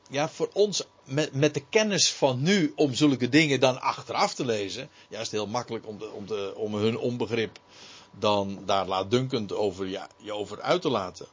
ja, 0.10 0.30
voor 0.30 0.50
ons 0.54 0.84
met, 1.04 1.34
met 1.34 1.54
de 1.54 1.66
kennis 1.70 2.14
van 2.14 2.42
nu 2.42 2.74
om 2.76 2.94
zulke 2.94 3.30
dingen 3.30 3.60
dan 3.60 3.82
achteraf 3.82 4.34
te 4.34 4.46
lezen, 4.46 4.90
juist 5.10 5.32
heel 5.32 5.48
makkelijk 5.48 5.88
om, 5.88 5.98
de, 5.98 6.12
om, 6.12 6.26
de, 6.26 6.54
om 6.56 6.76
hun 6.76 6.98
onbegrip 6.98 7.60
dan 8.12 8.66
daar 8.66 8.88
laatdunkend 8.88 9.54
over, 9.54 9.88
ja, 9.88 10.10
je 10.18 10.34
over 10.34 10.62
uit 10.62 10.82
te 10.82 10.90
laten. 10.90 11.28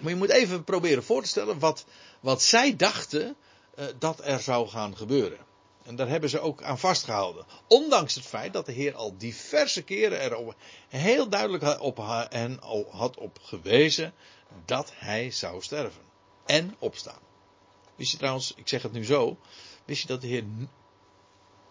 Maar 0.00 0.10
je 0.10 0.18
moet 0.18 0.30
even 0.30 0.64
proberen 0.64 1.04
voor 1.04 1.22
te 1.22 1.28
stellen 1.28 1.58
wat, 1.58 1.84
wat 2.20 2.42
zij 2.42 2.76
dachten 2.76 3.36
uh, 3.78 3.84
dat 3.98 4.20
er 4.24 4.40
zou 4.40 4.68
gaan 4.68 4.96
gebeuren. 4.96 5.38
En 5.82 5.96
daar 5.96 6.08
hebben 6.08 6.30
ze 6.30 6.40
ook 6.40 6.62
aan 6.62 6.78
vastgehouden. 6.78 7.46
Ondanks 7.66 8.14
het 8.14 8.26
feit 8.26 8.52
dat 8.52 8.66
de 8.66 8.72
Heer 8.72 8.94
al 8.94 9.16
diverse 9.16 9.82
keren 9.82 10.20
er 10.20 10.54
heel 10.88 11.28
duidelijk 11.28 11.80
op 11.80 11.96
had 12.90 13.16
op 13.16 13.38
gewezen 13.42 14.14
dat 14.64 14.92
hij 14.94 15.30
zou 15.30 15.62
sterven. 15.62 16.02
En 16.46 16.76
opstaan. 16.78 17.20
Wist 17.96 18.10
je 18.10 18.16
trouwens, 18.16 18.54
ik 18.56 18.68
zeg 18.68 18.82
het 18.82 18.92
nu 18.92 19.04
zo. 19.04 19.38
Wist 19.84 20.02
je 20.02 20.08
dat 20.08 20.20
de 20.20 20.26
Heer, 20.26 20.44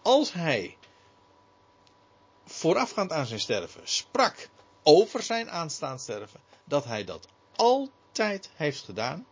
als 0.02 0.32
hij 0.32 0.76
voorafgaand 2.44 3.12
aan 3.12 3.26
zijn 3.26 3.40
sterven 3.40 3.80
sprak 3.84 4.48
over 4.82 5.22
zijn 5.22 5.50
aanstaand 5.50 6.00
sterven, 6.00 6.40
dat 6.64 6.84
hij 6.84 7.04
dat 7.04 7.26
altijd 7.56 8.50
heeft 8.54 8.82
gedaan. 8.84 9.26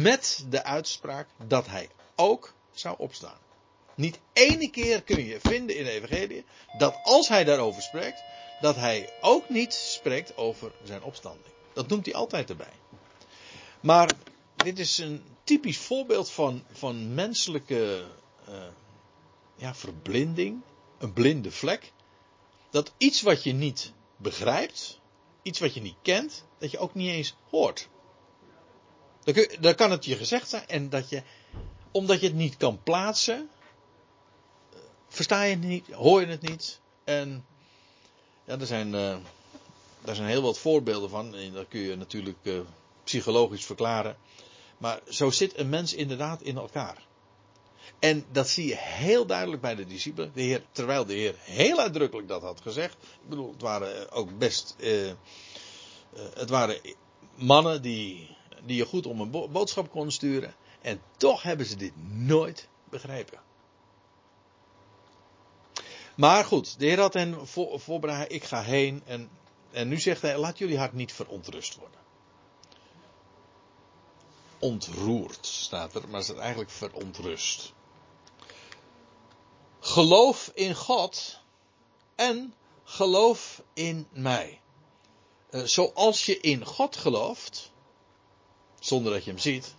Met 0.00 0.44
de 0.48 0.64
uitspraak 0.64 1.28
dat 1.46 1.66
hij 1.66 1.88
ook 2.16 2.52
zou 2.78 2.94
opstaan. 2.98 3.38
Niet 3.94 4.18
ene 4.32 4.70
keer 4.70 5.02
kun 5.02 5.24
je 5.24 5.40
vinden 5.40 5.76
in 5.76 5.84
de 5.84 5.90
Evangelie 5.90 6.44
dat 6.78 6.98
als 7.02 7.28
hij 7.28 7.44
daarover 7.44 7.82
spreekt, 7.82 8.22
dat 8.60 8.76
hij 8.76 9.12
ook 9.20 9.48
niet 9.48 9.74
spreekt 9.74 10.36
over 10.36 10.72
zijn 10.84 11.02
opstanding. 11.02 11.54
Dat 11.72 11.88
noemt 11.88 12.04
hij 12.04 12.14
altijd 12.14 12.50
erbij. 12.50 12.72
Maar 13.80 14.10
dit 14.56 14.78
is 14.78 14.98
een 14.98 15.22
typisch 15.44 15.78
voorbeeld 15.78 16.30
van, 16.30 16.64
van 16.72 17.14
menselijke 17.14 18.04
uh, 18.48 18.54
ja, 19.56 19.74
verblinding, 19.74 20.60
een 20.98 21.12
blinde 21.12 21.50
vlek. 21.50 21.92
Dat 22.70 22.92
iets 22.96 23.22
wat 23.22 23.42
je 23.42 23.52
niet 23.52 23.92
begrijpt, 24.16 25.00
iets 25.42 25.58
wat 25.58 25.74
je 25.74 25.80
niet 25.80 25.96
kent, 26.02 26.44
dat 26.58 26.70
je 26.70 26.78
ook 26.78 26.94
niet 26.94 27.10
eens 27.10 27.34
hoort. 27.50 27.88
Dan 29.60 29.74
kan 29.74 29.90
het 29.90 30.04
je 30.04 30.16
gezegd 30.16 30.48
zijn 30.48 30.66
en 30.66 30.88
dat 30.88 31.08
je, 31.08 31.22
omdat 31.98 32.20
je 32.20 32.26
het 32.26 32.36
niet 32.36 32.56
kan 32.56 32.82
plaatsen, 32.82 33.48
versta 35.08 35.42
je 35.42 35.50
het 35.54 35.64
niet, 35.64 35.92
hoor 35.92 36.20
je 36.20 36.26
het 36.26 36.48
niet. 36.48 36.80
En 37.04 37.46
ja, 38.44 38.58
er 38.58 38.66
zijn, 38.66 38.86
uh, 38.94 39.16
daar 40.00 40.14
zijn 40.14 40.28
heel 40.28 40.42
wat 40.42 40.58
voorbeelden 40.58 41.10
van. 41.10 41.34
En 41.34 41.52
dat 41.52 41.68
kun 41.68 41.80
je 41.80 41.96
natuurlijk 41.96 42.38
uh, 42.42 42.60
psychologisch 43.04 43.64
verklaren. 43.64 44.16
Maar 44.78 45.00
zo 45.08 45.30
zit 45.30 45.58
een 45.58 45.68
mens 45.68 45.94
inderdaad 45.94 46.42
in 46.42 46.56
elkaar. 46.56 47.06
En 47.98 48.24
dat 48.32 48.48
zie 48.48 48.66
je 48.66 48.76
heel 48.76 49.26
duidelijk 49.26 49.62
bij 49.62 49.74
de 49.74 49.86
discipelen. 49.86 50.30
De 50.34 50.42
Heer, 50.42 50.62
terwijl 50.72 51.04
de 51.06 51.14
Heer 51.14 51.34
heel 51.38 51.78
uitdrukkelijk 51.78 52.28
dat 52.28 52.42
had 52.42 52.60
gezegd. 52.60 52.94
Ik 52.94 53.28
bedoel, 53.28 53.52
het 53.52 53.62
waren 53.62 54.10
ook 54.12 54.38
best. 54.38 54.76
Het 56.34 56.50
waren 56.50 56.80
mannen 57.34 57.82
die, 57.82 58.36
die 58.64 58.76
je 58.76 58.84
goed 58.84 59.06
om 59.06 59.20
een 59.20 59.30
boodschap 59.30 59.90
konden 59.90 60.12
sturen. 60.12 60.54
En 60.80 61.02
toch 61.16 61.42
hebben 61.42 61.66
ze 61.66 61.76
dit 61.76 61.92
nooit 62.12 62.68
begrepen. 62.84 63.40
Maar 66.16 66.44
goed, 66.44 66.78
de 66.78 66.86
Heer 66.86 67.00
had 67.00 67.14
hen 67.14 67.46
voor, 67.46 67.80
voorbereid, 67.80 68.32
ik 68.32 68.44
ga 68.44 68.62
heen. 68.62 69.02
En, 69.06 69.30
en 69.70 69.88
nu 69.88 70.00
zegt 70.00 70.22
hij, 70.22 70.38
laat 70.38 70.58
jullie 70.58 70.78
hart 70.78 70.92
niet 70.92 71.12
verontrust 71.12 71.74
worden. 71.74 72.00
Ontroerd 74.58 75.46
staat 75.46 75.94
er, 75.94 76.08
maar 76.08 76.20
het 76.20 76.28
is 76.28 76.36
eigenlijk 76.36 76.70
verontrust. 76.70 77.72
Geloof 79.80 80.50
in 80.54 80.74
God 80.74 81.40
en 82.14 82.54
geloof 82.84 83.62
in 83.72 84.08
mij. 84.10 84.60
Uh, 85.50 85.62
zoals 85.62 86.26
je 86.26 86.40
in 86.40 86.64
God 86.64 86.96
gelooft, 86.96 87.72
zonder 88.78 89.12
dat 89.12 89.24
je 89.24 89.30
hem 89.30 89.40
ziet, 89.40 89.74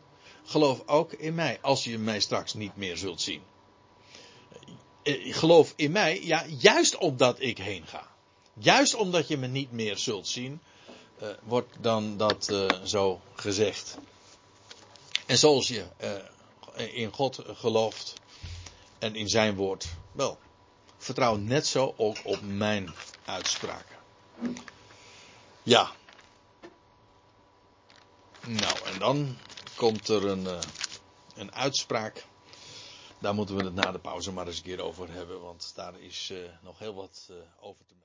geloof 0.50 0.82
ook 0.86 1.14
in 1.14 1.36
mij, 1.36 1.60
als 1.62 1.84
je 1.84 1.97
mij 1.97 2.20
straks 2.20 2.54
niet 2.54 2.76
meer 2.76 2.97
zult 2.97 3.22
zien. 3.22 3.41
Eh, 5.04 5.36
geloof 5.36 5.74
in 5.76 5.91
mij, 5.91 6.24
ja, 6.24 6.45
juist 6.47 6.97
omdat 6.97 7.41
ik 7.41 7.58
heen 7.58 7.88
ga. 7.88 8.08
Juist 8.54 8.95
omdat 8.95 9.28
je 9.28 9.38
me 9.38 9.47
niet 9.47 9.72
meer 9.72 9.97
zult 9.97 10.28
zien, 10.28 10.62
uh, 11.22 11.30
wordt 11.43 11.76
dan 11.82 12.18
dat 12.18 12.54
zo 12.84 13.22
gezegd. 13.36 13.97
En 15.26 15.38
zoals 15.38 15.68
je 15.68 15.86
in 16.76 17.12
God 17.12 17.39
gelooft 17.45 18.14
en 19.00 19.16
in 19.16 19.28
zijn 19.28 19.56
woord, 19.56 19.86
wel, 20.12 20.38
vertrouw 20.97 21.36
net 21.36 21.68
zo 21.68 21.93
ook 21.97 22.18
op 22.24 22.41
mijn 22.41 22.93
uitspraken. 23.26 23.95
Ja. 25.64 25.91
Nou, 28.45 28.76
en 28.86 29.00
dan 29.00 29.38
komt 29.80 30.07
er 30.07 30.25
een, 30.25 30.47
een 31.36 31.53
uitspraak 31.53 32.25
daar 33.19 33.34
moeten 33.34 33.55
we 33.55 33.63
het 33.63 33.73
na 33.73 33.91
de 33.91 33.99
pauze 33.99 34.32
maar 34.32 34.47
eens 34.47 34.57
een 34.57 34.63
keer 34.63 34.82
over 34.82 35.11
hebben, 35.11 35.41
want 35.41 35.71
daar 35.75 35.99
is 35.99 36.30
uh, 36.32 36.38
nog 36.61 36.80
heel 36.80 36.93
wat 36.93 37.27
uh, 37.32 37.38
over 37.59 37.86
te 37.86 37.93
melden. 37.93 37.99